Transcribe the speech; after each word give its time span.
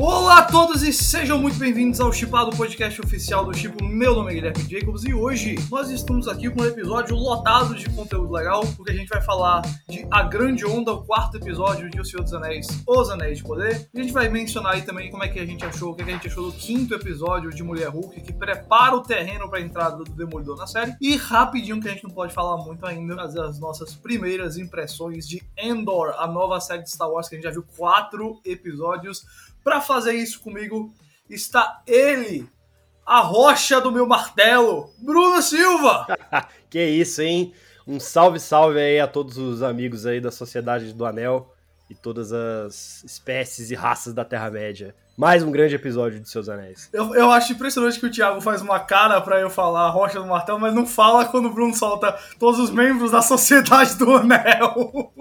Olá 0.00 0.38
a 0.38 0.44
todos 0.44 0.84
e 0.84 0.92
sejam 0.92 1.40
muito 1.40 1.58
bem-vindos 1.58 2.00
ao 2.00 2.12
Chipado 2.12 2.56
Podcast 2.56 3.00
oficial 3.00 3.44
do 3.44 3.52
Chipo. 3.52 3.84
Meu 3.84 4.14
nome 4.14 4.30
é 4.30 4.34
Guilherme 4.36 4.62
Jacobs 4.62 5.02
e 5.02 5.12
hoje 5.12 5.56
nós 5.68 5.90
estamos 5.90 6.28
aqui 6.28 6.48
com 6.48 6.62
um 6.62 6.66
episódio 6.66 7.16
lotado 7.16 7.74
de 7.74 7.90
conteúdo 7.90 8.32
legal, 8.32 8.60
porque 8.76 8.92
a 8.92 8.94
gente 8.94 9.08
vai 9.08 9.20
falar 9.20 9.60
de 9.88 10.06
A 10.08 10.22
Grande 10.22 10.64
Onda, 10.64 10.92
o 10.92 11.04
quarto 11.04 11.38
episódio 11.38 11.90
de 11.90 12.00
O 12.00 12.04
Senhor 12.04 12.22
dos 12.22 12.32
Anéis, 12.32 12.68
Os 12.86 13.10
Anéis 13.10 13.38
de 13.38 13.44
Poder. 13.44 13.88
A 13.92 14.00
gente 14.00 14.12
vai 14.12 14.28
mencionar 14.28 14.74
aí 14.74 14.82
também 14.82 15.10
como 15.10 15.24
é 15.24 15.28
que 15.28 15.40
a 15.40 15.44
gente 15.44 15.64
achou, 15.64 15.90
o 15.90 15.96
que, 15.96 16.02
é 16.02 16.04
que 16.04 16.10
a 16.12 16.14
gente 16.14 16.28
achou 16.28 16.48
do 16.48 16.56
quinto 16.56 16.94
episódio 16.94 17.50
de 17.50 17.64
Mulher 17.64 17.88
Hulk, 17.88 18.20
que 18.20 18.32
prepara 18.32 18.94
o 18.94 19.02
terreno 19.02 19.50
para 19.50 19.58
a 19.58 19.62
entrada 19.62 19.96
do 19.96 20.04
Demolidor 20.04 20.56
na 20.56 20.68
série. 20.68 20.94
E 21.00 21.16
rapidinho, 21.16 21.80
que 21.80 21.88
a 21.88 21.90
gente 21.90 22.04
não 22.04 22.14
pode 22.14 22.32
falar 22.32 22.56
muito 22.58 22.86
ainda, 22.86 23.20
as 23.20 23.58
nossas 23.58 23.96
primeiras 23.96 24.58
impressões 24.58 25.26
de 25.26 25.42
Endor, 25.56 26.14
a 26.18 26.26
nova 26.28 26.60
série 26.60 26.84
de 26.84 26.90
Star 26.90 27.10
Wars 27.10 27.28
que 27.28 27.34
a 27.34 27.38
gente 27.38 27.46
já 27.46 27.50
viu 27.50 27.64
quatro 27.76 28.40
episódios. 28.44 29.26
Para 29.68 29.82
fazer 29.82 30.14
isso 30.14 30.40
comigo 30.40 30.94
está 31.28 31.82
ele, 31.86 32.48
a 33.04 33.20
rocha 33.20 33.78
do 33.82 33.92
meu 33.92 34.06
martelo, 34.06 34.88
Bruno 34.98 35.42
Silva. 35.42 36.06
que 36.70 36.82
isso, 36.82 37.20
hein? 37.20 37.52
Um 37.86 38.00
salve, 38.00 38.40
salve 38.40 38.80
aí 38.80 38.98
a 38.98 39.06
todos 39.06 39.36
os 39.36 39.62
amigos 39.62 40.06
aí 40.06 40.22
da 40.22 40.30
Sociedade 40.30 40.94
do 40.94 41.04
Anel 41.04 41.54
e 41.90 41.94
todas 41.94 42.32
as 42.32 43.04
espécies 43.04 43.70
e 43.70 43.74
raças 43.74 44.14
da 44.14 44.24
Terra-média. 44.24 44.94
Mais 45.18 45.42
um 45.42 45.50
grande 45.50 45.74
episódio 45.74 46.18
de 46.18 46.30
Seus 46.30 46.48
Anéis. 46.48 46.88
Eu, 46.90 47.14
eu 47.14 47.30
acho 47.30 47.52
impressionante 47.52 48.00
que 48.00 48.06
o 48.06 48.10
Thiago 48.10 48.40
faz 48.40 48.62
uma 48.62 48.80
cara 48.80 49.20
para 49.20 49.38
eu 49.38 49.50
falar 49.50 49.90
Rocha 49.90 50.18
do 50.18 50.26
Martelo, 50.26 50.58
mas 50.58 50.72
não 50.72 50.86
fala 50.86 51.26
quando 51.26 51.46
o 51.46 51.52
Bruno 51.52 51.74
solta 51.74 52.18
todos 52.38 52.58
os 52.58 52.70
membros 52.70 53.10
da 53.10 53.20
Sociedade 53.20 53.96
do 53.96 54.16
Anel. 54.16 55.12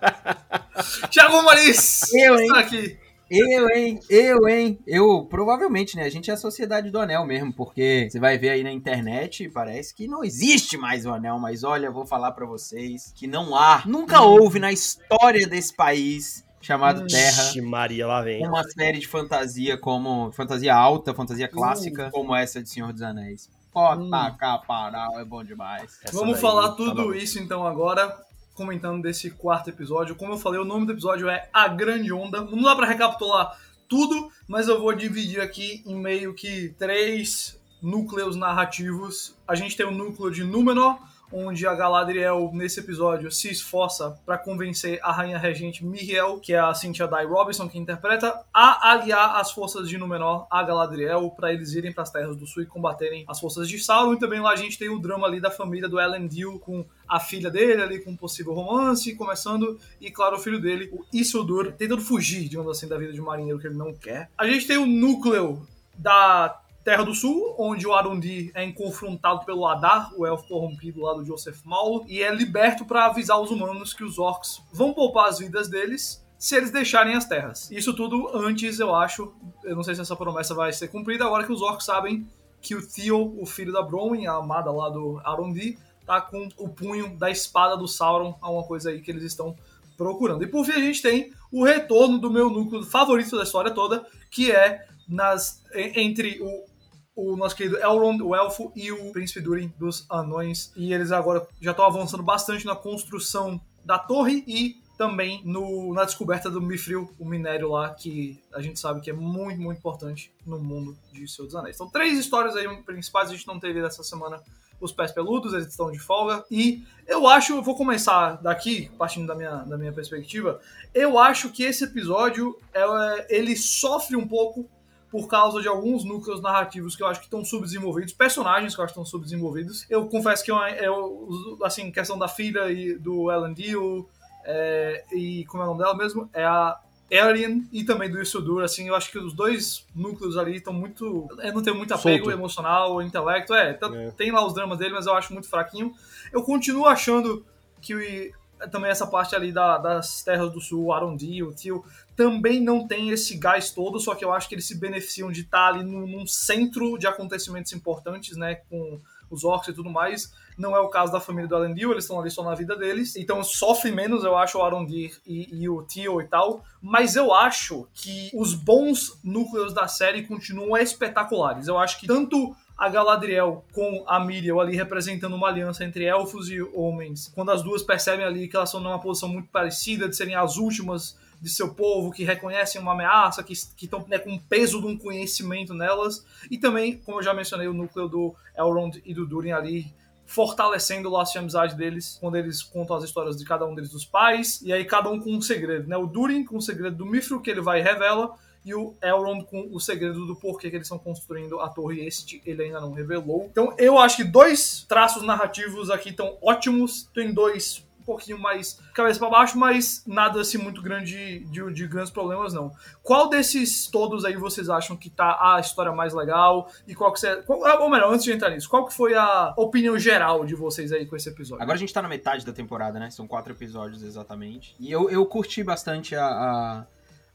Thiago 1.10 1.42
Maris, 1.42 2.10
eu, 2.14 2.38
hein? 2.38 2.46
Está 2.46 2.60
aqui. 2.60 2.99
Eu, 3.30 3.70
hein? 3.70 4.00
Eu, 4.10 4.48
hein? 4.48 4.78
Eu, 4.84 5.24
provavelmente, 5.24 5.96
né? 5.96 6.02
A 6.02 6.10
gente 6.10 6.30
é 6.30 6.34
a 6.34 6.36
sociedade 6.36 6.90
do 6.90 6.98
anel 6.98 7.24
mesmo, 7.24 7.52
porque 7.52 8.08
você 8.10 8.18
vai 8.18 8.36
ver 8.36 8.50
aí 8.50 8.64
na 8.64 8.72
internet, 8.72 9.48
parece 9.48 9.94
que 9.94 10.08
não 10.08 10.24
existe 10.24 10.76
mais 10.76 11.06
o 11.06 11.10
anel, 11.10 11.38
mas 11.38 11.62
olha, 11.62 11.92
vou 11.92 12.04
falar 12.04 12.32
para 12.32 12.44
vocês 12.44 13.12
que 13.14 13.28
não 13.28 13.54
há, 13.54 13.84
nunca 13.86 14.20
hum. 14.20 14.24
houve 14.24 14.58
na 14.58 14.72
história 14.72 15.46
desse 15.46 15.74
país 15.74 16.44
chamado 16.60 17.06
Terra. 17.06 17.52
Maria, 17.62 18.06
lá 18.06 18.20
vem. 18.20 18.44
Uma 18.44 18.64
série 18.64 18.98
de 18.98 19.06
fantasia 19.06 19.78
como 19.78 20.32
fantasia 20.32 20.74
alta, 20.74 21.14
fantasia 21.14 21.46
clássica, 21.46 22.08
uh. 22.08 22.10
como 22.10 22.34
essa 22.34 22.60
de 22.60 22.68
Senhor 22.68 22.92
dos 22.92 23.02
Anéis. 23.02 23.48
Pode 23.72 24.02
hum. 24.02 24.10
tacar 24.10 24.60
paral, 24.66 25.20
é 25.20 25.24
bom 25.24 25.44
demais. 25.44 26.00
Essa 26.02 26.18
Vamos 26.18 26.40
falar 26.40 26.70
tá 26.70 26.74
tudo 26.74 27.12
tá 27.12 27.16
isso 27.16 27.38
então 27.38 27.64
agora 27.64 28.12
comentando 28.60 29.00
desse 29.00 29.30
quarto 29.30 29.70
episódio. 29.70 30.14
Como 30.14 30.34
eu 30.34 30.38
falei, 30.38 30.60
o 30.60 30.66
nome 30.66 30.84
do 30.84 30.92
episódio 30.92 31.30
é 31.30 31.48
A 31.50 31.66
Grande 31.66 32.12
Onda. 32.12 32.42
Não 32.42 32.60
dá 32.60 32.76
para 32.76 32.84
recapitular 32.84 33.58
tudo, 33.88 34.30
mas 34.46 34.68
eu 34.68 34.78
vou 34.78 34.92
dividir 34.92 35.40
aqui 35.40 35.82
em 35.86 35.96
meio 35.96 36.34
que 36.34 36.68
três 36.78 37.58
núcleos 37.80 38.36
narrativos. 38.36 39.34
A 39.48 39.54
gente 39.54 39.74
tem 39.78 39.86
o 39.86 39.90
núcleo 39.90 40.30
de 40.30 40.44
Númenor, 40.44 40.98
onde 41.32 41.66
a 41.66 41.74
Galadriel, 41.74 42.50
nesse 42.52 42.80
episódio, 42.80 43.30
se 43.30 43.50
esforça 43.50 44.18
para 44.24 44.38
convencer 44.38 44.98
a 45.02 45.12
rainha 45.12 45.38
regente 45.38 45.84
Miriel, 45.84 46.38
que 46.38 46.52
é 46.52 46.58
a 46.58 46.74
Cynthia 46.74 47.06
Dye 47.06 47.26
Robinson 47.26 47.68
que 47.68 47.78
interpreta, 47.78 48.40
a 48.52 48.92
aliar 48.92 49.36
as 49.36 49.50
forças 49.52 49.88
de 49.88 49.96
Númenor 49.96 50.46
a 50.50 50.62
Galadriel 50.62 51.30
para 51.30 51.52
eles 51.52 51.72
irem 51.72 51.92
para 51.92 52.02
as 52.02 52.10
Terras 52.10 52.36
do 52.36 52.46
Sul 52.46 52.62
e 52.62 52.66
combaterem 52.66 53.24
as 53.28 53.38
forças 53.38 53.68
de 53.68 53.78
Sauron. 53.78 54.14
E 54.14 54.18
também 54.18 54.40
lá 54.40 54.50
a 54.50 54.56
gente 54.56 54.78
tem 54.78 54.88
o 54.88 54.98
drama 54.98 55.26
ali 55.26 55.40
da 55.40 55.50
família 55.50 55.88
do 55.88 56.00
Elendil 56.00 56.58
com 56.58 56.84
a 57.08 57.18
filha 57.18 57.50
dele 57.50 57.82
ali 57.82 58.00
com 58.00 58.10
um 58.10 58.16
possível 58.16 58.52
romance 58.52 59.14
começando 59.14 59.78
e 60.00 60.10
claro 60.10 60.36
o 60.36 60.38
filho 60.38 60.60
dele, 60.60 60.88
o 60.92 61.04
Isildur, 61.12 61.72
tentando 61.72 62.02
fugir, 62.02 62.48
digamos 62.48 62.70
assim, 62.70 62.86
da 62.86 62.96
vida 62.96 63.12
de 63.12 63.20
um 63.20 63.24
marinheiro 63.24 63.58
que 63.58 63.66
ele 63.66 63.76
não 63.76 63.92
quer. 63.92 64.30
A 64.38 64.46
gente 64.46 64.66
tem 64.66 64.76
o 64.76 64.86
núcleo 64.86 65.66
da 65.96 66.59
Terra 66.82 67.04
do 67.04 67.14
Sul, 67.14 67.54
onde 67.58 67.86
o 67.86 67.92
Arundi 67.92 68.50
é 68.54 68.70
confrontado 68.72 69.44
pelo 69.44 69.66
Adar, 69.66 70.12
o 70.16 70.26
elfo 70.26 70.48
corrompido 70.48 71.02
lá 71.02 71.12
do 71.12 71.24
Joseph 71.24 71.60
Maulo, 71.64 72.04
e 72.08 72.22
é 72.22 72.34
liberto 72.34 72.84
para 72.84 73.06
avisar 73.06 73.40
os 73.40 73.50
humanos 73.50 73.92
que 73.92 74.02
os 74.02 74.18
orcs 74.18 74.62
vão 74.72 74.94
poupar 74.94 75.28
as 75.28 75.38
vidas 75.38 75.68
deles 75.68 76.24
se 76.38 76.56
eles 76.56 76.70
deixarem 76.70 77.14
as 77.14 77.26
terras. 77.26 77.70
Isso 77.70 77.92
tudo 77.94 78.30
antes, 78.34 78.80
eu 78.80 78.94
acho, 78.94 79.32
eu 79.62 79.76
não 79.76 79.82
sei 79.82 79.94
se 79.94 80.00
essa 80.00 80.16
promessa 80.16 80.54
vai 80.54 80.72
ser 80.72 80.88
cumprida, 80.88 81.26
agora 81.26 81.44
que 81.44 81.52
os 81.52 81.60
orcs 81.60 81.84
sabem 81.84 82.26
que 82.62 82.74
o 82.74 82.86
Theo, 82.86 83.38
o 83.38 83.44
filho 83.44 83.72
da 83.72 83.82
Bronwyn, 83.82 84.26
a 84.26 84.34
amada 84.34 84.70
lá 84.70 84.88
do 84.88 85.20
Arundi, 85.22 85.78
tá 86.06 86.18
com 86.20 86.48
o 86.56 86.68
punho 86.68 87.16
da 87.18 87.30
espada 87.30 87.76
do 87.76 87.86
Sauron, 87.86 88.36
alguma 88.40 88.64
coisa 88.64 88.88
aí 88.88 89.02
que 89.02 89.10
eles 89.10 89.22
estão 89.22 89.54
procurando. 89.98 90.42
E 90.42 90.46
por 90.46 90.64
fim 90.64 90.72
a 90.72 90.80
gente 90.80 91.02
tem 91.02 91.30
o 91.52 91.62
retorno 91.62 92.18
do 92.18 92.30
meu 92.30 92.48
núcleo 92.48 92.82
favorito 92.84 93.36
da 93.36 93.42
história 93.42 93.70
toda, 93.70 94.06
que 94.30 94.50
é 94.50 94.86
nas 95.06 95.62
entre 95.74 96.40
o 96.40 96.69
o 97.14 97.36
nosso 97.36 97.56
querido 97.56 97.78
Elrond, 97.78 98.22
o 98.22 98.34
elfo, 98.34 98.72
e 98.74 98.90
o 98.92 99.12
príncipe 99.12 99.40
Durin 99.40 99.72
dos 99.78 100.06
anões. 100.10 100.72
E 100.76 100.92
eles 100.92 101.12
agora 101.12 101.46
já 101.60 101.72
estão 101.72 101.84
avançando 101.84 102.22
bastante 102.22 102.64
na 102.64 102.76
construção 102.76 103.60
da 103.84 103.98
torre 103.98 104.44
e 104.46 104.80
também 104.96 105.40
no, 105.46 105.94
na 105.94 106.04
descoberta 106.04 106.50
do 106.50 106.60
Mithril, 106.60 107.10
o 107.18 107.24
minério 107.24 107.70
lá, 107.70 107.88
que 107.94 108.38
a 108.52 108.60
gente 108.60 108.78
sabe 108.78 109.00
que 109.00 109.08
é 109.08 109.14
muito, 109.14 109.58
muito 109.58 109.78
importante 109.78 110.30
no 110.44 110.58
mundo 110.58 110.94
de 111.10 111.26
Senhor 111.26 111.46
dos 111.46 111.56
Anéis. 111.56 111.76
Então, 111.76 111.88
três 111.88 112.18
histórias 112.18 112.54
aí 112.54 112.68
principais, 112.82 113.30
a 113.30 113.32
gente 113.32 113.46
não 113.46 113.58
teve 113.58 113.80
essa 113.80 114.02
semana 114.02 114.42
os 114.78 114.92
pés 114.92 115.10
peludos, 115.12 115.52
eles 115.52 115.68
estão 115.68 115.90
de 115.90 115.98
folga. 115.98 116.44
E 116.50 116.84
eu 117.06 117.26
acho, 117.26 117.54
eu 117.54 117.62
vou 117.62 117.76
começar 117.76 118.42
daqui, 118.42 118.90
partindo 118.98 119.26
da 119.26 119.34
minha, 119.34 119.56
da 119.56 119.78
minha 119.78 119.92
perspectiva, 119.92 120.60
eu 120.92 121.18
acho 121.18 121.50
que 121.50 121.62
esse 121.62 121.84
episódio, 121.84 122.58
é, 122.72 123.26
ele 123.34 123.56
sofre 123.56 124.16
um 124.16 124.26
pouco 124.26 124.68
por 125.10 125.26
causa 125.26 125.60
de 125.60 125.68
alguns 125.68 126.04
núcleos 126.04 126.40
narrativos 126.40 126.94
que 126.94 127.02
eu 127.02 127.06
acho 127.06 127.20
que 127.20 127.26
estão 127.26 127.44
subdesenvolvidos, 127.44 128.12
personagens 128.12 128.74
que 128.74 128.80
eu 128.80 128.84
acho 128.84 128.94
que 128.94 129.00
estão 129.00 129.10
subdesenvolvidos. 129.10 129.84
Eu 129.90 130.06
confesso 130.06 130.44
que 130.44 130.52
eu, 130.52 130.56
eu 130.56 131.58
assim, 131.64 131.90
questão 131.90 132.18
da 132.18 132.28
filha 132.28 132.70
e 132.70 132.94
do 132.94 133.30
Ellen 133.30 133.52
Deal, 133.52 134.08
é, 134.44 135.04
e 135.12 135.44
como 135.46 135.62
é 135.62 135.66
o 135.66 135.68
nome 135.70 135.80
dela 135.80 135.96
mesmo? 135.96 136.30
É 136.32 136.44
a 136.44 136.78
Alien 137.12 137.68
e 137.72 137.82
também 137.82 138.08
do 138.08 138.22
Isildur, 138.22 138.62
assim, 138.62 138.86
eu 138.86 138.94
acho 138.94 139.10
que 139.10 139.18
os 139.18 139.32
dois 139.32 139.84
núcleos 139.94 140.36
ali 140.36 140.56
estão 140.56 140.72
muito. 140.72 141.28
Eu 141.42 141.52
não 141.52 141.62
tenho 141.62 141.76
muito 141.76 141.92
apego 141.92 142.24
Solto. 142.26 142.38
emocional, 142.38 143.02
intelecto, 143.02 143.52
é, 143.52 143.72
tá, 143.72 143.90
é, 143.92 144.12
tem 144.12 144.30
lá 144.30 144.46
os 144.46 144.54
dramas 144.54 144.78
dele, 144.78 144.94
mas 144.94 145.06
eu 145.06 145.14
acho 145.14 145.32
muito 145.32 145.48
fraquinho. 145.48 145.92
Eu 146.32 146.42
continuo 146.42 146.86
achando 146.86 147.44
que 147.80 148.32
também 148.68 148.90
essa 148.90 149.06
parte 149.06 149.34
ali 149.34 149.52
da, 149.52 149.78
das 149.78 150.22
terras 150.22 150.52
do 150.52 150.60
sul, 150.60 150.92
Arondi, 150.92 151.42
o 151.42 151.52
Tio, 151.52 151.84
também 152.16 152.60
não 152.60 152.86
tem 152.86 153.10
esse 153.10 153.36
gás 153.36 153.70
todo, 153.70 153.98
só 153.98 154.14
que 154.14 154.24
eu 154.24 154.32
acho 154.32 154.48
que 154.48 154.54
eles 154.54 154.66
se 154.66 154.78
beneficiam 154.78 155.32
de 155.32 155.42
estar 155.42 155.68
ali 155.68 155.82
num, 155.82 156.06
num 156.06 156.26
centro 156.26 156.98
de 156.98 157.06
acontecimentos 157.06 157.72
importantes, 157.72 158.36
né, 158.36 158.56
com 158.68 159.00
os 159.30 159.44
orcs 159.44 159.68
e 159.68 159.72
tudo 159.72 159.88
mais. 159.88 160.32
Não 160.58 160.76
é 160.76 160.80
o 160.80 160.88
caso 160.88 161.10
da 161.12 161.20
família 161.20 161.48
do 161.48 161.56
Elendil, 161.56 161.92
eles 161.92 162.04
estão 162.04 162.20
ali 162.20 162.30
só 162.30 162.42
na 162.42 162.54
vida 162.54 162.76
deles. 162.76 163.16
Então 163.16 163.42
sofre 163.42 163.90
menos, 163.90 164.24
eu 164.24 164.36
acho, 164.36 164.58
o 164.58 164.62
Arondir 164.62 165.18
e, 165.26 165.48
e, 165.62 165.68
o 165.68 165.82
Tio 165.82 166.20
e 166.20 166.26
tal. 166.26 166.62
Mas 166.82 167.16
eu 167.16 167.32
acho 167.32 167.88
que 167.94 168.30
os 168.34 168.52
bons 168.52 169.18
núcleos 169.24 169.72
da 169.72 169.88
série 169.88 170.26
continuam 170.26 170.76
espetaculares. 170.76 171.68
Eu 171.68 171.78
acho 171.78 171.98
que 171.98 172.06
tanto 172.06 172.54
a 172.80 172.88
Galadriel 172.88 173.62
com 173.74 174.02
a 174.06 174.18
Miriel 174.18 174.58
ali 174.58 174.74
representando 174.74 175.36
uma 175.36 175.48
aliança 175.48 175.84
entre 175.84 176.04
elfos 176.04 176.48
e 176.48 176.62
homens, 176.62 177.30
quando 177.34 177.50
as 177.50 177.62
duas 177.62 177.82
percebem 177.82 178.24
ali 178.24 178.48
que 178.48 178.56
elas 178.56 178.70
estão 178.70 178.80
numa 178.80 178.98
posição 178.98 179.28
muito 179.28 179.50
parecida, 179.50 180.08
de 180.08 180.16
serem 180.16 180.34
as 180.34 180.56
últimas 180.56 181.14
de 181.42 181.50
seu 181.50 181.74
povo, 181.74 182.10
que 182.10 182.24
reconhecem 182.24 182.80
uma 182.80 182.92
ameaça, 182.92 183.42
que 183.42 183.52
estão 183.52 184.02
né, 184.08 184.18
com 184.18 184.34
o 184.34 184.40
peso 184.40 184.80
de 184.80 184.86
um 184.86 184.96
conhecimento 184.96 185.74
nelas, 185.74 186.24
e 186.50 186.56
também, 186.56 186.96
como 186.96 187.18
eu 187.18 187.22
já 187.22 187.34
mencionei, 187.34 187.68
o 187.68 187.74
núcleo 187.74 188.08
do 188.08 188.34
Elrond 188.56 188.98
e 189.04 189.12
do 189.12 189.26
Durin 189.26 189.52
ali, 189.52 189.92
fortalecendo 190.24 191.08
o 191.08 191.12
laço 191.12 191.32
de 191.32 191.38
amizade 191.38 191.76
deles, 191.76 192.16
quando 192.18 192.36
eles 192.36 192.62
contam 192.62 192.96
as 192.96 193.04
histórias 193.04 193.36
de 193.36 193.44
cada 193.44 193.66
um 193.66 193.74
deles 193.74 193.90
dos 193.90 194.06
pais, 194.06 194.62
e 194.62 194.72
aí 194.72 194.86
cada 194.86 195.10
um 195.10 195.20
com 195.20 195.32
um 195.34 195.42
segredo, 195.42 195.86
né? 195.86 195.96
O 195.98 196.06
Durin 196.06 196.44
com 196.44 196.56
o 196.56 196.62
segredo 196.62 196.96
do 196.96 197.06
Mithril, 197.06 197.40
que 197.40 197.50
ele 197.50 197.60
vai 197.60 197.80
e 197.80 197.82
revela, 197.82 198.34
e 198.64 198.74
o 198.74 198.94
Elrond 199.02 199.44
com 199.44 199.68
o 199.72 199.80
segredo 199.80 200.26
do 200.26 200.36
porquê 200.36 200.70
que 200.70 200.76
eles 200.76 200.86
estão 200.86 200.98
construindo 200.98 201.60
a 201.60 201.68
torre. 201.68 202.06
Este 202.06 202.42
ele 202.44 202.64
ainda 202.64 202.80
não 202.80 202.92
revelou. 202.92 203.48
Então 203.50 203.74
eu 203.78 203.98
acho 203.98 204.18
que 204.18 204.24
dois 204.24 204.84
traços 204.88 205.22
narrativos 205.22 205.90
aqui 205.90 206.10
estão 206.10 206.36
ótimos. 206.42 207.08
Tem 207.14 207.32
dois 207.32 207.84
um 208.00 208.04
pouquinho 208.04 208.38
mais 208.38 208.78
cabeça 208.94 209.18
para 209.18 209.28
baixo, 209.28 209.58
mas 209.58 210.02
nada 210.06 210.40
assim 210.40 210.58
muito 210.58 210.82
grande 210.82 211.40
de, 211.40 211.72
de, 211.72 211.86
grandes 211.86 212.10
problemas 212.10 212.52
não. 212.52 212.72
Qual 213.02 213.28
desses 213.28 213.86
todos 213.86 214.24
aí 214.24 214.36
vocês 214.36 214.70
acham 214.70 214.96
que 214.96 215.10
tá 215.10 215.38
a 215.38 215.60
história 215.60 215.92
mais 215.92 216.14
legal 216.14 216.70
e 216.88 216.94
qual 216.94 217.12
que 217.12 217.20
você, 217.20 217.36
qual, 217.42 217.60
ou 217.82 217.90
melhor, 217.90 218.12
antes 218.12 218.24
de 218.24 218.32
entrar 218.32 218.50
nisso, 218.50 218.68
qual 218.68 218.86
que 218.86 218.94
foi 218.94 219.14
a 219.14 219.52
opinião 219.56 219.98
geral 219.98 220.44
de 220.44 220.54
vocês 220.54 220.92
aí 220.92 221.06
com 221.06 221.14
esse 221.14 221.28
episódio? 221.28 221.62
Agora 221.62 221.76
a 221.76 221.78
gente 221.78 221.92
tá 221.92 222.00
na 222.00 222.08
metade 222.08 222.44
da 222.44 222.52
temporada, 222.52 222.98
né? 222.98 223.10
São 223.10 223.28
quatro 223.28 223.52
episódios 223.52 224.02
exatamente. 224.02 224.74
E 224.80 224.90
eu, 224.90 225.10
eu 225.10 225.24
curti 225.26 225.62
bastante 225.62 226.16
a, 226.16 226.26
a 226.26 226.86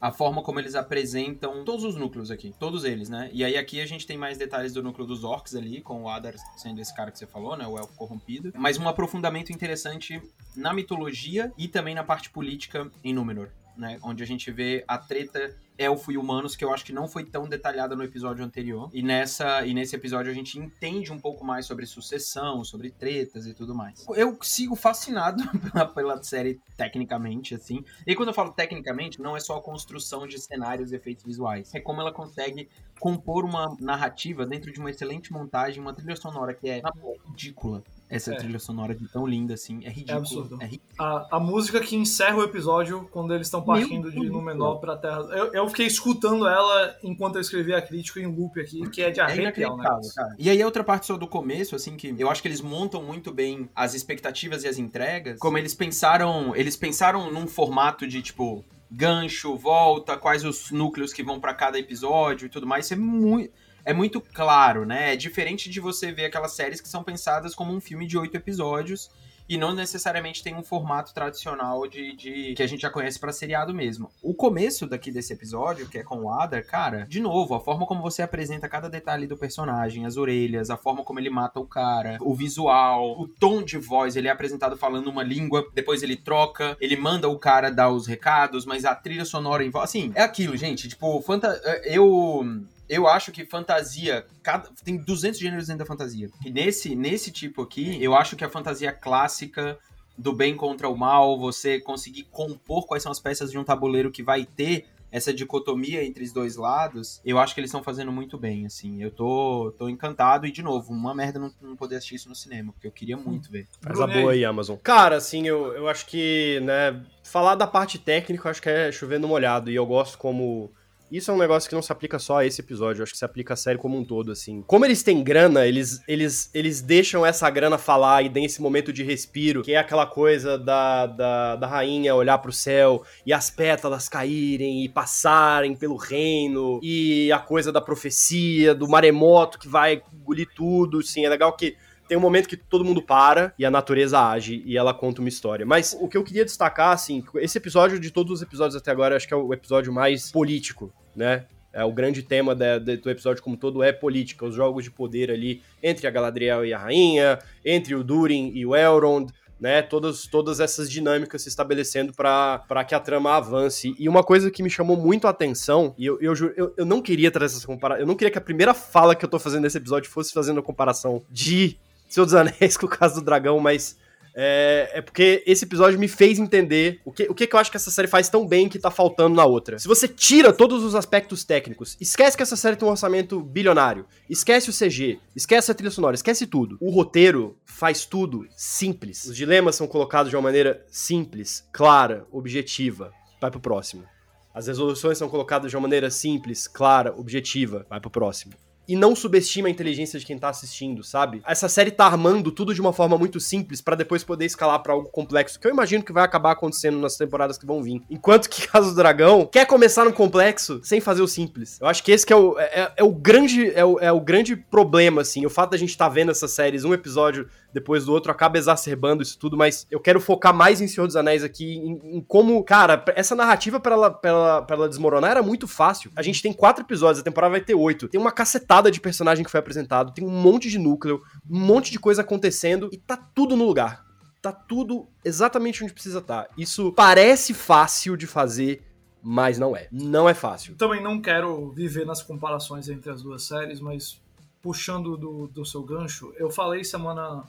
a 0.06 0.12
forma 0.12 0.40
como 0.40 0.60
eles 0.60 0.76
apresentam 0.76 1.64
todos 1.64 1.84
os 1.84 1.96
núcleos 1.96 2.30
aqui, 2.30 2.54
todos 2.60 2.84
eles, 2.84 3.08
né? 3.08 3.28
E 3.32 3.44
aí 3.44 3.56
aqui 3.56 3.80
a 3.80 3.86
gente 3.86 4.06
tem 4.06 4.16
mais 4.16 4.38
detalhes 4.38 4.72
do 4.72 4.80
núcleo 4.80 5.04
dos 5.04 5.24
orcs 5.24 5.56
ali, 5.56 5.80
com 5.80 6.04
o 6.04 6.08
Adar 6.08 6.34
sendo 6.56 6.80
esse 6.80 6.94
cara 6.94 7.10
que 7.10 7.18
você 7.18 7.26
falou, 7.26 7.56
né? 7.56 7.66
O 7.66 7.76
elfo 7.76 7.92
corrompido. 7.94 8.52
Mas 8.56 8.78
um 8.78 8.88
aprofundamento 8.88 9.50
interessante 9.50 10.22
na 10.54 10.72
mitologia 10.72 11.52
e 11.58 11.66
também 11.66 11.92
na 11.92 12.04
parte 12.04 12.30
política 12.30 12.88
em 13.02 13.12
Númenor. 13.12 13.50
Né? 13.76 13.98
Onde 14.02 14.22
a 14.22 14.26
gente 14.26 14.50
vê 14.50 14.84
a 14.86 14.98
treta 14.98 15.56
elfo 15.78 16.10
e 16.10 16.16
humanos 16.16 16.56
que 16.56 16.64
eu 16.64 16.72
acho 16.72 16.84
que 16.84 16.92
não 16.92 17.06
foi 17.06 17.24
tão 17.24 17.48
detalhada 17.48 17.94
no 17.94 18.02
episódio 18.02 18.44
anterior. 18.44 18.90
E 18.92 19.02
nessa 19.02 19.64
e 19.66 19.74
nesse 19.74 19.94
episódio 19.94 20.30
a 20.30 20.34
gente 20.34 20.58
entende 20.58 21.12
um 21.12 21.18
pouco 21.18 21.44
mais 21.44 21.66
sobre 21.66 21.86
sucessão, 21.86 22.64
sobre 22.64 22.90
tretas 22.90 23.46
e 23.46 23.54
tudo 23.54 23.74
mais. 23.74 24.04
Eu 24.14 24.38
sigo 24.42 24.74
fascinado 24.74 25.42
pela, 25.72 25.86
pela 25.86 26.22
série 26.22 26.60
tecnicamente 26.76 27.54
assim. 27.54 27.84
E 28.06 28.14
quando 28.14 28.28
eu 28.28 28.34
falo 28.34 28.52
tecnicamente, 28.52 29.20
não 29.20 29.36
é 29.36 29.40
só 29.40 29.56
a 29.56 29.62
construção 29.62 30.26
de 30.26 30.38
cenários 30.38 30.92
e 30.92 30.96
efeitos 30.96 31.24
visuais, 31.24 31.74
é 31.74 31.80
como 31.80 32.00
ela 32.00 32.12
consegue 32.12 32.68
compor 32.98 33.44
uma 33.44 33.76
narrativa 33.78 34.46
dentro 34.46 34.72
de 34.72 34.80
uma 34.80 34.90
excelente 34.90 35.32
montagem, 35.32 35.80
uma 35.80 35.92
trilha 35.92 36.16
sonora 36.16 36.54
que 36.54 36.68
é 36.68 36.80
ridícula 37.26 37.82
essa 38.08 38.32
é. 38.32 38.36
trilha 38.36 38.58
sonora 38.58 38.94
de 38.94 39.06
tão 39.08 39.26
linda 39.26 39.54
assim. 39.54 39.84
É 39.84 39.88
ridículo. 39.88 40.12
É 40.12 40.14
absurdo. 40.14 40.58
É 40.60 40.64
ridículo. 40.64 40.92
A, 40.98 41.36
a, 41.36 41.40
música 41.40 41.80
que 41.80 41.96
encerra 41.96 42.36
o 42.36 42.44
episódio 42.44 43.08
quando 43.10 43.34
eles 43.34 43.48
estão 43.48 43.62
partindo 43.62 44.10
Meu 44.12 44.22
de 44.22 44.30
Númenor 44.30 44.78
pra 44.78 44.96
Terra. 44.96 45.20
Eu, 45.32 45.52
eu 45.52 45.68
fiquei 45.68 45.86
escutando 45.86 46.46
ela 46.46 46.96
enquanto 47.02 47.36
eu 47.36 47.40
escrevia 47.40 47.78
a 47.78 47.82
crítica 47.82 48.20
em 48.20 48.26
loop 48.26 48.60
aqui, 48.60 48.88
que 48.90 49.02
é 49.02 49.10
de 49.10 49.20
é 49.20 49.24
arrepiar, 49.24 49.76
né? 49.76 49.84
Cara. 50.14 50.36
E 50.38 50.48
aí 50.48 50.62
a 50.62 50.66
outra 50.66 50.84
parte 50.84 51.06
só 51.06 51.16
do 51.16 51.26
começo, 51.26 51.74
assim, 51.74 51.96
que 51.96 52.14
eu 52.16 52.30
acho 52.30 52.40
que 52.40 52.48
eles 52.48 52.60
montam 52.60 53.02
muito 53.02 53.32
bem 53.32 53.68
as 53.74 53.94
expectativas 53.94 54.62
e 54.62 54.68
as 54.68 54.78
entregas. 54.78 55.38
Como 55.38 55.58
eles 55.58 55.74
pensaram. 55.74 56.54
Eles 56.54 56.76
pensaram 56.76 57.30
num 57.30 57.46
formato 57.46 58.06
de 58.06 58.22
tipo. 58.22 58.64
Gancho, 58.90 59.56
volta, 59.56 60.16
quais 60.16 60.44
os 60.44 60.70
núcleos 60.70 61.12
que 61.12 61.22
vão 61.22 61.40
para 61.40 61.54
cada 61.54 61.78
episódio 61.78 62.46
e 62.46 62.48
tudo 62.48 62.66
mais. 62.66 62.86
Isso 62.86 62.94
é 62.94 62.96
muito 62.96 63.52
é 63.84 63.92
muito 63.92 64.20
claro, 64.20 64.84
né? 64.84 65.12
É 65.12 65.16
diferente 65.16 65.70
de 65.70 65.78
você 65.78 66.10
ver 66.10 66.24
aquelas 66.24 66.52
séries 66.56 66.80
que 66.80 66.88
são 66.88 67.04
pensadas 67.04 67.54
como 67.54 67.72
um 67.72 67.80
filme 67.80 68.04
de 68.04 68.18
oito 68.18 68.36
episódios 68.36 69.08
e 69.48 69.56
não 69.56 69.74
necessariamente 69.74 70.42
tem 70.42 70.54
um 70.54 70.62
formato 70.62 71.12
tradicional 71.14 71.86
de, 71.86 72.14
de 72.16 72.54
que 72.54 72.62
a 72.62 72.66
gente 72.66 72.80
já 72.80 72.90
conhece 72.90 73.18
para 73.18 73.32
seriado 73.32 73.74
mesmo. 73.74 74.10
O 74.22 74.34
começo 74.34 74.86
daqui 74.86 75.10
desse 75.10 75.32
episódio, 75.32 75.88
que 75.88 75.98
é 75.98 76.02
com 76.02 76.22
o 76.22 76.30
Adar, 76.30 76.64
cara, 76.66 77.06
de 77.08 77.20
novo, 77.20 77.54
a 77.54 77.60
forma 77.60 77.86
como 77.86 78.02
você 78.02 78.22
apresenta 78.22 78.68
cada 78.68 78.88
detalhe 78.88 79.26
do 79.26 79.36
personagem, 79.36 80.06
as 80.06 80.16
orelhas, 80.16 80.70
a 80.70 80.76
forma 80.76 81.04
como 81.04 81.20
ele 81.20 81.30
mata 81.30 81.60
o 81.60 81.66
cara, 81.66 82.18
o 82.20 82.34
visual, 82.34 83.20
o 83.20 83.28
tom 83.28 83.62
de 83.62 83.78
voz, 83.78 84.16
ele 84.16 84.28
é 84.28 84.30
apresentado 84.30 84.76
falando 84.76 85.08
uma 85.08 85.22
língua, 85.22 85.66
depois 85.74 86.02
ele 86.02 86.16
troca, 86.16 86.76
ele 86.80 86.96
manda 86.96 87.28
o 87.28 87.38
cara 87.38 87.70
dar 87.70 87.90
os 87.90 88.06
recados, 88.06 88.64
mas 88.64 88.84
a 88.84 88.94
trilha 88.94 89.24
sonora 89.24 89.64
envolve, 89.64 89.84
assim, 89.84 90.12
é 90.14 90.22
aquilo, 90.22 90.56
gente, 90.56 90.88
tipo, 90.88 91.20
fanta 91.22 91.48
eu 91.84 92.44
eu 92.88 93.06
acho 93.06 93.32
que 93.32 93.44
fantasia, 93.44 94.26
cada, 94.42 94.68
tem 94.84 94.96
200 94.96 95.38
gêneros 95.38 95.66
dentro 95.66 95.80
da 95.80 95.86
fantasia. 95.86 96.30
E 96.44 96.50
nesse, 96.50 96.94
nesse 96.94 97.30
tipo 97.30 97.62
aqui, 97.62 98.02
eu 98.02 98.14
acho 98.14 98.36
que 98.36 98.44
a 98.44 98.48
fantasia 98.48 98.92
clássica 98.92 99.78
do 100.16 100.32
bem 100.32 100.56
contra 100.56 100.88
o 100.88 100.96
mal, 100.96 101.38
você 101.38 101.78
conseguir 101.80 102.24
compor 102.24 102.86
quais 102.86 103.02
são 103.02 103.12
as 103.12 103.20
peças 103.20 103.50
de 103.50 103.58
um 103.58 103.64
tabuleiro 103.64 104.10
que 104.10 104.22
vai 104.22 104.44
ter 104.44 104.86
essa 105.10 105.32
dicotomia 105.32 106.04
entre 106.04 106.24
os 106.24 106.32
dois 106.32 106.56
lados, 106.56 107.20
eu 107.24 107.38
acho 107.38 107.54
que 107.54 107.60
eles 107.60 107.68
estão 107.68 107.82
fazendo 107.82 108.10
muito 108.10 108.36
bem, 108.36 108.66
assim. 108.66 109.02
Eu 109.02 109.10
tô, 109.10 109.72
tô 109.78 109.88
encantado 109.88 110.46
e, 110.46 110.52
de 110.52 110.62
novo, 110.62 110.92
uma 110.92 111.14
merda 111.14 111.38
não, 111.38 111.52
não 111.60 111.76
poder 111.76 111.96
assistir 111.96 112.16
isso 112.16 112.28
no 112.28 112.34
cinema, 112.34 112.72
porque 112.72 112.86
eu 112.86 112.92
queria 112.92 113.16
muito 113.16 113.50
ver. 113.50 113.66
Faz 113.80 114.00
a 114.00 114.06
boa 114.06 114.32
aí, 114.32 114.44
Amazon. 114.44 114.76
Cara, 114.82 115.16
assim, 115.16 115.46
eu, 115.46 115.72
eu 115.72 115.88
acho 115.88 116.06
que, 116.06 116.60
né, 116.60 117.02
falar 117.22 117.54
da 117.54 117.66
parte 117.66 117.98
técnica, 117.98 118.46
eu 118.46 118.50
acho 118.50 118.60
que 118.60 118.68
é 118.68 118.92
chover 118.92 119.20
no 119.20 119.28
molhado, 119.28 119.70
e 119.70 119.74
eu 119.74 119.86
gosto 119.86 120.18
como 120.18 120.72
isso 121.10 121.30
é 121.30 121.34
um 121.34 121.38
negócio 121.38 121.68
que 121.68 121.74
não 121.74 121.82
se 121.82 121.92
aplica 121.92 122.18
só 122.18 122.38
a 122.38 122.46
esse 122.46 122.60
episódio, 122.60 123.02
acho 123.02 123.12
que 123.12 123.18
se 123.18 123.24
aplica 123.24 123.54
a 123.54 123.56
série 123.56 123.78
como 123.78 123.96
um 123.96 124.04
todo, 124.04 124.32
assim. 124.32 124.62
Como 124.66 124.84
eles 124.84 125.02
têm 125.02 125.22
grana, 125.22 125.66
eles, 125.66 126.02
eles, 126.08 126.50
eles 126.52 126.80
deixam 126.80 127.24
essa 127.24 127.48
grana 127.48 127.78
falar 127.78 128.24
e 128.24 128.30
tem 128.30 128.44
esse 128.44 128.60
momento 128.60 128.92
de 128.92 129.02
respiro, 129.02 129.62
que 129.62 129.72
é 129.72 129.78
aquela 129.78 130.06
coisa 130.06 130.58
da, 130.58 131.06
da, 131.06 131.56
da 131.56 131.66
rainha 131.66 132.14
olhar 132.14 132.38
pro 132.38 132.52
céu 132.52 133.04
e 133.24 133.32
as 133.32 133.50
pétalas 133.50 134.08
caírem 134.08 134.84
e 134.84 134.88
passarem 134.88 135.76
pelo 135.76 135.96
reino, 135.96 136.80
e 136.82 137.30
a 137.30 137.38
coisa 137.38 137.70
da 137.70 137.80
profecia, 137.80 138.74
do 138.74 138.88
maremoto 138.88 139.58
que 139.58 139.68
vai 139.68 140.02
engolir 140.12 140.48
tudo, 140.54 140.98
assim. 140.98 141.24
É 141.24 141.28
legal 141.28 141.52
que 141.56 141.76
tem 142.08 142.16
um 142.16 142.20
momento 142.20 142.48
que 142.48 142.56
todo 142.56 142.84
mundo 142.84 143.02
para 143.02 143.52
e 143.58 143.64
a 143.64 143.70
natureza 143.70 144.20
age 144.20 144.62
e 144.64 144.76
ela 144.76 144.94
conta 144.94 145.20
uma 145.20 145.28
história. 145.28 145.66
Mas 145.66 145.96
o 146.00 146.08
que 146.08 146.16
eu 146.16 146.24
queria 146.24 146.44
destacar, 146.44 146.92
assim, 146.92 147.24
esse 147.36 147.58
episódio 147.58 147.98
de 147.98 148.10
todos 148.10 148.32
os 148.32 148.42
episódios 148.42 148.76
até 148.76 148.90
agora, 148.90 149.16
acho 149.16 149.26
que 149.26 149.34
é 149.34 149.36
o 149.36 149.52
episódio 149.52 149.92
mais 149.92 150.30
político, 150.30 150.92
né? 151.14 151.46
É, 151.72 151.84
o 151.84 151.92
grande 151.92 152.22
tema 152.22 152.54
do 152.54 153.10
episódio 153.10 153.42
como 153.42 153.54
todo 153.54 153.82
é 153.82 153.92
política, 153.92 154.46
os 154.46 154.54
jogos 154.54 154.82
de 154.82 154.90
poder 154.90 155.30
ali 155.30 155.62
entre 155.82 156.06
a 156.06 156.10
Galadriel 156.10 156.64
e 156.64 156.72
a 156.72 156.78
rainha, 156.78 157.38
entre 157.62 157.94
o 157.94 158.02
Durin 158.02 158.50
e 158.54 158.64
o 158.64 158.74
Elrond, 158.74 159.30
né? 159.60 159.82
Todas, 159.82 160.26
todas 160.26 160.58
essas 160.60 160.90
dinâmicas 160.90 161.42
se 161.42 161.48
estabelecendo 161.48 162.14
para 162.14 162.84
que 162.86 162.94
a 162.94 163.00
trama 163.00 163.36
avance. 163.36 163.94
E 163.98 164.08
uma 164.08 164.22
coisa 164.22 164.50
que 164.50 164.62
me 164.62 164.70
chamou 164.70 164.96
muito 164.96 165.26
a 165.26 165.30
atenção, 165.30 165.94
e 165.98 166.06
eu, 166.06 166.18
eu, 166.20 166.34
eu, 166.56 166.74
eu 166.78 166.86
não 166.86 167.02
queria 167.02 167.30
trazer 167.30 167.56
essa 167.56 167.66
comparação, 167.66 168.00
eu 168.00 168.06
não 168.06 168.14
queria 168.14 168.30
que 168.30 168.38
a 168.38 168.42
primeira 168.42 168.72
fala 168.72 169.14
que 169.14 169.24
eu 169.24 169.28
tô 169.28 169.38
fazendo 169.38 169.62
nesse 169.62 169.76
episódio 169.76 170.10
fosse 170.10 170.32
fazendo 170.32 170.60
a 170.60 170.62
comparação 170.62 171.24
de 171.30 171.78
Senhor 172.08 172.24
dos 172.24 172.34
Anéis 172.34 172.76
com 172.78 172.86
o 172.86 172.88
caso 172.88 173.16
do 173.16 173.24
dragão, 173.24 173.58
mas 173.60 173.96
é, 174.38 174.90
é, 174.92 175.00
porque 175.00 175.42
esse 175.46 175.64
episódio 175.64 175.98
me 175.98 176.06
fez 176.06 176.38
entender 176.38 177.00
o 177.06 177.10
que, 177.10 177.22
o 177.22 177.34
que, 177.34 177.46
que 177.46 177.56
eu 177.56 177.58
acho 177.58 177.70
que 177.70 177.78
essa 177.78 177.90
série 177.90 178.06
faz 178.06 178.28
tão 178.28 178.46
bem 178.46 178.68
que 178.68 178.78
tá 178.78 178.90
faltando 178.90 179.34
na 179.34 179.46
outra. 179.46 179.78
Se 179.78 179.88
você 179.88 180.06
tira 180.06 180.52
todos 180.52 180.84
os 180.84 180.94
aspectos 180.94 181.42
técnicos, 181.42 181.96
esquece 181.98 182.36
que 182.36 182.42
essa 182.42 182.54
série 182.54 182.76
tem 182.76 182.86
um 182.86 182.90
orçamento 182.90 183.40
bilionário, 183.40 184.04
esquece 184.28 184.68
o 184.68 184.74
CG, 184.74 185.18
esquece 185.34 185.70
a 185.70 185.74
trilha 185.74 185.90
sonora, 185.90 186.14
esquece 186.14 186.46
tudo. 186.46 186.76
O 186.82 186.90
roteiro 186.90 187.56
faz 187.64 188.04
tudo 188.04 188.46
simples. 188.54 189.24
Os 189.24 189.34
dilemas 189.34 189.74
são 189.74 189.86
colocados 189.86 190.28
de 190.28 190.36
uma 190.36 190.42
maneira 190.42 190.84
simples, 190.90 191.66
clara, 191.72 192.26
objetiva. 192.30 193.10
Vai 193.40 193.50
pro 193.50 193.58
próximo. 193.58 194.04
As 194.52 194.66
resoluções 194.66 195.16
são 195.16 195.30
colocadas 195.30 195.70
de 195.70 195.76
uma 195.76 195.82
maneira 195.82 196.10
simples, 196.10 196.68
clara, 196.68 197.14
objetiva. 197.16 197.86
Vai 197.88 198.00
pro 198.00 198.10
próximo 198.10 198.52
e 198.88 198.94
não 198.94 199.16
subestima 199.16 199.68
a 199.68 199.70
inteligência 199.70 200.18
de 200.18 200.26
quem 200.26 200.38
tá 200.38 200.48
assistindo, 200.48 201.02
sabe? 201.02 201.42
Essa 201.46 201.68
série 201.68 201.90
tá 201.90 202.06
armando 202.06 202.52
tudo 202.52 202.74
de 202.74 202.80
uma 202.80 202.92
forma 202.92 203.16
muito 203.18 203.40
simples 203.40 203.80
para 203.80 203.96
depois 203.96 204.22
poder 204.22 204.44
escalar 204.44 204.82
para 204.82 204.92
algo 204.92 205.08
complexo, 205.08 205.58
que 205.58 205.66
eu 205.66 205.70
imagino 205.70 206.04
que 206.04 206.12
vai 206.12 206.24
acabar 206.24 206.52
acontecendo 206.52 206.98
nas 206.98 207.16
temporadas 207.16 207.58
que 207.58 207.66
vão 207.66 207.82
vir. 207.82 208.02
Enquanto 208.10 208.48
que 208.48 208.66
Caso 208.76 208.90
do 208.90 208.96
Dragão 208.96 209.46
quer 209.46 209.64
começar 209.66 210.04
no 210.04 210.12
complexo 210.12 210.80
sem 210.82 211.00
fazer 211.00 211.22
o 211.22 211.28
simples. 211.28 211.80
Eu 211.80 211.86
acho 211.86 212.02
que 212.02 212.12
esse 212.12 212.26
que 212.26 212.32
é 212.32 212.36
o, 212.36 212.58
é, 212.58 212.92
é 212.96 213.04
o 213.04 213.12
grande 213.12 213.70
é 213.70 213.84
o, 213.84 213.98
é 213.98 214.12
o 214.12 214.20
grande 214.20 214.56
problema, 214.56 215.22
assim, 215.22 215.46
o 215.46 215.50
fato 215.50 215.70
da 215.70 215.76
gente 215.76 215.90
estar 215.90 216.08
tá 216.08 216.14
vendo 216.14 216.30
essas 216.30 216.50
séries 216.50 216.84
um 216.84 216.92
episódio 216.92 217.48
depois 217.72 218.06
do 218.06 218.12
outro 218.12 218.30
acaba 218.30 218.58
exacerbando 218.58 219.22
isso 219.22 219.38
tudo, 219.38 219.56
mas 219.56 219.86
eu 219.90 220.00
quero 220.00 220.20
focar 220.20 220.54
mais 220.54 220.80
em 220.80 220.88
Senhor 220.88 221.06
dos 221.06 221.16
Anéis 221.16 221.44
aqui, 221.44 221.76
em, 221.76 222.16
em 222.16 222.20
como, 222.20 222.62
cara, 222.64 223.04
essa 223.14 223.34
narrativa 223.34 223.78
para 223.78 223.94
ela, 223.94 224.10
pra 224.10 224.30
ela, 224.30 224.62
pra 224.62 224.76
ela 224.76 224.88
desmoronar 224.88 225.32
era 225.32 225.42
muito 225.42 225.68
fácil. 225.68 226.10
A 226.16 226.22
gente 226.22 226.42
tem 226.42 226.52
quatro 226.52 226.84
episódios, 226.84 227.20
a 227.20 227.24
temporada 227.24 227.52
vai 227.52 227.60
ter 227.60 227.74
oito. 227.74 228.08
Tem 228.08 228.20
uma 228.20 228.32
cacetada 228.32 228.90
de 228.90 229.00
personagem 229.00 229.44
que 229.44 229.50
foi 229.50 229.60
apresentado, 229.60 230.12
tem 230.12 230.24
um 230.24 230.30
monte 230.30 230.70
de 230.70 230.78
núcleo, 230.78 231.22
um 231.48 231.58
monte 231.58 231.90
de 231.90 231.98
coisa 231.98 232.22
acontecendo 232.22 232.88
e 232.92 232.96
tá 232.96 233.16
tudo 233.16 233.56
no 233.56 233.66
lugar. 233.66 234.04
Tá 234.40 234.52
tudo 234.52 235.08
exatamente 235.24 235.82
onde 235.82 235.92
precisa 235.92 236.20
estar. 236.20 236.44
Tá. 236.44 236.50
Isso 236.56 236.92
parece 236.92 237.52
fácil 237.52 238.16
de 238.16 238.26
fazer, 238.26 238.84
mas 239.22 239.58
não 239.58 239.76
é. 239.76 239.88
Não 239.90 240.28
é 240.28 240.34
fácil. 240.34 240.76
Também 240.76 241.02
não 241.02 241.20
quero 241.20 241.70
viver 241.72 242.06
nas 242.06 242.22
comparações 242.22 242.88
entre 242.88 243.10
as 243.10 243.22
duas 243.22 243.42
séries, 243.42 243.80
mas 243.80 244.20
puxando 244.62 245.16
do, 245.16 245.46
do 245.46 245.64
seu 245.64 245.82
gancho, 245.82 246.32
eu 246.36 246.50
falei 246.50 246.82
semana 246.84 247.44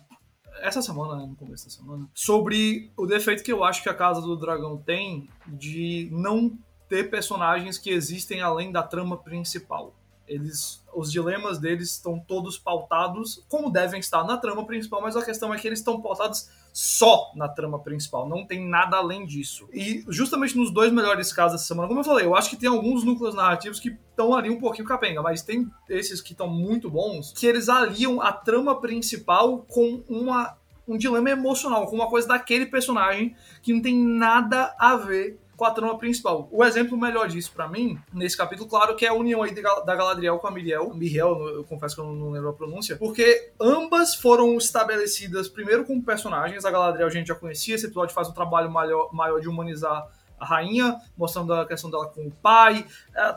essa 0.61 0.81
semana, 0.81 1.15
né, 1.15 1.25
no 1.25 1.35
começo 1.35 1.65
da 1.65 1.71
semana, 1.71 2.09
sobre 2.13 2.91
o 2.97 3.05
defeito 3.05 3.43
que 3.43 3.51
eu 3.51 3.63
acho 3.63 3.83
que 3.83 3.89
a 3.89 3.93
Casa 3.93 4.21
do 4.21 4.35
Dragão 4.35 4.77
tem 4.77 5.29
de 5.47 6.09
não 6.11 6.57
ter 6.87 7.09
personagens 7.09 7.77
que 7.77 7.89
existem 7.89 8.41
além 8.41 8.71
da 8.71 8.83
trama 8.83 9.17
principal. 9.17 9.93
Eles, 10.27 10.83
os 10.93 11.11
dilemas 11.11 11.57
deles 11.57 11.91
estão 11.91 12.19
todos 12.19 12.57
pautados 12.57 13.45
como 13.47 13.69
devem 13.69 13.99
estar 13.99 14.23
na 14.23 14.37
trama 14.37 14.65
principal, 14.65 15.01
mas 15.01 15.15
a 15.15 15.23
questão 15.23 15.53
é 15.53 15.57
que 15.57 15.67
eles 15.67 15.79
estão 15.79 16.01
pautados 16.01 16.49
só 16.73 17.31
na 17.35 17.47
trama 17.47 17.79
principal, 17.79 18.29
não 18.29 18.45
tem 18.45 18.67
nada 18.67 18.97
além 18.97 19.25
disso. 19.25 19.67
E 19.73 20.05
justamente 20.09 20.55
nos 20.55 20.69
dois 20.69 20.91
melhores 20.91 21.33
casos 21.33 21.53
dessa 21.53 21.67
semana, 21.67 21.87
como 21.87 22.01
eu 22.01 22.03
falei, 22.03 22.25
eu 22.25 22.35
acho 22.35 22.49
que 22.49 22.55
tem 22.55 22.69
alguns 22.69 23.03
núcleos 23.03 23.33
narrativos 23.33 23.79
que 23.79 23.97
estão 24.09 24.35
ali 24.35 24.49
um 24.49 24.59
pouquinho 24.59 24.87
capenga, 24.87 25.21
mas 25.21 25.41
tem 25.41 25.67
esses 25.89 26.21
que 26.21 26.33
estão 26.33 26.47
muito 26.47 26.89
bons, 26.89 27.33
que 27.33 27.47
eles 27.47 27.67
aliam 27.69 28.21
a 28.21 28.31
trama 28.31 28.79
principal 28.79 29.59
com 29.59 30.03
uma 30.07 30.55
um 30.87 30.97
dilema 30.97 31.29
emocional, 31.29 31.85
com 31.87 31.95
uma 31.95 32.07
coisa 32.07 32.27
daquele 32.27 32.65
personagem 32.65 33.35
que 33.61 33.73
não 33.73 33.81
tem 33.81 33.93
nada 33.97 34.73
a 34.79 34.95
ver 34.95 35.37
com 35.57 35.65
a 35.65 35.71
trama 35.71 35.97
principal. 35.97 36.47
O 36.51 36.63
exemplo 36.63 36.95
melhor 36.95 37.27
disso 37.27 37.51
para 37.51 37.67
mim, 37.67 37.99
nesse 38.13 38.37
capítulo, 38.37 38.69
claro, 38.69 38.95
que 38.95 39.05
é 39.05 39.09
a 39.09 39.13
união 39.13 39.41
aí 39.41 39.53
da 39.53 39.95
Galadriel 39.95 40.37
com 40.37 40.47
a 40.47 40.51
Miriel. 40.51 40.93
Miriel, 40.93 41.35
eu 41.49 41.63
confesso 41.63 41.95
que 41.95 42.01
eu 42.01 42.05
não 42.05 42.29
lembro 42.29 42.49
a 42.49 42.53
pronúncia, 42.53 42.95
porque 42.95 43.51
ambas 43.59 44.13
foram 44.13 44.55
estabelecidas 44.55 45.49
primeiro 45.49 45.83
como 45.83 46.03
personagens. 46.03 46.63
A 46.63 46.69
Galadriel 46.69 47.07
a 47.07 47.11
gente 47.11 47.27
já 47.27 47.35
conhecia, 47.35 47.73
esse 47.73 47.87
episódio 47.87 48.13
faz 48.13 48.29
um 48.29 48.33
trabalho 48.33 48.71
maior, 48.71 49.09
maior 49.11 49.41
de 49.41 49.49
humanizar 49.49 50.07
a 50.39 50.45
rainha, 50.45 51.01
mostrando 51.17 51.51
a 51.51 51.65
questão 51.65 51.89
dela 51.89 52.07
com 52.07 52.27
o 52.27 52.31
pai, 52.31 52.85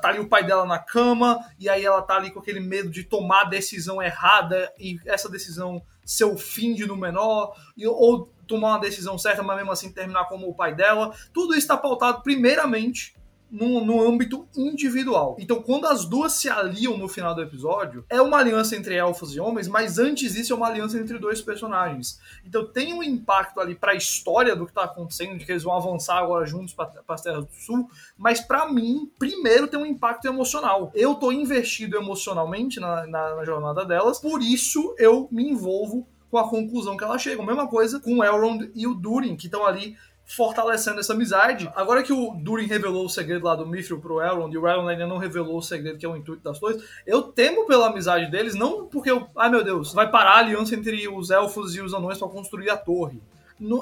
tá 0.03 0.09
ali 0.09 0.19
o 0.19 0.29
pai 0.29 0.45
dela 0.45 0.67
na 0.67 0.79
cama, 0.79 1.43
e 1.59 1.67
aí 1.67 1.83
ela 1.83 2.03
tá 2.03 2.17
ali 2.17 2.31
com 2.31 2.41
aquele 2.41 2.61
medo 2.61 2.91
de 2.91 3.03
tomar 3.03 3.43
a 3.43 3.49
decisão 3.49 4.03
errada 4.03 4.71
e 4.79 5.01
essa 5.07 5.27
decisão 5.27 5.81
ser 6.05 6.25
o 6.25 6.37
fim 6.37 6.75
de 6.75 6.87
Númenor, 6.87 7.55
e, 7.75 7.87
ou 7.87 8.31
tomar 8.51 8.71
uma 8.71 8.81
decisão 8.81 9.17
certa, 9.17 9.43
mas 9.43 9.57
mesmo 9.57 9.71
assim 9.71 9.93
terminar 9.93 10.25
como 10.25 10.49
o 10.49 10.55
pai 10.55 10.75
dela. 10.75 11.15
Tudo 11.33 11.53
isso 11.53 11.61
está 11.61 11.77
pautado 11.77 12.23
primeiramente 12.23 13.15
no, 13.51 13.85
no 13.85 14.01
âmbito 14.01 14.47
individual. 14.57 15.37
Então, 15.39 15.61
quando 15.61 15.87
as 15.87 16.05
duas 16.05 16.35
se 16.35 16.49
aliam 16.49 16.97
no 16.97 17.09
final 17.09 17.35
do 17.35 17.43
episódio, 17.43 18.05
é 18.09 18.21
uma 18.23 18.39
aliança 18.39 18.77
entre 18.77 18.95
elfos 18.95 19.35
e 19.35 19.41
homens, 19.41 19.67
mas 19.67 19.99
antes 19.99 20.35
disso 20.35 20.53
é 20.53 20.57
uma 20.57 20.69
aliança 20.69 20.99
entre 20.99 21.19
dois 21.19 21.43
personagens. 21.43 22.21
Então, 22.45 22.65
tem 22.65 22.95
um 22.95 23.03
impacto 23.03 23.59
ali 23.59 23.75
para 23.75 23.93
a 23.93 23.97
história 23.97 24.55
do 24.55 24.67
que 24.67 24.73
tá 24.73 24.85
acontecendo, 24.85 25.37
de 25.37 25.45
que 25.45 25.53
eles 25.53 25.65
vão 25.65 25.75
avançar 25.75 26.19
agora 26.19 26.47
juntos 26.47 26.73
para 26.73 26.91
as 27.09 27.23
Terras 27.23 27.45
do 27.45 27.53
Sul, 27.53 27.91
mas 28.17 28.41
para 28.41 28.71
mim, 28.71 29.11
primeiro 29.19 29.67
tem 29.67 29.81
um 29.81 29.87
impacto 29.87 30.27
emocional. 30.27 30.93
Eu 30.95 31.15
tô 31.17 31.33
investido 31.33 31.97
emocionalmente 31.97 32.79
na, 32.79 33.07
na, 33.07 33.37
na 33.37 33.45
jornada 33.45 33.85
delas, 33.85 34.21
por 34.21 34.41
isso 34.41 34.95
eu 34.99 35.29
me 35.31 35.51
envolvo 35.51 36.07
com 36.31 36.39
a 36.39 36.49
conclusão 36.49 36.97
que 36.97 37.05
ela 37.05 37.19
chega. 37.19 37.45
Mesma 37.45 37.67
coisa 37.67 38.01
com 38.01 38.19
o 38.19 38.25
Elrond 38.25 38.71
e 38.75 38.87
o 38.87 38.95
Durin, 38.95 39.37
que 39.37 39.47
estão 39.47 39.67
ali 39.67 39.97
fortalecendo 40.31 41.01
essa 41.01 41.13
amizade. 41.13 41.71
Agora 41.75 42.05
que 42.05 42.13
o 42.13 42.33
Durin 42.35 42.67
revelou 42.67 43.05
o 43.05 43.11
segredo 43.11 43.45
lá 43.45 43.57
do 43.57 43.67
Mithril 43.67 44.01
pro 44.01 44.23
Elrond 44.23 44.55
e 44.55 44.59
o 44.59 44.69
Elrond 44.69 44.89
ainda 44.89 45.07
não 45.07 45.19
revelou 45.19 45.59
o 45.59 45.63
segredo 45.63 45.99
que 45.99 46.07
é 46.07 46.09
o 46.09 46.17
intuito 46.17 46.43
das 46.43 46.59
coisas, 46.59 46.85
eu 47.05 47.23
temo 47.23 47.67
pela 47.67 47.89
amizade 47.89 48.31
deles, 48.31 48.55
não 48.55 48.87
porque 48.87 49.11
eu, 49.11 49.27
ai 49.37 49.51
meu 49.51 49.65
Deus, 49.65 49.93
vai 49.93 50.09
parar 50.09 50.35
a 50.35 50.39
aliança 50.39 50.77
entre 50.77 51.09
os 51.09 51.31
elfos 51.31 51.75
e 51.75 51.81
os 51.81 51.93
anões 51.93 52.17
para 52.17 52.29
construir 52.29 52.71
a 52.71 52.77
torre. 52.77 53.21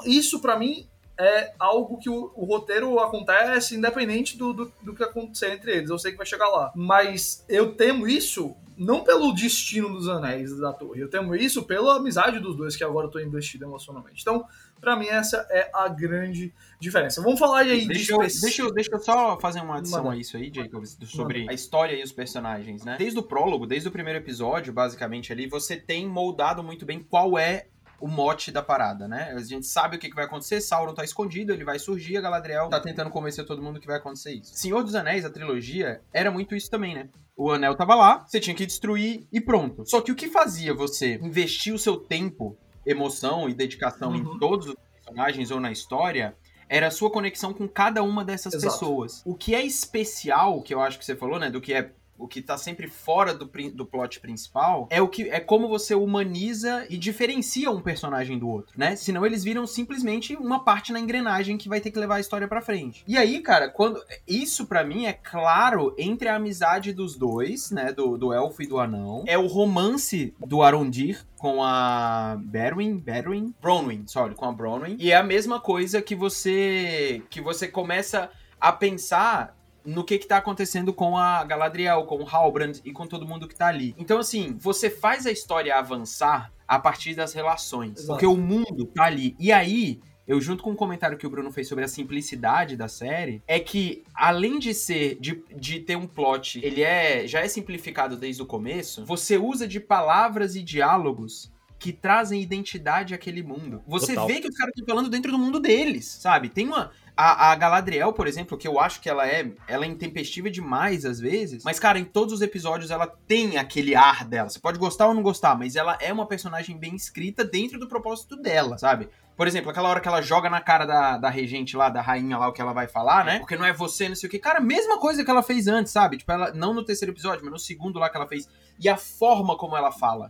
isso 0.05 0.41
para 0.41 0.57
mim 0.57 0.87
é 1.19 1.53
algo 1.59 1.99
que 1.99 2.09
o, 2.09 2.31
o 2.33 2.45
roteiro 2.45 2.97
acontece 2.99 3.75
independente 3.75 4.37
do, 4.37 4.53
do, 4.53 4.73
do, 4.81 4.95
que 4.95 5.03
acontecer 5.03 5.51
entre 5.51 5.75
eles. 5.75 5.89
Eu 5.89 5.99
sei 5.99 6.13
que 6.13 6.17
vai 6.17 6.25
chegar 6.25 6.47
lá. 6.47 6.71
Mas 6.73 7.43
eu 7.49 7.73
temo 7.73 8.07
isso 8.07 8.55
não 8.79 9.03
pelo 9.03 9.33
destino 9.33 9.89
dos 9.89 10.07
anéis 10.07 10.57
da 10.57 10.71
torre. 10.71 11.01
Eu 11.01 11.09
temo 11.09 11.35
isso 11.35 11.63
pela 11.63 11.97
amizade 11.97 12.39
dos 12.39 12.55
dois, 12.55 12.77
que 12.77 12.83
agora 12.83 13.07
eu 13.07 13.11
tô 13.11 13.19
investido 13.19 13.65
emocionalmente. 13.65 14.21
Então, 14.21 14.45
para 14.79 14.95
mim, 14.95 15.07
essa 15.07 15.45
é 15.51 15.69
a 15.73 15.89
grande 15.89 16.53
diferença. 16.79 17.21
Vamos 17.21 17.37
falar 17.37 17.59
aí 17.59 17.85
deixa 17.85 18.05
de. 18.05 18.11
Eu, 18.11 18.19
deixa, 18.19 18.61
eu, 18.61 18.73
deixa 18.73 18.89
eu 18.93 18.99
só 18.99 19.37
fazer 19.37 19.59
uma 19.59 19.79
adição 19.79 20.05
Manda. 20.05 20.15
a 20.15 20.17
isso 20.17 20.37
aí, 20.37 20.49
Jacobs, 20.53 20.97
sobre 21.03 21.41
Manda. 21.41 21.51
a 21.51 21.53
história 21.53 21.95
e 21.95 22.01
os 22.01 22.13
personagens, 22.13 22.85
né? 22.85 22.95
Desde 22.97 23.19
o 23.19 23.23
prólogo, 23.23 23.67
desde 23.67 23.89
o 23.89 23.91
primeiro 23.91 24.17
episódio, 24.17 24.71
basicamente 24.71 25.33
ali, 25.33 25.45
você 25.45 25.75
tem 25.75 26.07
moldado 26.07 26.63
muito 26.63 26.85
bem 26.85 27.03
qual 27.03 27.37
é 27.37 27.67
o 27.99 28.07
mote 28.07 28.51
da 28.51 28.61
parada, 28.61 29.07
né? 29.07 29.33
A 29.35 29.39
gente 29.39 29.67
sabe 29.67 29.97
o 29.97 29.99
que, 29.99 30.09
vai 30.13 30.25
acontecer, 30.25 30.61
Sauron 30.61 30.93
tá 30.93 31.03
escondido, 31.03 31.53
ele 31.53 31.63
vai 31.63 31.79
surgir, 31.79 32.17
a 32.17 32.21
Galadriel 32.21 32.69
tá 32.69 32.79
tentando 32.79 33.09
convencer 33.09 33.45
todo 33.45 33.61
mundo 33.61 33.79
que 33.79 33.87
vai 33.87 33.97
acontecer 33.97 34.33
isso. 34.33 34.55
Senhor 34.55 34.83
dos 34.83 34.95
Anéis, 34.95 35.25
a 35.25 35.29
trilogia, 35.29 36.01
era 36.13 36.31
muito 36.31 36.55
isso 36.55 36.69
também, 36.69 36.95
né? 36.95 37.09
O 37.35 37.51
anel 37.51 37.75
tava 37.75 37.95
lá, 37.95 38.25
você 38.27 38.39
tinha 38.39 38.55
que 38.55 38.65
destruir 38.65 39.25
e 39.31 39.39
pronto. 39.39 39.83
Só 39.85 40.01
que 40.01 40.11
o 40.11 40.15
que 40.15 40.27
fazia 40.27 40.73
você 40.73 41.15
investir 41.15 41.73
o 41.73 41.79
seu 41.79 41.95
tempo, 41.95 42.57
emoção 42.85 43.47
e 43.47 43.53
dedicação 43.53 44.11
uhum. 44.11 44.17
em 44.17 44.39
todos 44.39 44.67
os 44.67 44.75
personagens 44.75 45.49
ou 45.49 45.59
na 45.59 45.71
história 45.71 46.35
era 46.67 46.87
a 46.87 46.91
sua 46.91 47.09
conexão 47.09 47.53
com 47.53 47.67
cada 47.67 48.03
uma 48.03 48.23
dessas 48.23 48.53
Exato. 48.53 48.73
pessoas. 48.73 49.23
O 49.25 49.35
que 49.35 49.55
é 49.55 49.65
especial, 49.65 50.61
que 50.61 50.73
eu 50.73 50.81
acho 50.81 50.99
que 50.99 51.05
você 51.05 51.15
falou, 51.15 51.39
né, 51.39 51.49
do 51.49 51.59
que 51.59 51.73
é 51.73 51.91
o 52.19 52.27
que 52.27 52.41
tá 52.41 52.57
sempre 52.57 52.87
fora 52.87 53.33
do, 53.33 53.49
do 53.73 53.85
plot 53.85 54.19
principal, 54.19 54.87
é 54.91 55.01
o 55.01 55.07
que 55.07 55.29
é 55.29 55.39
como 55.39 55.67
você 55.67 55.95
humaniza 55.95 56.85
e 56.89 56.97
diferencia 56.97 57.71
um 57.71 57.81
personagem 57.81 58.37
do 58.37 58.47
outro, 58.47 58.77
né? 58.77 58.95
Senão 58.95 59.25
eles 59.25 59.43
viram 59.43 59.65
simplesmente 59.65 60.35
uma 60.35 60.63
parte 60.63 60.91
na 60.91 60.99
engrenagem 60.99 61.57
que 61.57 61.69
vai 61.69 61.79
ter 61.79 61.91
que 61.91 61.99
levar 61.99 62.15
a 62.15 62.19
história 62.19 62.47
para 62.47 62.61
frente. 62.61 63.03
E 63.07 63.17
aí, 63.17 63.39
cara, 63.39 63.69
quando 63.69 64.03
isso 64.27 64.67
para 64.67 64.83
mim 64.83 65.05
é 65.05 65.13
claro 65.13 65.95
entre 65.97 66.27
a 66.27 66.35
amizade 66.35 66.93
dos 66.93 67.15
dois, 67.15 67.71
né, 67.71 67.93
do, 67.93 68.17
do 68.17 68.33
elfo 68.33 68.61
e 68.61 68.67
do 68.67 68.79
anão, 68.79 69.23
é 69.25 69.37
o 69.37 69.47
romance 69.47 70.33
do 70.45 70.61
Arondir 70.61 71.25
com 71.37 71.63
a 71.63 72.37
Berwin, 72.39 72.97
Berwin, 72.97 73.53
Bronwyn, 73.61 74.05
sorry, 74.07 74.35
com 74.35 74.45
a 74.45 74.51
Bronwyn, 74.51 74.97
e 74.99 75.11
é 75.11 75.15
a 75.15 75.23
mesma 75.23 75.59
coisa 75.59 76.01
que 76.01 76.13
você 76.13 77.23
que 77.29 77.39
você 77.39 77.67
começa 77.67 78.29
a 78.59 78.73
pensar 78.73 79.57
no 79.85 80.03
que 80.03 80.17
que 80.17 80.27
tá 80.27 80.37
acontecendo 80.37 80.93
com 80.93 81.17
a 81.17 81.43
Galadriel, 81.43 82.03
com 82.03 82.23
o 82.23 82.27
Halbrand 82.27 82.79
e 82.83 82.91
com 82.91 83.07
todo 83.07 83.27
mundo 83.27 83.47
que 83.47 83.55
tá 83.55 83.67
ali. 83.67 83.95
Então, 83.97 84.19
assim, 84.19 84.57
você 84.59 84.89
faz 84.89 85.25
a 85.25 85.31
história 85.31 85.75
avançar 85.75 86.51
a 86.67 86.77
partir 86.77 87.15
das 87.15 87.33
relações. 87.33 87.99
Exato. 87.99 88.07
Porque 88.07 88.25
o 88.25 88.37
mundo 88.37 88.85
tá 88.85 89.05
ali. 89.05 89.35
E 89.39 89.51
aí, 89.51 89.99
eu 90.27 90.39
junto 90.39 90.63
com 90.63 90.69
o 90.69 90.73
um 90.73 90.75
comentário 90.75 91.17
que 91.17 91.25
o 91.25 91.29
Bruno 91.29 91.51
fez 91.51 91.67
sobre 91.67 91.83
a 91.83 91.87
simplicidade 91.87 92.77
da 92.77 92.87
série, 92.87 93.41
é 93.47 93.59
que 93.59 94.03
além 94.13 94.59
de 94.59 94.75
ser 94.75 95.17
de, 95.19 95.43
de 95.55 95.79
ter 95.79 95.95
um 95.95 96.05
plot, 96.05 96.63
ele 96.63 96.83
é 96.83 97.25
já 97.25 97.39
é 97.39 97.47
simplificado 97.47 98.15
desde 98.15 98.43
o 98.43 98.45
começo, 98.45 99.03
você 99.05 99.39
usa 99.39 99.67
de 99.67 99.79
palavras 99.79 100.55
e 100.55 100.61
diálogos 100.61 101.51
que 101.79 101.93
trazem 101.93 102.41
identidade 102.41 103.13
àquele 103.13 103.41
mundo. 103.41 103.81
Você 103.87 104.13
Total. 104.13 104.27
vê 104.27 104.41
que 104.41 104.49
os 104.49 104.55
caras 104.55 104.73
estão 104.75 104.85
falando 104.85 105.09
dentro 105.09 105.31
do 105.31 105.37
mundo 105.39 105.59
deles, 105.59 106.05
sabe? 106.05 106.49
Tem 106.49 106.67
uma 106.67 106.91
a, 107.15 107.51
a, 107.51 107.55
Galadriel, 107.55 108.13
por 108.13 108.27
exemplo, 108.27 108.57
que 108.57 108.67
eu 108.67 108.79
acho 108.79 109.01
que 109.01 109.09
ela 109.09 109.27
é, 109.27 109.51
ela 109.67 109.85
é 109.85 109.87
intempestiva 109.87 110.49
demais 110.49 111.05
às 111.05 111.19
vezes, 111.19 111.63
mas 111.63 111.79
cara, 111.79 111.99
em 111.99 112.05
todos 112.05 112.33
os 112.33 112.41
episódios 112.41 112.91
ela 112.91 113.07
tem 113.07 113.57
aquele 113.57 113.95
ar 113.95 114.25
dela. 114.25 114.49
Você 114.49 114.59
pode 114.59 114.77
gostar 114.77 115.07
ou 115.07 115.13
não 115.13 115.23
gostar, 115.23 115.57
mas 115.57 115.75
ela 115.75 115.97
é 116.01 116.11
uma 116.13 116.25
personagem 116.25 116.77
bem 116.77 116.95
escrita 116.95 117.43
dentro 117.43 117.79
do 117.79 117.87
propósito 117.87 118.35
dela, 118.35 118.77
sabe? 118.77 119.09
Por 119.35 119.47
exemplo, 119.47 119.71
aquela 119.71 119.87
hora 119.87 120.01
que 120.01 120.07
ela 120.07 120.21
joga 120.21 120.49
na 120.49 120.59
cara 120.59 120.85
da, 120.85 121.17
da 121.17 121.29
regente 121.29 121.77
lá, 121.77 121.87
da 121.87 122.01
rainha 122.01 122.37
lá, 122.37 122.49
o 122.49 122.51
que 122.51 122.61
ela 122.61 122.73
vai 122.73 122.87
falar, 122.87 123.23
né? 123.23 123.39
Porque 123.39 123.55
não 123.55 123.63
é 123.63 123.71
você, 123.71 124.09
não 124.09 124.15
sei 124.15 124.27
o 124.27 124.29
que. 124.29 124.37
Cara, 124.37 124.59
mesma 124.59 124.99
coisa 124.99 125.23
que 125.23 125.31
ela 125.31 125.41
fez 125.41 125.65
antes, 125.65 125.93
sabe? 125.93 126.17
Tipo, 126.17 126.33
ela, 126.33 126.51
não 126.53 126.73
no 126.73 126.83
terceiro 126.83 127.13
episódio, 127.13 127.43
mas 127.43 127.53
no 127.53 127.57
segundo 127.57 127.99
lá 127.99 128.09
que 128.09 128.17
ela 128.17 128.27
fez. 128.27 128.49
E 128.77 128.89
a 128.89 128.97
forma 128.97 129.57
como 129.57 129.77
ela 129.77 129.93
fala, 129.93 130.29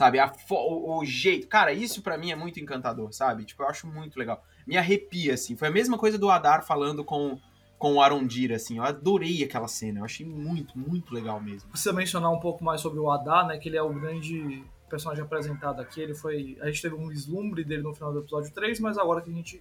sabe? 0.00 0.18
A, 0.18 0.32
o, 0.50 0.98
o 0.98 1.04
jeito. 1.04 1.46
Cara, 1.46 1.72
isso 1.72 2.00
para 2.00 2.16
mim 2.16 2.30
é 2.30 2.36
muito 2.36 2.58
encantador, 2.58 3.12
sabe? 3.12 3.44
Tipo, 3.44 3.62
eu 3.62 3.68
acho 3.68 3.86
muito 3.86 4.18
legal 4.18 4.42
me 4.70 4.76
arrepia, 4.76 5.34
assim. 5.34 5.56
Foi 5.56 5.66
a 5.66 5.70
mesma 5.70 5.98
coisa 5.98 6.16
do 6.16 6.30
Adar 6.30 6.64
falando 6.64 7.04
com, 7.04 7.38
com 7.76 7.94
o 7.94 8.00
Arondir, 8.00 8.52
assim. 8.52 8.78
Eu 8.78 8.84
adorei 8.84 9.42
aquela 9.42 9.66
cena. 9.66 9.98
Eu 9.98 10.04
achei 10.04 10.24
muito, 10.24 10.78
muito 10.78 11.12
legal 11.12 11.40
mesmo. 11.40 11.68
Precisa 11.70 11.92
mencionar 11.92 12.30
um 12.30 12.38
pouco 12.38 12.62
mais 12.62 12.80
sobre 12.80 13.00
o 13.00 13.10
Adar, 13.10 13.48
né? 13.48 13.58
Que 13.58 13.68
ele 13.68 13.76
é 13.76 13.82
o 13.82 13.92
grande 13.92 14.64
personagem 14.88 15.24
apresentado 15.24 15.80
aqui. 15.80 16.00
Ele 16.00 16.14
foi. 16.14 16.56
A 16.60 16.66
gente 16.66 16.82
teve 16.82 16.94
um 16.94 17.08
vislumbre 17.08 17.64
dele 17.64 17.82
no 17.82 17.92
final 17.92 18.12
do 18.12 18.20
episódio 18.20 18.52
3, 18.52 18.78
mas 18.78 18.96
agora 18.96 19.20
que 19.20 19.30
a 19.30 19.34
gente 19.34 19.60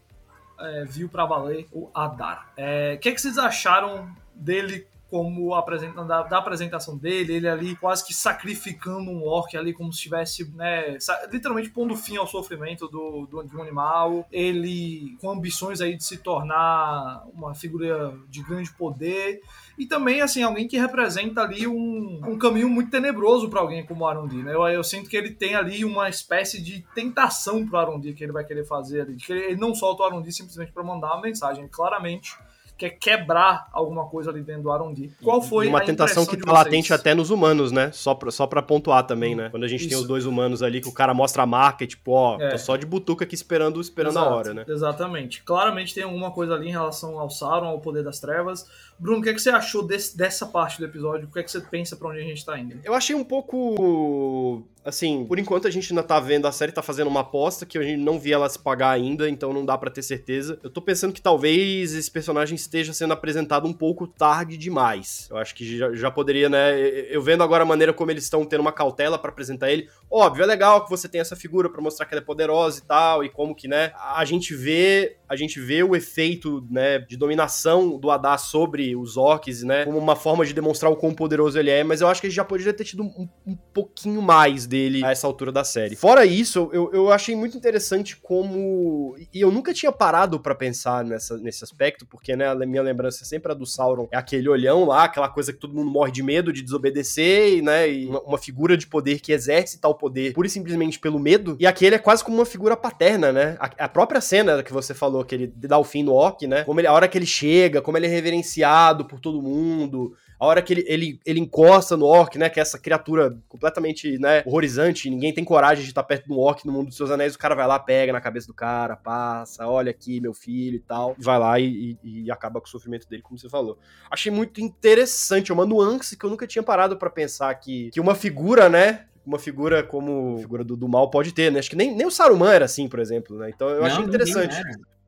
é, 0.60 0.86
viu 0.86 1.10
para 1.10 1.26
valer 1.26 1.68
o 1.72 1.90
Adar. 1.92 2.54
É, 2.56 2.92
o 2.92 2.94
é, 2.94 2.98
que, 2.98 3.10
é 3.10 3.12
que 3.12 3.20
vocês 3.20 3.40
acharam 3.40 4.16
dele 4.36 4.88
como 5.10 5.56
apresenta, 5.56 6.04
da, 6.04 6.24
da, 6.24 6.38
apresentação 6.38 6.98
dele, 6.98 7.34
ele 7.34 7.48
ali 7.48 7.76
quase 7.76 8.06
que 8.06 8.14
sacrificando 8.14 9.10
um 9.10 9.24
orc 9.24 9.56
ali 9.58 9.74
como 9.74 9.92
se 9.92 9.98
estivesse, 9.98 10.50
né, 10.56 10.98
literalmente 11.32 11.70
pondo 11.70 11.96
fim 11.96 12.18
ao 12.18 12.28
sofrimento 12.28 12.88
do, 12.88 13.26
do, 13.26 13.44
de 13.44 13.56
um 13.56 13.62
animal, 13.62 14.28
ele 14.32 15.18
com 15.20 15.32
ambições 15.32 15.82
aí 15.82 15.96
de 15.96 16.04
se 16.04 16.18
tornar 16.18 17.24
uma 17.34 17.56
figura 17.56 18.16
de 18.30 18.44
grande 18.44 18.72
poder, 18.74 19.42
e 19.78 19.86
também, 19.86 20.22
assim, 20.22 20.44
alguém 20.44 20.68
que 20.68 20.78
representa 20.78 21.42
ali 21.42 21.66
um, 21.66 22.22
um 22.28 22.38
caminho 22.38 22.70
muito 22.70 22.92
tenebroso 22.92 23.50
para 23.50 23.62
alguém 23.62 23.86
como 23.86 24.06
Arundi, 24.06 24.44
né? 24.44 24.54
Eu, 24.54 24.68
eu, 24.68 24.84
sinto 24.84 25.10
que 25.10 25.16
ele 25.16 25.32
tem 25.32 25.56
ali 25.56 25.86
uma 25.86 26.10
espécie 26.10 26.62
de 26.62 26.86
tentação 26.94 27.66
pro 27.66 27.78
Arundi 27.78 28.14
que 28.14 28.22
ele 28.22 28.34
vai 28.34 28.44
querer 28.44 28.66
fazer 28.66 29.02
ali, 29.02 29.18
ele, 29.30 29.40
ele 29.40 29.56
não 29.56 29.74
solta 29.74 30.04
o 30.04 30.06
Arundi 30.06 30.32
simplesmente 30.34 30.72
para 30.72 30.84
mandar 30.84 31.14
uma 31.14 31.22
mensagem, 31.22 31.68
claramente 31.68 32.36
quer 32.80 32.92
quebrar 32.92 33.68
alguma 33.74 34.06
coisa 34.06 34.32
ali 34.32 34.42
dentro 34.42 34.64
do 34.64 34.72
Arondi. 34.72 35.12
Qual 35.22 35.42
foi 35.42 35.68
uma 35.68 35.80
a 35.80 35.84
tentação 35.84 36.26
que 36.26 36.38
tá 36.38 36.54
latente 36.54 36.94
até 36.94 37.14
nos 37.14 37.30
humanos, 37.30 37.74
né? 37.74 37.92
Só 37.92 38.16
pra, 38.16 38.32
só 38.32 38.48
pra 38.48 38.62
pontuar 38.62 39.06
também, 39.06 39.36
né? 39.36 39.50
Quando 39.50 39.66
a 39.66 39.68
gente 39.68 39.82
Isso. 39.82 39.90
tem 39.90 39.98
os 39.98 40.08
dois 40.08 40.26
humanos 40.26 40.64
ali, 40.64 40.80
que 40.80 40.88
o 40.88 40.94
cara 40.94 41.14
mostra 41.14 41.44
a 41.44 41.46
marca 41.46 41.84
e 41.84 41.88
tipo, 41.88 42.12
ó, 42.12 42.40
é. 42.40 42.52
tô 42.52 42.58
só 42.58 42.78
de 42.78 42.86
butuca 42.86 43.26
aqui 43.26 43.36
esperando, 43.36 43.82
esperando 43.82 44.14
Exato, 44.14 44.30
a 44.30 44.34
hora, 44.34 44.54
né? 44.54 44.66
Exatamente. 44.66 45.44
Claramente 45.44 45.94
tem 45.94 46.04
alguma 46.04 46.32
coisa 46.32 46.54
ali 46.54 46.70
em 46.70 46.72
relação 46.72 47.20
ao 47.20 47.30
Sauron, 47.30 47.68
ao 47.68 47.82
poder 47.82 48.02
das 48.02 48.20
trevas. 48.20 48.66
Bruno, 49.00 49.20
o 49.20 49.24
que, 49.24 49.30
é 49.30 49.34
que 49.34 49.42
você 49.42 49.50
achou 49.50 49.82
desse, 49.82 50.18
dessa 50.18 50.46
parte 50.46 50.78
do 50.78 50.84
episódio? 50.84 51.28
O 51.28 51.32
que 51.32 51.40
é 51.40 51.44
que 51.44 51.50
você 51.50 51.62
pensa 51.62 51.96
para 51.96 52.10
onde 52.10 52.20
a 52.20 52.24
gente 52.24 52.46
tá 52.46 52.60
indo? 52.60 52.78
Eu 52.84 52.94
achei 52.94 53.16
um 53.16 53.24
pouco. 53.24 54.62
Assim, 54.84 55.26
por 55.26 55.40
enquanto 55.40 55.68
a 55.68 55.72
gente 55.72 55.92
ainda 55.92 56.04
tá 56.04 56.20
vendo, 56.20 56.48
a 56.48 56.52
série 56.52 56.72
tá 56.72 56.82
fazendo 56.82 57.08
uma 57.08 57.22
aposta 57.22 57.66
que 57.66 57.78
a 57.78 57.82
gente 57.82 58.02
não 58.02 58.20
vi 58.20 58.34
ela 58.34 58.50
se 58.50 58.60
pagar 58.60 58.90
ainda, 58.90 59.30
então 59.30 59.54
não 59.54 59.66
dá 59.66 59.78
para 59.78 59.90
ter 59.90 60.02
certeza. 60.02 60.60
Eu 60.62 60.70
tô 60.70 60.82
pensando 60.82 61.14
que 61.14 61.22
talvez 61.22 61.94
esse 61.94 62.12
personagem 62.12 62.56
esteja 62.70 62.94
sendo 62.94 63.14
apresentado 63.14 63.68
um 63.68 63.74
pouco 63.74 64.08
tarde 64.08 64.56
demais. 64.56 65.28
Eu 65.30 65.38
acho 65.38 65.54
que 65.56 65.78
já, 65.78 65.94
já 65.94 66.12
poderia, 66.12 66.48
né? 66.48 66.80
Eu 67.10 67.22
vendo 67.22 67.44
agora 67.44 67.64
a 67.64 67.66
maneira 67.66 67.92
como 67.92 68.12
eles 68.12 68.24
estão 68.24 68.46
tendo 68.46 68.62
uma 68.62 68.72
cautela 68.72 69.18
para 69.18 69.32
apresentar 69.32 69.72
ele. 69.72 69.90
Óbvio, 70.10 70.44
é 70.44 70.46
legal 70.46 70.84
que 70.84 70.90
você 70.90 71.10
tenha 71.10 71.22
essa 71.22 71.36
figura 71.36 71.70
para 71.70 71.82
mostrar 71.82 72.06
que 72.06 72.14
ela 72.14 72.22
é 72.22 72.26
poderosa 72.26 72.80
e 72.80 72.84
tal, 72.84 73.24
e 73.24 73.30
como 73.30 73.56
que, 73.56 73.68
né? 73.68 73.92
A 73.96 74.24
gente 74.24 74.56
vê, 74.56 75.18
a 75.30 75.36
gente 75.36 75.60
vê 75.60 75.84
o 75.84 75.96
efeito, 75.96 76.66
né, 76.70 77.00
de 77.00 77.16
dominação 77.16 77.98
do 77.98 78.10
Adá 78.10 78.38
sobre 78.38 78.96
os 78.96 79.16
orcs, 79.16 79.64
né? 79.64 79.86
Como 79.86 79.98
uma 79.98 80.16
forma 80.16 80.46
de 80.46 80.54
demonstrar 80.54 80.92
o 80.92 80.96
quão 80.96 81.14
poderoso 81.14 81.60
ele 81.60 81.70
é, 81.70 81.84
mas 81.84 82.02
eu 82.02 82.08
acho 82.08 82.20
que 82.20 82.28
a 82.28 82.30
gente 82.30 82.38
já 82.38 82.46
poderia 82.46 82.74
ter 82.74 82.84
tido 82.84 83.04
um, 83.04 83.30
um 83.46 83.56
pouquinho 83.56 84.22
mais 84.22 84.66
dele 84.66 85.06
a 85.06 85.12
essa 85.12 85.28
altura 85.28 85.52
da 85.52 85.64
série. 85.64 85.96
Fora 85.96 86.26
isso, 86.26 86.70
eu, 86.74 86.92
eu 86.92 87.12
achei 87.12 87.36
muito 87.36 87.56
interessante 87.56 88.18
como. 88.18 89.16
E 89.34 89.40
eu 89.42 89.52
nunca 89.52 89.74
tinha 89.74 89.92
parado 89.92 90.40
para 90.40 90.56
pensar 90.56 91.04
nessa, 91.04 91.38
nesse 91.38 91.64
aspecto, 91.64 92.06
porque, 92.06 92.36
né, 92.36 92.54
minha 92.66 92.82
lembrança 92.82 93.24
sempre 93.24 93.52
a 93.52 93.56
do 93.56 93.66
Sauron 93.66 94.08
é 94.12 94.18
aquele 94.18 94.50
olhão 94.50 94.86
lá, 94.86 95.04
aquela 95.04 95.30
coisa 95.30 95.54
que 95.54 95.60
todo 95.60 95.76
mundo 95.76 95.92
morre 95.92 96.12
de 96.12 96.24
medo 96.24 96.52
de 96.52 96.62
desobedecer, 96.62 97.62
né? 97.62 97.90
E 97.90 98.08
uma, 98.08 98.22
uma 98.22 98.38
figura 98.38 98.76
de 98.76 98.88
poder 98.88 99.20
que 99.20 99.32
exerce 99.32 99.80
tal 99.80 99.96
poder 99.96 100.34
pura 100.34 100.48
e 100.48 100.50
simplesmente 100.50 101.00
pelo 101.00 101.20
medo. 101.20 101.56
E 101.60 101.68
aquele 101.68 101.96
é 101.96 102.00
quase 102.00 102.24
como 102.24 102.38
uma 102.38 102.46
figura 102.46 102.76
paterna, 102.76 103.32
né? 103.32 103.58
A, 103.60 103.86
a 103.86 103.90
própria 103.90 104.22
cena 104.22 104.64
que 104.64 104.74
você 104.74 104.94
falou, 104.94 105.19
que 105.24 105.36
ele 105.36 105.48
dá 105.48 105.78
o 105.78 105.84
fim 105.84 106.04
no 106.04 106.14
orc, 106.14 106.46
né? 106.48 106.64
Como 106.64 106.80
ele, 106.80 106.88
a 106.88 106.94
hora 106.94 107.08
que 107.08 107.18
ele 107.18 107.26
chega, 107.26 107.82
como 107.82 107.98
ele 107.98 108.08
é 108.08 108.10
reverenciado 108.10 109.06
por 109.06 109.20
todo 109.20 109.42
mundo 109.42 110.16
a 110.40 110.46
hora 110.46 110.62
que 110.62 110.72
ele, 110.72 110.86
ele, 110.88 111.20
ele 111.26 111.40
encosta 111.42 111.98
no 111.98 112.06
orc, 112.06 112.38
né? 112.38 112.50
Que 112.50 112.60
é 112.60 112.62
essa 112.62 112.80
criatura 112.80 113.38
completamente, 113.50 114.18
né, 114.18 114.42
horrorizante, 114.46 115.10
ninguém 115.10 115.34
tem 115.34 115.44
coragem 115.44 115.84
de 115.84 115.90
estar 115.90 116.04
perto 116.04 116.28
do 116.28 116.40
orc 116.40 116.66
no 116.66 116.72
mundo 116.72 116.88
dos 116.88 116.96
seus 116.96 117.12
anéis, 117.12 117.36
o 117.36 117.38
cara 117.38 117.54
vai 117.54 117.68
lá, 117.68 117.78
pega 117.78 118.14
na 118.14 118.22
cabeça 118.22 118.48
do 118.48 118.54
cara, 118.54 118.96
passa, 118.96 119.68
olha 119.68 119.92
aqui, 119.92 120.22
meu 120.22 120.34
filho 120.34 120.78
e 120.78 120.80
tal, 120.80 121.14
vai 121.20 121.38
lá 121.38 121.60
e, 121.60 121.98
e, 122.02 122.24
e 122.24 122.32
acaba 122.32 122.62
com 122.62 122.68
o 122.68 122.70
sofrimento 122.70 123.08
dele, 123.10 123.22
como 123.22 123.38
você 123.38 123.50
falou. 123.50 123.78
Achei 124.10 124.32
muito 124.32 124.62
interessante, 124.62 125.52
é 125.52 125.54
uma 125.54 125.66
nuance 125.66 126.16
que 126.16 126.26
eu 126.26 126.30
nunca 126.30 126.48
tinha 126.48 126.64
parado 126.64 126.96
para 126.96 127.10
pensar 127.10 127.54
que, 127.56 127.90
que 127.92 128.00
uma 128.00 128.16
figura, 128.16 128.70
né, 128.70 129.06
uma 129.26 129.38
figura 129.38 129.84
como 129.84 130.38
a 130.38 130.40
figura 130.40 130.64
do, 130.64 130.78
do, 130.78 130.88
mal 130.88 131.10
pode 131.10 131.34
ter, 131.34 131.52
né? 131.52 131.60
Acho 131.60 131.70
que 131.70 131.76
nem, 131.76 131.94
nem 131.94 132.08
o 132.08 132.12
Saruman 132.12 132.52
era 132.52 132.66
assim, 132.66 132.88
por 132.88 133.00
exemplo, 133.00 133.38
né? 133.38 133.52
Então 133.54 133.70
eu 133.70 133.82
Não, 133.82 133.86
achei 133.86 134.04
interessante. 134.04 134.56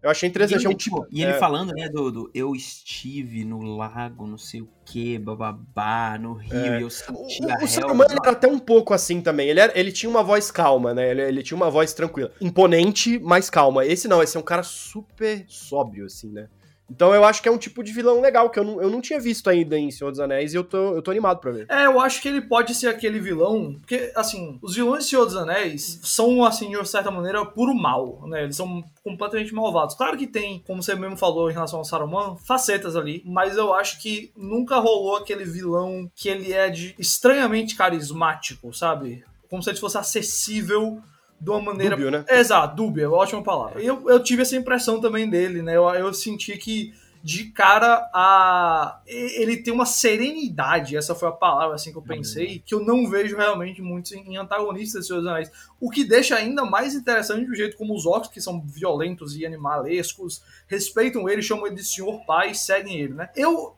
Eu 0.02 0.10
achei 0.10 0.28
interessante. 0.28 0.66
É 0.66 0.70
um 0.70 0.74
tipo, 0.74 1.06
e 1.12 1.22
ele 1.22 1.34
é... 1.34 1.38
falando, 1.38 1.74
né, 1.74 1.88
do, 1.88 2.12
do, 2.12 2.32
eu 2.34 2.56
estive 2.56 3.46
no 3.46 3.62
lago, 3.62 4.26
não 4.26 4.38
sei 4.38 4.62
o 4.62 4.70
que, 4.84 5.20
bababá, 5.20 6.18
no 6.20 6.34
rio, 6.34 6.56
é. 6.56 6.80
e 6.80 6.82
eu 6.82 6.90
senti 6.90 7.12
o, 7.44 7.64
O 7.64 7.68
Saruman 7.68 8.06
era 8.10 8.32
até 8.32 8.48
um 8.48 8.58
pouco 8.58 8.94
assim 8.94 9.22
também. 9.22 9.48
Ele, 9.48 9.60
era, 9.60 9.78
ele 9.78 9.92
tinha 9.92 10.10
uma 10.10 10.24
voz 10.24 10.50
calma, 10.50 10.94
né? 10.94 11.12
Ele, 11.12 11.22
ele 11.22 11.44
tinha 11.44 11.56
uma 11.56 11.70
voz 11.70 11.94
tranquila. 11.94 12.32
Imponente, 12.42 13.20
mas 13.20 13.50
calma. 13.50 13.86
Esse 13.86 14.08
não, 14.08 14.24
esse 14.24 14.36
é 14.36 14.40
um 14.40 14.44
cara 14.44 14.64
super 14.64 15.46
sóbrio, 15.48 16.06
assim, 16.06 16.32
né? 16.32 16.48
Então 16.92 17.16
eu 17.16 17.24
acho 17.24 17.42
que 17.42 17.48
é 17.48 17.52
um 17.52 17.58
tipo 17.58 17.84
de 17.84 17.94
vilão 17.94 18.20
legal, 18.20 18.50
que 18.50 18.60
eu 18.60 18.64
não, 18.64 18.82
eu 18.82 18.90
não 18.90 19.00
tinha 19.00 19.20
visto 19.20 19.50
ainda 19.50 19.78
em 19.78 19.90
Senhor 19.90 20.12
dos 20.12 20.20
Anéis 20.20 20.54
e 20.54 20.58
eu 20.58 20.64
tô, 20.64 20.96
eu 20.96 21.02
tô 21.02 21.10
animado 21.10 21.40
pra 21.40 21.52
ver. 21.52 21.66
É, 21.70 21.86
eu 21.86 22.00
acho 22.00 22.22
que 22.22 22.28
ele 22.28 22.42
pode 22.42 22.76
ser 22.76 22.88
aquele 22.88 23.20
vilão, 23.20 23.76
porque, 23.80 24.12
assim, 24.16 24.60
os 24.62 24.76
vilões 24.76 25.06
de 25.06 25.12
Senhor 25.12 25.26
dos 25.26 25.38
Anéis 25.38 26.00
são, 26.04 26.44
assim, 26.44 26.70
de 26.70 26.90
certa 26.90 27.10
maneira, 27.10 27.46
puro 27.46 27.74
mal, 27.74 28.28
né? 28.28 28.44
Eles 28.44 28.58
são 28.58 28.84
completamente 29.04 29.54
malvados. 29.54 29.96
Claro 29.96 30.18
que 30.18 30.28
tem, 30.28 30.60
como 30.68 30.84
você 30.84 30.94
mesmo 30.96 31.18
falou 31.18 31.50
em 31.50 31.54
relação 31.54 31.80
ao 31.80 31.86
Saruman, 31.86 32.36
facetas 32.46 32.96
ali, 32.96 33.24
mas 33.26 33.56
eu 33.56 33.74
acho 33.74 34.02
que 34.02 34.32
nunca 34.36 34.78
rolou 34.78 35.16
aquele 35.16 35.46
vilão 35.46 36.10
que 36.16 36.28
ele 36.28 36.52
é 36.52 36.70
de 36.70 36.94
estranhamente 37.00 37.76
carismático, 37.76 38.74
sabe? 38.74 39.24
Como 39.50 39.64
se 39.64 39.70
ele 39.70 39.80
fosse 39.80 39.98
acessível 39.98 41.02
de 41.42 41.50
uma 41.50 41.60
maneira. 41.60 41.96
Dúbio, 41.96 42.12
né? 42.12 42.24
Exato, 42.30 42.76
dúbio, 42.76 43.04
é 43.04 43.08
uma 43.08 43.18
ótima 43.18 43.42
palavra. 43.42 43.82
Eu, 43.82 44.08
eu 44.08 44.22
tive 44.22 44.44
essa 44.44 44.56
impressão 44.56 45.02
também 45.02 45.28
dele, 45.28 45.64
né? 45.64 45.76
Eu, 45.76 45.90
eu 45.90 46.14
senti 46.14 46.56
que 46.56 46.94
de 47.24 47.46
cara 47.46 48.10
a 48.14 49.00
ele 49.06 49.58
tem 49.58 49.72
uma 49.72 49.86
serenidade, 49.86 50.98
essa 50.98 51.14
foi 51.14 51.30
a 51.30 51.32
palavra 51.32 51.76
assim 51.76 51.92
que 51.92 51.98
eu 51.98 52.02
pensei, 52.02 52.64
que 52.66 52.74
eu 52.74 52.84
não 52.84 53.08
vejo 53.08 53.38
realmente 53.38 53.80
muitos 53.82 54.12
em 54.12 54.38
antagonistas 54.38 55.02
de 55.02 55.08
Seus 55.08 55.26
Anéis. 55.26 55.52
O 55.80 55.90
que 55.90 56.04
deixa 56.04 56.36
ainda 56.36 56.66
mais 56.66 56.96
interessante 56.96 57.50
o 57.50 57.56
jeito 57.56 57.78
como 57.78 57.96
os 57.96 58.06
orcs, 58.06 58.32
que 58.32 58.42
são 58.42 58.62
violentos 58.62 59.36
e 59.36 59.46
animalescos, 59.46 60.42
respeitam 60.68 61.30
ele, 61.30 61.44
chamam 61.44 61.68
ele 61.68 61.76
de 61.76 61.84
senhor 61.84 62.26
pai 62.26 62.52
e 62.52 62.56
seguem 62.56 63.00
ele, 63.00 63.14
né? 63.14 63.30
Eu 63.36 63.76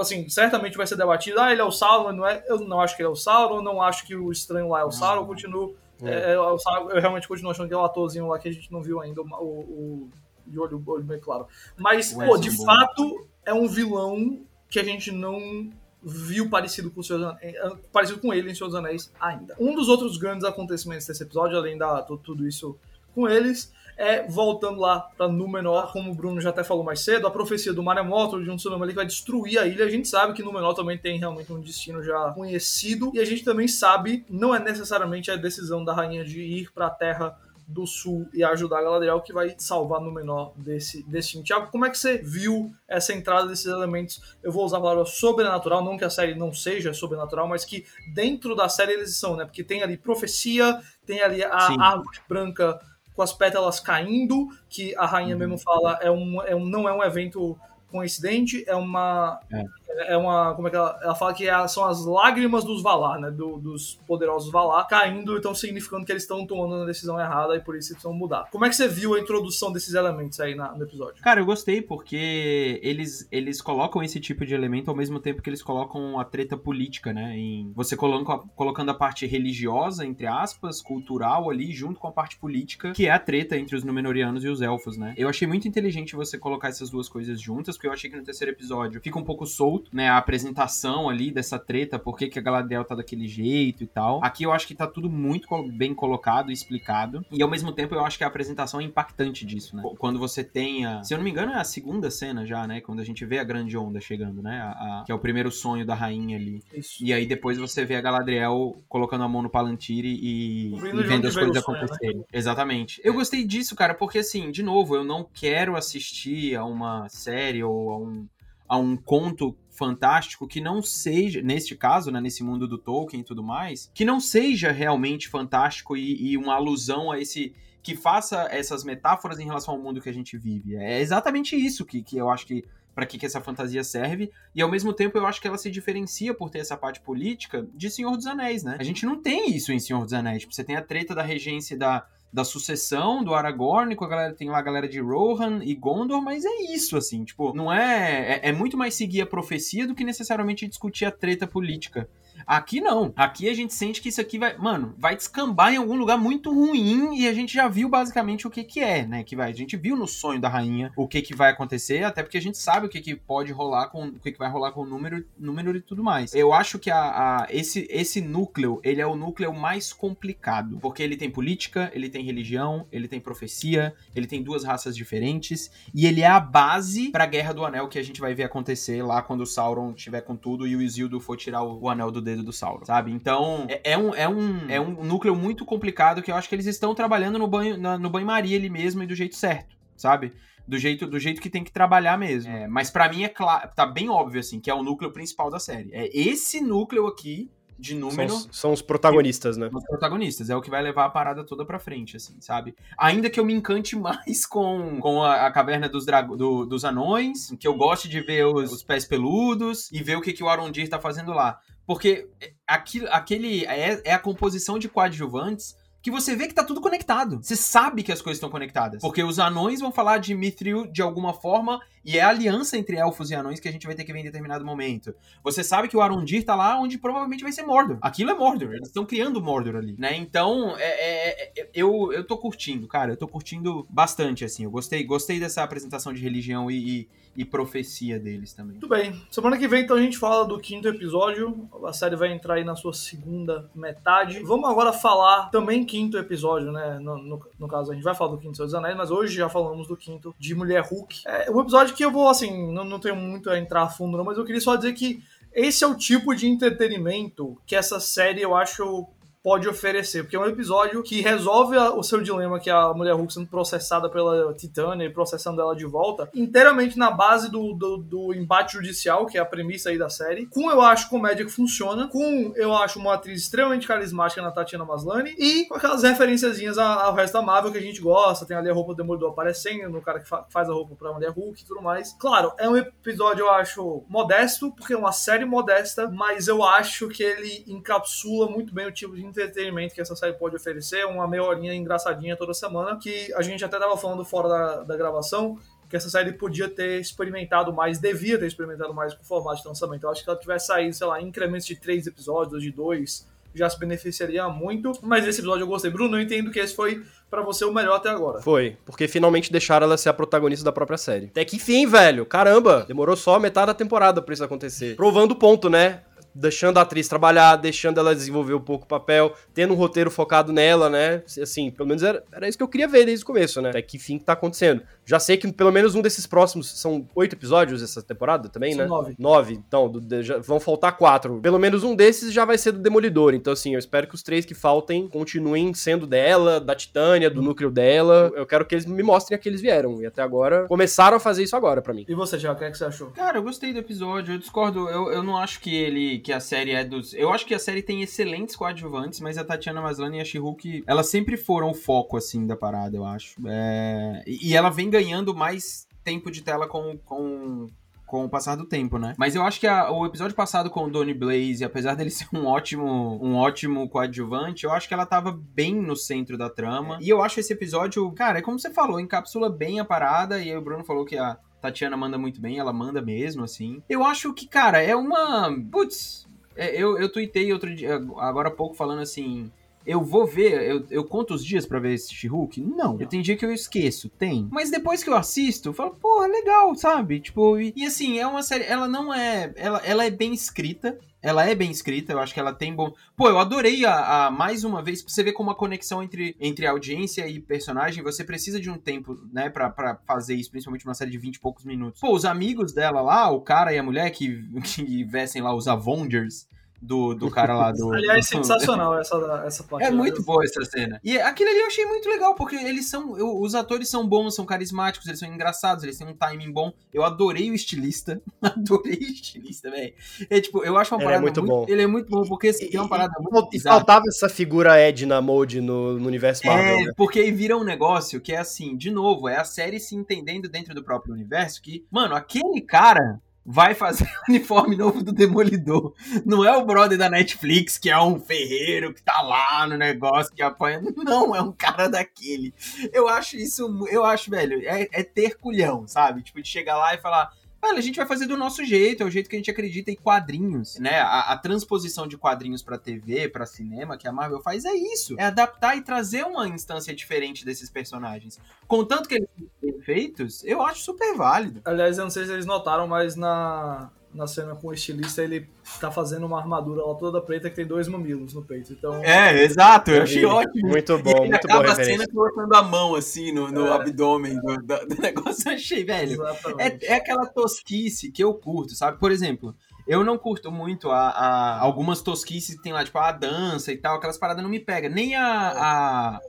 assim, 0.00 0.28
certamente 0.28 0.76
vai 0.76 0.84
ser 0.84 0.96
debatido, 0.96 1.40
ah, 1.40 1.52
ele 1.52 1.60
é 1.60 1.64
o 1.64 1.70
Sauron, 1.70 2.12
não 2.12 2.26
é? 2.26 2.42
Eu 2.48 2.58
não 2.58 2.80
acho 2.80 2.96
que 2.96 3.02
ele 3.02 3.08
é 3.08 3.12
o 3.12 3.14
Sauron, 3.14 3.62
não 3.62 3.80
acho 3.80 4.04
que 4.04 4.16
o 4.16 4.32
estranho 4.32 4.68
lá 4.68 4.80
é 4.80 4.84
o 4.84 4.90
Sauron, 4.90 5.22
eu 5.22 5.26
continuo 5.26 5.76
é. 6.02 6.32
É, 6.32 6.34
eu, 6.34 6.58
eu, 6.90 7.00
realmente 7.00 7.28
continuo 7.28 7.50
achando 7.50 7.68
que 7.68 7.74
é 7.74 7.76
o 7.76 7.84
atorzinho 7.84 8.28
lá 8.28 8.38
que 8.38 8.48
a 8.48 8.52
gente 8.52 8.72
não 8.72 8.82
viu 8.82 9.00
ainda, 9.00 9.22
o, 9.22 9.24
o, 9.24 10.08
de 10.46 10.58
olho, 10.58 10.82
olho 10.86 11.04
bem 11.04 11.20
claro. 11.20 11.46
Mas, 11.76 12.12
pô, 12.12 12.36
de 12.36 12.50
fato, 12.64 13.26
é 13.44 13.52
um 13.52 13.68
vilão 13.68 14.40
que 14.68 14.78
a 14.78 14.84
gente 14.84 15.12
não 15.12 15.70
viu 16.02 16.50
parecido 16.50 16.90
com, 16.90 17.02
Senhor 17.02 17.36
é, 17.40 17.54
parecido 17.92 18.20
com 18.20 18.32
ele 18.34 18.50
em 18.50 18.54
Senhor 18.54 18.68
dos 18.68 18.76
Anéis 18.76 19.10
ainda. 19.18 19.56
Um 19.58 19.74
dos 19.74 19.88
outros 19.88 20.18
grandes 20.18 20.44
acontecimentos 20.44 21.06
desse 21.06 21.22
episódio, 21.22 21.56
além 21.56 21.78
da 21.78 22.02
tudo 22.02 22.46
isso 22.46 22.78
com 23.14 23.28
eles, 23.28 23.72
é, 23.96 24.26
voltando 24.28 24.80
lá 24.80 25.08
para 25.16 25.28
Númenor, 25.28 25.92
como 25.92 26.10
o 26.10 26.14
Bruno 26.14 26.40
já 26.40 26.50
até 26.50 26.64
falou 26.64 26.84
mais 26.84 27.00
cedo, 27.00 27.26
a 27.26 27.30
profecia 27.30 27.72
do 27.72 27.82
Maremoto, 27.82 28.42
de 28.42 28.50
um 28.50 28.56
tsunami 28.56 28.82
ali 28.82 28.92
que 28.92 28.96
vai 28.96 29.06
destruir 29.06 29.58
a 29.58 29.66
ilha. 29.66 29.84
A 29.84 29.90
gente 29.90 30.08
sabe 30.08 30.34
que 30.34 30.42
Númenor 30.42 30.74
também 30.74 30.98
tem 30.98 31.18
realmente 31.18 31.52
um 31.52 31.60
destino 31.60 32.02
já 32.02 32.32
conhecido, 32.32 33.10
e 33.14 33.20
a 33.20 33.24
gente 33.24 33.44
também 33.44 33.68
sabe, 33.68 34.24
não 34.28 34.54
é 34.54 34.58
necessariamente 34.58 35.30
a 35.30 35.36
decisão 35.36 35.84
da 35.84 35.92
rainha 35.92 36.24
de 36.24 36.40
ir 36.40 36.72
para 36.72 36.86
a 36.86 36.90
Terra 36.90 37.36
do 37.66 37.86
Sul 37.86 38.28
e 38.32 38.44
ajudar 38.44 38.78
a 38.78 38.82
Galadriel 38.82 39.20
que 39.20 39.32
vai 39.32 39.54
salvar 39.58 40.00
no 40.00 40.12
menor 40.12 40.52
desse 40.56 41.02
destino. 41.04 41.42
Tiago, 41.42 41.70
como 41.70 41.84
é 41.84 41.90
que 41.90 41.98
você 41.98 42.18
viu 42.18 42.74
essa 42.86 43.12
entrada 43.12 43.48
desses 43.48 43.66
elementos? 43.66 44.20
Eu 44.42 44.52
vou 44.52 44.64
usar 44.64 44.78
a 44.78 44.80
palavra 44.80 45.06
sobrenatural, 45.06 45.82
não 45.82 45.96
que 45.96 46.04
a 46.04 46.10
série 46.10 46.34
não 46.34 46.52
seja 46.52 46.92
sobrenatural, 46.92 47.48
mas 47.48 47.64
que 47.64 47.86
dentro 48.12 48.54
da 48.54 48.68
série 48.68 48.92
eles 48.92 49.16
são, 49.16 49.36
né? 49.36 49.44
Porque 49.44 49.64
tem 49.64 49.82
ali 49.82 49.96
profecia, 49.96 50.78
tem 51.06 51.22
ali 51.22 51.42
a 51.42 51.68
Sim. 51.68 51.80
árvore 51.80 52.20
branca 52.28 52.78
com 53.14 53.22
as 53.22 53.32
pétalas 53.32 53.80
caindo, 53.80 54.48
que 54.68 54.94
a 54.96 55.06
rainha 55.06 55.34
uhum. 55.34 55.38
mesmo 55.38 55.58
fala 55.58 55.98
é 56.02 56.10
um, 56.10 56.42
é 56.42 56.54
um, 56.54 56.64
não 56.64 56.88
é 56.88 56.92
um 56.92 57.02
evento 57.02 57.58
coincidente, 57.90 58.64
é 58.66 58.74
uma. 58.74 59.40
É 59.50 59.64
é 60.06 60.16
uma. 60.16 60.54
Como 60.54 60.68
é 60.68 60.70
que 60.70 60.76
ela, 60.76 60.98
ela 61.02 61.14
fala 61.14 61.34
que 61.34 61.48
é, 61.48 61.68
são 61.68 61.84
as 61.84 62.04
lágrimas 62.04 62.64
dos 62.64 62.82
Valar, 62.82 63.18
né? 63.20 63.30
Do, 63.30 63.58
dos 63.58 63.98
poderosos 64.06 64.50
Valar 64.50 64.86
caindo, 64.86 65.36
então 65.36 65.54
significando 65.54 66.04
que 66.04 66.12
eles 66.12 66.22
estão 66.22 66.46
tomando 66.46 66.76
uma 66.76 66.86
decisão 66.86 67.18
errada 67.18 67.56
e 67.56 67.60
por 67.60 67.76
isso 67.76 67.90
precisam 67.90 68.12
mudar. 68.12 68.48
Como 68.50 68.64
é 68.64 68.68
que 68.68 68.76
você 68.76 68.88
viu 68.88 69.14
a 69.14 69.20
introdução 69.20 69.72
desses 69.72 69.94
elementos 69.94 70.38
aí 70.40 70.54
na, 70.54 70.72
no 70.74 70.84
episódio? 70.84 71.22
Cara, 71.22 71.40
eu 71.40 71.46
gostei 71.46 71.80
porque 71.80 72.80
eles, 72.82 73.28
eles 73.30 73.60
colocam 73.60 74.02
esse 74.02 74.20
tipo 74.20 74.44
de 74.44 74.54
elemento 74.54 74.90
ao 74.90 74.96
mesmo 74.96 75.20
tempo 75.20 75.42
que 75.42 75.50
eles 75.50 75.62
colocam 75.62 76.18
a 76.18 76.24
treta 76.24 76.56
política, 76.56 77.12
né? 77.12 77.36
Em, 77.36 77.72
você 77.74 77.96
coloca, 77.96 78.38
colocando 78.54 78.90
a 78.90 78.94
parte 78.94 79.26
religiosa, 79.26 80.04
entre 80.04 80.26
aspas, 80.26 80.82
cultural 80.82 81.50
ali, 81.50 81.72
junto 81.72 82.00
com 82.00 82.08
a 82.08 82.12
parte 82.12 82.38
política, 82.38 82.92
que 82.92 83.06
é 83.06 83.10
a 83.10 83.18
treta 83.18 83.56
entre 83.56 83.76
os 83.76 83.84
Númenóreanos 83.84 84.44
e 84.44 84.48
os 84.48 84.60
Elfos, 84.60 84.96
né? 84.96 85.14
Eu 85.16 85.28
achei 85.28 85.46
muito 85.46 85.68
inteligente 85.68 86.16
você 86.16 86.38
colocar 86.38 86.68
essas 86.68 86.90
duas 86.90 87.08
coisas 87.08 87.40
juntas, 87.40 87.76
porque 87.76 87.86
eu 87.86 87.92
achei 87.92 88.10
que 88.10 88.16
no 88.16 88.22
terceiro 88.22 88.52
episódio 88.52 89.00
fica 89.00 89.18
um 89.18 89.24
pouco 89.24 89.46
solto 89.46 89.83
né, 89.92 90.08
a 90.08 90.18
apresentação 90.18 91.08
ali 91.08 91.30
dessa 91.30 91.58
treta, 91.58 91.98
por 91.98 92.16
que, 92.16 92.28
que 92.28 92.38
a 92.38 92.42
Galadriel 92.42 92.84
tá 92.84 92.94
daquele 92.94 93.26
jeito 93.26 93.84
e 93.84 93.86
tal. 93.86 94.20
Aqui 94.22 94.44
eu 94.44 94.52
acho 94.52 94.66
que 94.66 94.74
tá 94.74 94.86
tudo 94.86 95.10
muito 95.10 95.48
bem 95.72 95.94
colocado 95.94 96.50
e 96.50 96.54
explicado. 96.54 97.24
E 97.30 97.42
ao 97.42 97.50
mesmo 97.50 97.72
tempo 97.72 97.94
eu 97.94 98.04
acho 98.04 98.18
que 98.18 98.24
a 98.24 98.26
apresentação 98.26 98.80
é 98.80 98.84
impactante 98.84 99.44
disso, 99.44 99.76
né? 99.76 99.82
Quando 99.98 100.18
você 100.18 100.42
tem 100.42 100.84
a... 100.86 101.02
Se 101.02 101.14
eu 101.14 101.18
não 101.18 101.24
me 101.24 101.30
engano 101.30 101.52
é 101.52 101.56
a 101.56 101.64
segunda 101.64 102.10
cena 102.10 102.46
já, 102.46 102.66
né? 102.66 102.80
Quando 102.80 103.00
a 103.00 103.04
gente 103.04 103.24
vê 103.24 103.38
a 103.38 103.44
grande 103.44 103.76
onda 103.76 104.00
chegando, 104.00 104.42
né? 104.42 104.60
A, 104.60 105.00
a... 105.00 105.04
que 105.04 105.12
é 105.12 105.14
o 105.14 105.18
primeiro 105.18 105.50
sonho 105.50 105.86
da 105.86 105.94
rainha 105.94 106.36
ali. 106.36 106.62
Isso. 106.72 107.04
E 107.04 107.12
aí 107.12 107.26
depois 107.26 107.58
você 107.58 107.84
vê 107.84 107.96
a 107.96 108.00
Galadriel 108.00 108.76
colocando 108.88 109.24
a 109.24 109.28
mão 109.28 109.42
no 109.42 109.50
Palantir 109.50 110.04
e, 110.04 110.74
e 110.74 110.80
vendo 111.06 111.26
as 111.26 111.34
coisas 111.34 111.54
né? 111.54 111.60
acontecerem. 111.60 112.18
Né? 112.18 112.24
Exatamente. 112.32 113.00
Eu 113.04 113.14
gostei 113.14 113.44
disso, 113.44 113.74
cara, 113.74 113.94
porque 113.94 114.18
assim, 114.18 114.50
de 114.50 114.62
novo, 114.62 114.94
eu 114.94 115.04
não 115.04 115.24
quero 115.24 115.76
assistir 115.76 116.56
a 116.56 116.64
uma 116.64 117.08
série 117.08 117.62
ou 117.62 117.90
a 117.90 117.98
um, 117.98 118.26
a 118.68 118.76
um 118.76 118.96
conto 118.96 119.56
fantástico 119.74 120.46
que 120.46 120.60
não 120.60 120.80
seja, 120.80 121.42
neste 121.42 121.76
caso, 121.76 122.10
né, 122.10 122.20
nesse 122.20 122.42
mundo 122.42 122.66
do 122.66 122.78
Tolkien 122.78 123.20
e 123.20 123.24
tudo 123.24 123.42
mais, 123.42 123.90
que 123.92 124.04
não 124.04 124.20
seja 124.20 124.70
realmente 124.70 125.28
fantástico 125.28 125.96
e, 125.96 126.30
e 126.30 126.36
uma 126.38 126.54
alusão 126.54 127.10
a 127.10 127.18
esse 127.18 127.54
que 127.82 127.94
faça 127.94 128.48
essas 128.50 128.82
metáforas 128.82 129.38
em 129.38 129.44
relação 129.44 129.74
ao 129.74 129.80
mundo 129.80 130.00
que 130.00 130.08
a 130.08 130.14
gente 130.14 130.38
vive. 130.38 130.74
É 130.74 131.00
exatamente 131.00 131.54
isso 131.54 131.84
que, 131.84 132.02
que 132.02 132.16
eu 132.16 132.30
acho 132.30 132.46
que 132.46 132.64
para 132.94 133.04
que, 133.04 133.18
que 133.18 133.26
essa 133.26 133.40
fantasia 133.40 133.82
serve, 133.82 134.30
e 134.54 134.62
ao 134.62 134.70
mesmo 134.70 134.92
tempo 134.92 135.18
eu 135.18 135.26
acho 135.26 135.40
que 135.40 135.48
ela 135.48 135.58
se 135.58 135.68
diferencia 135.68 136.32
por 136.32 136.48
ter 136.48 136.60
essa 136.60 136.76
parte 136.76 137.00
política 137.00 137.66
de 137.74 137.90
Senhor 137.90 138.16
dos 138.16 138.26
Anéis, 138.26 138.62
né? 138.62 138.76
A 138.78 138.84
gente 138.84 139.04
não 139.04 139.20
tem 139.20 139.54
isso 139.54 139.72
em 139.72 139.80
Senhor 139.80 140.04
dos 140.04 140.12
Anéis. 140.12 140.42
Tipo, 140.42 140.54
você 140.54 140.62
tem 140.62 140.76
a 140.76 140.82
treta 140.82 141.12
da 141.12 141.22
regência 141.22 141.76
da, 141.76 142.06
da 142.34 142.42
sucessão 142.42 143.22
do 143.22 143.32
Aragorn, 143.32 143.94
com 143.94 144.04
a 144.04 144.08
galera, 144.08 144.34
tem 144.34 144.50
lá 144.50 144.58
a 144.58 144.62
galera 144.62 144.88
de 144.88 144.98
Rohan 144.98 145.60
e 145.62 145.72
Gondor, 145.72 146.20
mas 146.20 146.44
é 146.44 146.72
isso, 146.74 146.96
assim, 146.96 147.22
tipo, 147.22 147.54
não 147.54 147.72
é, 147.72 148.40
é, 148.42 148.48
é 148.48 148.52
muito 148.52 148.76
mais 148.76 148.94
seguir 148.94 149.20
a 149.20 149.26
profecia 149.26 149.86
do 149.86 149.94
que 149.94 150.02
necessariamente 150.02 150.66
discutir 150.66 151.04
a 151.04 151.12
treta 151.12 151.46
política. 151.46 152.08
Aqui 152.46 152.80
não. 152.80 153.12
Aqui 153.16 153.48
a 153.48 153.54
gente 153.54 153.74
sente 153.74 154.00
que 154.00 154.08
isso 154.08 154.20
aqui 154.20 154.38
vai, 154.38 154.56
mano, 154.56 154.94
vai 154.98 155.16
descambar 155.16 155.72
em 155.72 155.76
algum 155.76 155.96
lugar 155.96 156.18
muito 156.18 156.52
ruim 156.52 157.18
e 157.18 157.28
a 157.28 157.32
gente 157.32 157.54
já 157.54 157.68
viu 157.68 157.88
basicamente 157.88 158.46
o 158.46 158.50
que 158.50 158.64
que 158.64 158.80
é, 158.80 159.06
né? 159.06 159.22
Que 159.22 159.36
vai, 159.36 159.50
a 159.50 159.54
gente 159.54 159.76
viu 159.76 159.96
no 159.96 160.06
sonho 160.06 160.40
da 160.40 160.48
rainha 160.48 160.92
o 160.96 161.08
que 161.08 161.22
que 161.22 161.34
vai 161.34 161.50
acontecer, 161.50 162.02
até 162.04 162.22
porque 162.22 162.38
a 162.38 162.42
gente 162.42 162.58
sabe 162.58 162.86
o 162.86 162.88
que 162.88 163.00
que 163.00 163.14
pode 163.14 163.52
rolar 163.52 163.88
com 163.88 164.08
o 164.08 164.18
que 164.18 164.32
que 164.32 164.38
vai 164.38 164.50
rolar 164.50 164.72
com 164.72 164.82
o 164.82 164.86
número, 164.86 165.24
número 165.38 165.76
e 165.76 165.80
tudo 165.80 166.02
mais. 166.02 166.34
Eu 166.34 166.52
acho 166.52 166.78
que 166.78 166.90
a, 166.90 167.44
a 167.44 167.46
esse 167.50 167.86
esse 167.90 168.20
núcleo, 168.20 168.80
ele 168.82 169.00
é 169.00 169.06
o 169.06 169.16
núcleo 169.16 169.52
mais 169.52 169.92
complicado, 169.92 170.78
porque 170.80 171.02
ele 171.02 171.16
tem 171.16 171.30
política, 171.30 171.90
ele 171.94 172.08
tem 172.08 172.24
religião, 172.24 172.86
ele 172.90 173.08
tem 173.08 173.20
profecia, 173.20 173.94
ele 174.14 174.26
tem 174.26 174.42
duas 174.42 174.64
raças 174.64 174.96
diferentes 174.96 175.70
e 175.94 176.06
ele 176.06 176.20
é 176.20 176.26
a 176.26 176.40
base 176.40 177.10
para 177.10 177.24
a 177.24 177.26
Guerra 177.26 177.52
do 177.52 177.64
Anel 177.64 177.88
que 177.88 177.98
a 177.98 178.02
gente 178.02 178.20
vai 178.20 178.34
ver 178.34 178.44
acontecer 178.44 179.02
lá 179.02 179.22
quando 179.22 179.42
o 179.42 179.46
Sauron 179.46 179.92
tiver 179.92 180.20
com 180.20 180.36
tudo 180.36 180.66
e 180.66 180.76
o 180.76 180.82
Isildur 180.82 181.20
for 181.20 181.36
tirar 181.36 181.62
o, 181.62 181.80
o 181.80 181.88
anel 181.88 182.10
do 182.10 182.20
dedo 182.34 182.44
do 182.44 182.52
Sauron, 182.52 182.84
sabe? 182.84 183.12
Então, 183.12 183.66
é, 183.68 183.92
é, 183.92 183.98
um, 183.98 184.14
é, 184.14 184.28
um, 184.28 184.70
é 184.70 184.80
um 184.80 185.04
núcleo 185.04 185.34
muito 185.34 185.64
complicado 185.64 186.22
que 186.22 186.30
eu 186.30 186.36
acho 186.36 186.48
que 186.48 186.54
eles 186.54 186.66
estão 186.66 186.94
trabalhando 186.94 187.38
no 187.38 187.46
banho, 187.46 187.76
na, 187.76 187.98
no 187.98 188.10
banho-maria 188.10 188.56
ali 188.56 188.70
mesmo 188.70 189.02
e 189.02 189.06
do 189.06 189.14
jeito 189.14 189.36
certo, 189.36 189.76
sabe? 189.96 190.32
do 190.66 190.78
jeito, 190.78 191.06
do 191.06 191.18
jeito 191.18 191.40
que 191.40 191.50
tem 191.50 191.62
que 191.62 191.70
trabalhar 191.70 192.18
mesmo. 192.18 192.50
É, 192.50 192.66
mas 192.66 192.90
para 192.90 193.08
mim 193.08 193.22
é 193.22 193.28
claro, 193.28 193.70
tá 193.74 193.86
bem 193.86 194.08
óbvio 194.08 194.40
assim, 194.40 194.58
que 194.60 194.70
é 194.70 194.74
o 194.74 194.82
núcleo 194.82 195.12
principal 195.12 195.50
da 195.50 195.58
série. 195.58 195.90
É 195.92 196.08
esse 196.16 196.60
núcleo 196.60 197.06
aqui 197.06 197.50
de 197.78 197.94
número. 197.94 198.30
São, 198.30 198.52
são, 198.52 198.72
os 198.72 198.82
protagonistas, 198.82 199.56
né? 199.56 199.68
Os 199.72 199.84
protagonistas. 199.84 200.50
É 200.50 200.56
o 200.56 200.60
que 200.60 200.70
vai 200.70 200.82
levar 200.82 201.04
a 201.06 201.10
parada 201.10 201.44
toda 201.44 201.64
pra 201.64 201.78
frente, 201.78 202.16
assim, 202.16 202.40
sabe? 202.40 202.74
Ainda 202.98 203.28
que 203.28 203.38
eu 203.38 203.44
me 203.44 203.52
encante 203.52 203.96
mais 203.98 204.46
com, 204.46 205.00
com 205.00 205.22
a, 205.22 205.46
a 205.46 205.50
caverna 205.50 205.88
dos, 205.88 206.06
drago, 206.06 206.36
do, 206.36 206.64
dos 206.64 206.84
anões, 206.84 207.54
que 207.58 207.66
eu 207.66 207.74
goste 207.74 208.08
de 208.08 208.20
ver 208.20 208.46
os, 208.46 208.72
os, 208.72 208.82
pés 208.82 209.04
peludos 209.04 209.90
e 209.92 210.02
ver 210.02 210.16
o 210.16 210.20
que, 210.20 210.32
que 210.32 210.42
o 210.42 210.48
Arondir 210.48 210.88
tá 210.88 211.00
fazendo 211.00 211.32
lá. 211.32 211.58
Porque 211.86 212.28
aquilo, 212.66 213.08
aquele 213.10 213.64
é, 213.66 214.00
é 214.04 214.12
a 214.12 214.18
composição 214.18 214.78
de 214.78 214.88
coadjuvantes 214.88 215.76
que 216.04 216.10
você 216.10 216.36
vê 216.36 216.46
que 216.46 216.54
tá 216.54 216.62
tudo 216.62 216.82
conectado. 216.82 217.42
Você 217.42 217.56
sabe 217.56 218.02
que 218.02 218.12
as 218.12 218.20
coisas 218.20 218.36
estão 218.36 218.50
conectadas. 218.50 219.00
Porque 219.00 219.22
os 219.22 219.38
anões 219.38 219.80
vão 219.80 219.90
falar 219.90 220.18
de 220.18 220.34
Mithril 220.34 220.86
de 220.86 221.00
alguma 221.00 221.32
forma 221.32 221.80
e 222.04 222.18
é 222.18 222.22
a 222.22 222.28
aliança 222.28 222.76
entre 222.76 222.96
elfos 222.96 223.30
e 223.30 223.34
anões 223.34 223.60
que 223.60 223.68
a 223.68 223.72
gente 223.72 223.86
vai 223.86 223.94
ter 223.94 224.04
que 224.04 224.12
ver 224.12 224.20
em 224.20 224.24
determinado 224.24 224.64
momento. 224.64 225.14
Você 225.42 225.64
sabe 225.64 225.88
que 225.88 225.96
o 225.96 226.00
Arondir 226.00 226.44
tá 226.44 226.54
lá 226.54 226.78
onde 226.78 226.98
provavelmente 226.98 227.42
vai 227.42 227.52
ser 227.52 227.62
Mordor. 227.62 227.98
Aquilo 228.00 228.30
é 228.30 228.34
Mordor. 228.34 228.72
Eles 228.74 228.88
estão 228.88 229.06
criando 229.06 229.40
Mordor 229.40 229.76
ali, 229.76 229.96
né? 229.98 230.16
Então, 230.16 230.76
é, 230.76 230.84
é, 230.84 231.52
é, 231.60 231.70
eu, 231.74 232.12
eu 232.12 232.24
tô 232.24 232.36
curtindo, 232.36 232.86
cara. 232.86 233.12
Eu 233.12 233.16
tô 233.16 233.26
curtindo 233.26 233.86
bastante, 233.88 234.44
assim. 234.44 234.64
Eu 234.64 234.70
gostei, 234.70 235.02
gostei 235.04 235.40
dessa 235.40 235.62
apresentação 235.62 236.12
de 236.12 236.20
religião 236.20 236.70
e, 236.70 237.00
e 237.00 237.08
e 237.36 237.44
profecia 237.44 238.18
deles 238.18 238.52
também. 238.52 238.72
Muito 238.72 238.88
bem. 238.88 239.20
Semana 239.30 239.58
que 239.58 239.66
vem, 239.66 239.82
então, 239.82 239.96
a 239.96 240.00
gente 240.00 240.16
fala 240.16 240.44
do 240.44 240.58
quinto 240.58 240.86
episódio. 240.88 241.68
A 241.84 241.92
série 241.92 242.16
vai 242.16 242.32
entrar 242.32 242.54
aí 242.54 242.64
na 242.64 242.76
sua 242.76 242.92
segunda 242.92 243.68
metade. 243.74 244.40
Vamos 244.40 244.68
agora 244.70 244.92
falar 244.92 245.50
também 245.50 245.84
quinto 245.84 246.16
episódio, 246.16 246.70
né? 246.70 246.98
No, 247.00 247.18
no, 247.18 247.42
no 247.58 247.68
caso, 247.68 247.90
a 247.90 247.94
gente 247.94 248.04
vai 248.04 248.14
falar 248.14 248.32
do 248.32 248.38
quinto 248.38 248.56
Senhor 248.56 248.66
dos 248.66 248.74
Anéis, 248.74 248.96
mas 248.96 249.10
hoje 249.10 249.34
já 249.34 249.48
falamos 249.48 249.88
do 249.88 249.96
quinto 249.96 250.34
de 250.38 250.54
Mulher 250.54 250.82
Hulk. 250.82 251.22
É 251.26 251.50
um 251.50 251.60
episódio 251.60 251.93
que 251.94 252.04
eu 252.04 252.10
vou, 252.10 252.28
assim, 252.28 252.72
não, 252.72 252.84
não 252.84 252.98
tenho 252.98 253.16
muito 253.16 253.48
a 253.48 253.58
entrar 253.58 253.82
a 253.82 253.88
fundo, 253.88 254.16
não, 254.16 254.24
mas 254.24 254.36
eu 254.36 254.44
queria 254.44 254.60
só 254.60 254.76
dizer 254.76 254.92
que 254.92 255.22
esse 255.52 255.84
é 255.84 255.86
o 255.86 255.94
tipo 255.94 256.34
de 256.34 256.48
entretenimento 256.48 257.56
que 257.64 257.76
essa 257.76 258.00
série 258.00 258.42
eu 258.42 258.56
acho 258.56 259.06
pode 259.44 259.68
oferecer, 259.68 260.22
porque 260.22 260.36
é 260.36 260.40
um 260.40 260.46
episódio 260.46 261.02
que 261.02 261.20
resolve 261.20 261.76
a, 261.76 261.90
o 261.90 262.02
seu 262.02 262.22
dilema, 262.22 262.58
que 262.58 262.70
é 262.70 262.72
a 262.72 262.94
mulher 262.94 263.12
Hulk 263.12 263.30
sendo 263.30 263.46
processada 263.46 264.08
pela 264.08 264.54
Titânia 264.54 265.04
e 265.04 265.10
processando 265.10 265.60
ela 265.60 265.76
de 265.76 265.84
volta, 265.84 266.30
inteiramente 266.34 266.98
na 266.98 267.10
base 267.10 267.50
do, 267.50 267.74
do, 267.74 267.98
do, 267.98 268.32
embate 268.32 268.72
judicial, 268.72 269.26
que 269.26 269.36
é 269.36 269.40
a 269.42 269.44
premissa 269.44 269.90
aí 269.90 269.98
da 269.98 270.08
série, 270.08 270.46
com, 270.46 270.70
eu 270.70 270.80
acho, 270.80 271.10
comédia 271.10 271.44
que 271.44 271.52
funciona, 271.52 272.08
com, 272.08 272.54
eu 272.56 272.74
acho, 272.74 272.98
uma 272.98 273.12
atriz 273.12 273.42
extremamente 273.42 273.86
carismática 273.86 274.40
na 274.40 274.50
Tatiana 274.50 274.86
Maslany, 274.86 275.34
e 275.38 275.66
com 275.66 275.74
aquelas 275.74 276.02
referenciazinhas 276.02 276.78
ao 276.78 277.12
resto 277.12 277.34
da 277.34 277.42
Marvel 277.42 277.70
que 277.70 277.76
a 277.76 277.82
gente 277.82 278.00
gosta, 278.00 278.46
tem 278.46 278.56
ali 278.56 278.70
a 278.70 278.74
roupa 278.74 278.94
do 278.94 278.96
Demolidor 278.96 279.32
aparecendo, 279.32 279.90
no 279.90 280.00
cara 280.00 280.20
que 280.20 280.28
fa 280.28 280.46
faz 280.48 280.70
a 280.70 280.72
roupa 280.72 280.94
pra 280.94 281.12
mulher 281.12 281.30
Hulk 281.30 281.60
e 281.60 281.66
tudo 281.66 281.82
mais. 281.82 282.16
Claro, 282.18 282.54
é 282.58 282.66
um 282.66 282.78
episódio, 282.78 283.42
eu 283.42 283.50
acho, 283.50 284.04
modesto, 284.08 284.72
porque 284.72 284.94
é 284.94 284.96
uma 284.96 285.12
série 285.12 285.44
modesta, 285.44 286.08
mas 286.08 286.48
eu 286.48 286.64
acho 286.64 287.08
que 287.08 287.22
ele 287.22 287.62
encapsula 287.66 288.48
muito 288.48 288.72
bem 288.72 288.86
o 288.86 288.92
tipo 288.92 289.14
de 289.14 289.33
entretenimento 289.40 289.94
que 289.94 290.00
essa 290.00 290.16
série 290.16 290.32
pode 290.34 290.56
oferecer, 290.56 291.04
uma 291.06 291.26
meia 291.28 291.42
horinha 291.42 291.74
engraçadinha 291.74 292.36
toda 292.36 292.54
semana, 292.54 292.98
que 292.98 293.32
a 293.34 293.42
gente 293.42 293.64
até 293.64 293.78
tava 293.78 293.96
falando 293.96 294.24
fora 294.24 294.48
da, 294.48 294.82
da 294.82 294.96
gravação, 294.96 295.58
que 295.88 295.96
essa 295.96 296.10
série 296.10 296.32
podia 296.32 296.68
ter 296.68 297.00
experimentado 297.00 297.72
mais, 297.72 297.98
devia 297.98 298.38
ter 298.38 298.46
experimentado 298.46 298.92
mais 298.92 299.14
com 299.14 299.22
o 299.22 299.26
formato 299.26 299.62
de 299.62 299.68
lançamento. 299.68 300.04
Eu 300.04 300.10
acho 300.10 300.24
que 300.24 300.30
ela 300.30 300.38
tivesse 300.38 300.66
saído, 300.66 300.94
sei 300.94 301.06
lá, 301.06 301.20
em 301.20 301.28
incrementos 301.28 301.66
de 301.66 301.76
três 301.76 302.06
episódios, 302.06 302.62
de 302.62 302.70
dois, 302.70 303.28
já 303.54 303.70
se 303.70 303.78
beneficiaria 303.78 304.48
muito. 304.48 304.92
Mas 305.02 305.26
esse 305.26 305.40
episódio 305.40 305.62
eu 305.62 305.68
gostei. 305.68 305.90
Bruno, 305.90 306.16
eu 306.16 306.20
entendo 306.20 306.50
que 306.50 306.58
esse 306.58 306.74
foi 306.74 307.04
para 307.30 307.42
você 307.42 307.64
o 307.64 307.72
melhor 307.72 307.96
até 307.96 308.10
agora. 308.10 308.40
Foi, 308.40 308.76
porque 308.84 309.06
finalmente 309.08 309.50
deixaram 309.50 309.86
ela 309.86 309.96
ser 309.96 310.08
a 310.08 310.12
protagonista 310.12 310.64
da 310.64 310.72
própria 310.72 310.98
série. 310.98 311.26
Até 311.26 311.44
que 311.44 311.58
fim, 311.58 311.86
velho. 311.86 312.26
Caramba, 312.26 312.84
demorou 312.86 313.16
só 313.16 313.38
metade 313.38 313.68
da 313.68 313.74
temporada 313.74 314.20
pra 314.20 314.34
isso 314.34 314.44
acontecer. 314.44 314.96
Provando 314.96 315.32
o 315.32 315.36
ponto, 315.36 315.70
né? 315.70 316.02
Deixando 316.34 316.78
a 316.78 316.82
atriz 316.82 317.08
trabalhar, 317.08 317.56
deixando 317.56 317.98
ela 317.98 318.14
desenvolver 318.14 318.54
um 318.54 318.60
pouco 318.60 318.84
o 318.84 318.88
papel, 318.88 319.34
tendo 319.52 319.72
um 319.72 319.76
roteiro 319.76 320.10
focado 320.10 320.52
nela, 320.52 320.90
né? 320.90 321.22
Assim, 321.40 321.70
pelo 321.70 321.88
menos 321.88 322.02
era, 322.02 322.24
era 322.32 322.48
isso 322.48 322.58
que 322.58 322.64
eu 322.64 322.68
queria 322.68 322.88
ver 322.88 323.04
desde 323.04 323.22
o 323.22 323.26
começo, 323.26 323.60
né? 323.62 323.70
Até 323.70 323.82
que 323.82 323.98
fim 323.98 324.18
que 324.18 324.24
tá 324.24 324.32
acontecendo. 324.32 324.82
Já 325.04 325.18
sei 325.18 325.36
que 325.36 325.50
pelo 325.52 325.70
menos 325.70 325.94
um 325.94 326.02
desses 326.02 326.26
próximos, 326.26 326.80
são 326.80 327.06
oito 327.14 327.34
episódios 327.34 327.82
essa 327.82 328.02
temporada 328.02 328.48
também, 328.48 328.72
são 328.72 328.82
né? 328.82 328.88
Nove. 328.88 329.14
Nove, 329.18 329.54
então, 329.54 329.88
do, 329.88 330.22
já, 330.22 330.38
vão 330.38 330.58
faltar 330.58 330.96
quatro. 330.96 331.40
Pelo 331.40 331.58
menos 331.58 331.84
um 331.84 331.94
desses 331.94 332.32
já 332.32 332.44
vai 332.44 332.58
ser 332.58 332.72
do 332.72 332.78
Demolidor, 332.78 333.34
então 333.34 333.52
assim, 333.52 333.74
eu 333.74 333.78
espero 333.78 334.06
que 334.06 334.14
os 334.14 334.22
três 334.22 334.44
que 334.44 334.54
faltem 334.54 335.06
continuem 335.08 335.72
sendo 335.74 336.06
dela, 336.06 336.60
da 336.60 336.74
Titânia, 336.74 337.30
do 337.30 337.42
núcleo 337.42 337.70
dela. 337.70 338.32
Eu 338.34 338.46
quero 338.46 338.64
que 338.64 338.74
eles 338.74 338.86
me 338.86 339.02
mostrem 339.02 339.36
a 339.36 339.38
que 339.38 339.48
eles 339.48 339.60
vieram, 339.60 340.00
e 340.00 340.06
até 340.06 340.22
agora, 340.22 340.66
começaram 340.66 341.16
a 341.16 341.20
fazer 341.20 341.42
isso 341.42 341.54
agora 341.54 341.82
para 341.82 341.92
mim. 341.92 342.04
E 342.08 342.14
você, 342.14 342.38
Thiago, 342.38 342.56
o 342.56 342.58
que, 342.58 342.64
é 342.64 342.70
que 342.70 342.78
você 342.78 342.84
achou? 342.84 343.10
Cara, 343.10 343.38
eu 343.38 343.42
gostei 343.42 343.72
do 343.72 343.78
episódio, 343.78 344.34
eu 344.34 344.38
discordo, 344.38 344.88
eu, 344.88 345.12
eu 345.12 345.22
não 345.22 345.36
acho 345.36 345.60
que 345.60 345.74
ele, 345.74 346.18
que 346.24 346.32
a 346.32 346.40
série 346.40 346.72
é 346.72 346.82
dos... 346.82 347.12
Eu 347.12 347.30
acho 347.30 347.46
que 347.46 347.54
a 347.54 347.58
série 347.58 347.82
tem 347.82 348.02
excelentes 348.02 348.56
coadjuvantes, 348.56 349.20
mas 349.20 349.36
a 349.36 349.44
Tatiana 349.44 349.82
Maslany 349.82 350.18
e 350.18 350.20
a 350.20 350.24
She-Hulk, 350.24 350.82
elas 350.86 351.08
sempre 351.08 351.36
foram 351.36 351.70
o 351.70 351.74
foco, 351.74 352.16
assim, 352.16 352.46
da 352.46 352.56
parada, 352.56 352.96
eu 352.96 353.04
acho. 353.04 353.36
É... 353.46 354.24
E 354.26 354.56
ela 354.56 354.70
vem 354.70 354.88
ganhando 354.88 355.34
mais 355.34 355.86
tempo 356.02 356.30
de 356.30 356.42
tela 356.42 356.66
com, 356.66 356.96
com, 357.04 357.66
com 358.06 358.24
o 358.24 358.28
passar 358.28 358.56
do 358.56 358.64
tempo, 358.64 358.98
né? 358.98 359.14
Mas 359.18 359.34
eu 359.34 359.42
acho 359.42 359.60
que 359.60 359.66
a, 359.66 359.90
o 359.90 360.06
episódio 360.06 360.34
passado 360.34 360.70
com 360.70 360.84
o 360.84 360.90
Donnie 360.90 361.14
Blaze, 361.14 361.62
apesar 361.62 361.94
dele 361.94 362.08
ser 362.10 362.26
um 362.32 362.46
ótimo, 362.46 363.18
um 363.22 363.36
ótimo 363.36 363.88
coadjuvante, 363.88 364.64
eu 364.64 364.72
acho 364.72 364.88
que 364.88 364.94
ela 364.94 365.06
tava 365.06 365.30
bem 365.32 365.74
no 365.74 365.94
centro 365.94 366.38
da 366.38 366.48
trama. 366.48 366.98
E 367.00 367.08
eu 367.08 367.22
acho 367.22 367.38
esse 367.38 367.52
episódio, 367.52 368.10
cara, 368.12 368.38
é 368.38 368.42
como 368.42 368.58
você 368.58 368.70
falou, 368.70 368.98
encapsula 368.98 369.50
bem 369.50 369.78
a 369.78 369.84
parada, 369.84 370.38
e 370.38 370.50
aí 370.50 370.56
o 370.56 370.62
Bruno 370.62 370.84
falou 370.84 371.04
que 371.04 371.18
a 371.18 371.38
Tatiana 371.64 371.96
manda 371.96 372.18
muito 372.18 372.42
bem, 372.42 372.58
ela 372.58 372.74
manda 372.74 373.00
mesmo, 373.00 373.42
assim. 373.42 373.82
Eu 373.88 374.04
acho 374.04 374.34
que, 374.34 374.46
cara, 374.46 374.82
é 374.82 374.94
uma. 374.94 375.50
Putz, 375.72 376.28
é, 376.54 376.76
eu, 376.76 376.98
eu 376.98 377.10
tuitei 377.10 377.50
outro 377.54 377.74
dia, 377.74 377.94
agora 378.18 378.48
há 378.48 378.50
pouco, 378.50 378.74
falando 378.74 379.00
assim. 379.00 379.50
Eu 379.86 380.02
vou 380.02 380.26
ver, 380.26 380.62
eu, 380.62 380.86
eu 380.90 381.04
conto 381.04 381.34
os 381.34 381.44
dias 381.44 381.66
para 381.66 381.78
ver 381.78 381.94
esse 381.94 382.14
She-Hulk? 382.14 382.60
Não. 382.60 382.98
Eu 382.98 383.06
tem 383.06 383.20
dia 383.20 383.36
que 383.36 383.44
eu 383.44 383.52
esqueço, 383.52 384.08
tem. 384.08 384.48
Mas 384.50 384.70
depois 384.70 385.02
que 385.02 385.10
eu 385.10 385.16
assisto, 385.16 385.68
eu 385.68 385.74
falo, 385.74 385.94
porra, 385.94 386.26
legal, 386.26 386.74
sabe? 386.74 387.20
Tipo, 387.20 387.58
e, 387.58 387.72
e, 387.76 387.84
assim, 387.84 388.18
é 388.18 388.26
uma 388.26 388.42
série, 388.42 388.64
ela 388.64 388.88
não 388.88 389.12
é. 389.12 389.52
Ela, 389.56 389.78
ela 389.84 390.04
é 390.04 390.10
bem 390.10 390.32
escrita. 390.32 390.98
Ela 391.24 391.48
é 391.48 391.54
bem 391.54 391.70
escrita, 391.70 392.12
eu 392.12 392.18
acho 392.18 392.34
que 392.34 392.40
ela 392.40 392.52
tem 392.52 392.74
bom. 392.74 392.92
Pô, 393.16 393.30
eu 393.30 393.38
adorei 393.38 393.82
a, 393.86 394.26
a, 394.26 394.30
mais 394.30 394.62
uma 394.62 394.82
vez, 394.82 395.00
pra 395.00 395.10
você 395.10 395.22
ver 395.22 395.32
como 395.32 395.50
a 395.50 395.54
conexão 395.54 396.02
entre, 396.02 396.36
entre 396.38 396.66
audiência 396.66 397.26
e 397.26 397.40
personagem, 397.40 398.04
você 398.04 398.22
precisa 398.22 398.60
de 398.60 398.68
um 398.68 398.76
tempo, 398.76 399.18
né, 399.32 399.48
pra, 399.48 399.70
pra 399.70 399.98
fazer 400.06 400.34
isso, 400.34 400.50
principalmente 400.50 400.84
uma 400.84 400.92
série 400.92 401.10
de 401.10 401.16
20 401.16 401.36
e 401.36 401.40
poucos 401.40 401.64
minutos. 401.64 401.98
Pô, 401.98 402.14
os 402.14 402.26
amigos 402.26 402.74
dela 402.74 403.00
lá, 403.00 403.30
o 403.30 403.40
cara 403.40 403.72
e 403.72 403.78
a 403.78 403.82
mulher 403.82 404.10
que, 404.10 404.46
que 404.62 405.02
vestem 405.04 405.40
lá 405.40 405.54
os 405.54 405.66
Avengers, 405.66 406.46
do, 406.80 407.14
do 407.14 407.30
cara 407.30 407.56
lá 407.56 407.72
do. 407.72 407.92
Aliás, 407.94 408.26
sensacional 408.26 408.98
essa, 408.98 409.42
essa 409.46 409.64
parte. 409.64 409.86
É 409.86 409.90
muito 409.90 410.22
boa 410.22 410.44
essa 410.44 410.64
cena. 410.64 411.00
E 411.02 411.18
aquilo 411.18 411.50
ali 411.50 411.60
eu 411.60 411.66
achei 411.66 411.86
muito 411.86 412.08
legal, 412.08 412.34
porque 412.34 412.56
eles 412.56 412.88
são. 412.88 413.16
Eu, 413.18 413.40
os 413.40 413.54
atores 413.54 413.88
são 413.88 414.06
bons, 414.06 414.34
são 414.34 414.44
carismáticos, 414.44 415.06
eles 415.06 415.18
são 415.18 415.28
engraçados, 415.28 415.84
eles 415.84 415.96
têm 415.96 416.06
um 416.06 416.14
timing 416.14 416.52
bom. 416.52 416.72
Eu 416.92 417.04
adorei 417.04 417.50
o 417.50 417.54
estilista. 417.54 418.20
adorei 418.40 418.98
o 418.98 419.12
estilista, 419.12 419.70
velho. 419.70 419.94
É 420.28 420.40
tipo, 420.40 420.64
eu 420.64 420.76
acho 420.76 420.94
uma 420.94 421.02
ele 421.02 421.04
parada. 421.04 421.20
É 421.20 421.22
muito, 421.22 421.40
muito, 421.40 421.52
bom. 421.52 421.66
Ele 421.68 421.82
é 421.82 421.86
muito 421.86 422.10
bom, 422.10 422.22
porque 422.22 422.48
assim, 422.48 422.68
tem 422.68 422.80
uma 422.80 422.88
parada 422.88 423.14
e, 423.18 423.22
muito. 423.22 423.48
E 423.54 423.60
faltava 423.60 424.04
essa 424.08 424.28
figura 424.28 424.78
Edna 424.78 425.20
Mode 425.20 425.60
no, 425.60 425.98
no 425.98 426.06
universo 426.06 426.46
Marvel. 426.46 426.64
É, 426.64 426.84
né? 426.84 426.92
porque 426.96 427.20
aí 427.20 427.32
vira 427.32 427.56
um 427.56 427.64
negócio 427.64 428.20
que 428.20 428.32
é 428.32 428.38
assim, 428.38 428.76
de 428.76 428.90
novo, 428.90 429.28
é 429.28 429.36
a 429.36 429.44
série 429.44 429.80
se 429.80 429.94
entendendo 429.94 430.48
dentro 430.48 430.74
do 430.74 430.82
próprio 430.82 431.14
universo 431.14 431.62
que, 431.62 431.84
mano, 431.90 432.14
aquele 432.14 432.60
cara 432.60 433.20
vai 433.44 433.74
fazer 433.74 434.04
o 434.26 434.30
uniforme 434.30 434.76
novo 434.76 435.02
do 435.02 435.12
Demolidor. 435.12 435.94
Não 436.24 436.44
é 436.44 436.56
o 436.56 436.64
brother 436.64 436.96
da 436.96 437.10
Netflix, 437.10 437.76
que 437.76 437.90
é 437.90 438.00
um 438.00 438.18
ferreiro 438.18 438.94
que 438.94 439.02
tá 439.02 439.20
lá 439.20 439.66
no 439.66 439.76
negócio, 439.76 440.34
que 440.34 440.42
apanha. 440.42 440.80
Não, 440.96 441.34
é 441.34 441.42
um 441.42 441.52
cara 441.52 441.88
daquele. 441.88 442.54
Eu 442.92 443.08
acho 443.08 443.36
isso, 443.36 443.86
eu 443.90 444.04
acho, 444.04 444.30
velho, 444.30 444.60
é, 444.64 444.88
é 444.92 445.02
ter 445.02 445.36
culhão, 445.36 445.86
sabe? 445.86 446.22
Tipo, 446.22 446.40
de 446.40 446.48
chegar 446.48 446.76
lá 446.76 446.94
e 446.94 446.98
falar. 446.98 447.32
Olha, 447.66 447.78
a 447.78 447.82
gente 447.82 447.96
vai 447.96 448.06
fazer 448.06 448.26
do 448.26 448.36
nosso 448.36 448.62
jeito, 448.62 449.02
é 449.02 449.06
o 449.06 449.10
jeito 449.10 449.30
que 449.30 449.36
a 449.36 449.38
gente 449.38 449.50
acredita 449.50 449.90
em 449.90 449.96
quadrinhos, 449.96 450.78
né? 450.78 451.00
A, 451.00 451.32
a 451.32 451.38
transposição 451.38 452.06
de 452.06 452.18
quadrinhos 452.18 452.62
para 452.62 452.76
TV, 452.76 453.26
para 453.26 453.46
cinema, 453.46 453.96
que 453.96 454.06
a 454.06 454.12
Marvel 454.12 454.42
faz, 454.42 454.66
é 454.66 454.74
isso. 454.74 455.14
É 455.18 455.24
adaptar 455.24 455.74
e 455.74 455.80
trazer 455.80 456.26
uma 456.26 456.46
instância 456.46 456.94
diferente 456.94 457.42
desses 457.42 457.70
personagens. 457.70 458.38
Contanto 458.68 459.08
que 459.08 459.14
eles 459.14 459.28
são 459.60 459.80
feitos, 459.80 460.44
eu 460.44 460.60
acho 460.60 460.80
super 460.80 461.16
válido. 461.16 461.62
Aliás, 461.64 461.96
eu 461.96 462.04
não 462.04 462.10
sei 462.10 462.26
se 462.26 462.32
eles 462.32 462.44
notaram, 462.44 462.86
mas 462.86 463.16
na, 463.16 463.90
na 464.14 464.26
cena 464.26 464.54
com 464.54 464.68
o 464.68 464.72
estilista, 464.72 465.22
ele 465.22 465.48
tá 465.80 465.90
fazendo 465.90 466.24
uma 466.24 466.38
armadura 466.38 466.84
lá 466.84 466.94
toda 466.94 467.20
preta 467.20 467.50
que 467.50 467.56
tem 467.56 467.66
dois 467.66 467.88
mamilos 467.88 468.32
no 468.32 468.42
peito. 468.44 468.72
Então. 468.72 469.02
É, 469.04 469.42
exato, 469.42 469.90
eu 469.90 470.02
achei 470.04 470.24
ótimo. 470.24 470.68
Muito 470.68 470.98
bom, 470.98 471.24
e 471.24 471.28
muito 471.30 471.34
acaba 471.46 471.64
bom. 471.64 471.70
a 471.70 471.74
cena 471.74 472.06
colocando 472.06 472.54
a 472.54 472.62
mão 472.62 472.94
assim 472.94 473.32
no, 473.32 473.50
no 473.50 473.66
é. 473.66 473.72
abdômen 473.72 474.36
do, 474.40 474.56
do, 474.86 475.02
negócio. 475.02 475.48
Eu 475.50 475.54
achei, 475.56 475.84
velho. 475.84 476.22
É, 476.58 476.78
é 476.92 476.94
aquela 476.94 477.26
tosquice 477.26 478.10
que 478.12 478.22
eu 478.22 478.32
curto, 478.34 478.74
sabe? 478.74 478.98
Por 478.98 479.10
exemplo, 479.10 479.54
eu 479.86 480.02
não 480.04 480.16
curto 480.16 480.50
muito 480.50 480.90
a, 480.90 481.08
a- 481.10 481.58
algumas 481.60 482.00
tosquices 482.00 482.56
que 482.56 482.62
tem 482.62 482.72
lá, 482.72 482.84
tipo 482.84 482.96
a 482.98 483.10
dança 483.12 483.70
e 483.72 483.76
tal, 483.76 483.96
aquelas 483.96 484.16
paradas 484.16 484.42
não 484.42 484.48
me 484.50 484.60
pegam. 484.60 484.90
Nem 484.90 485.14
a, 485.16 485.26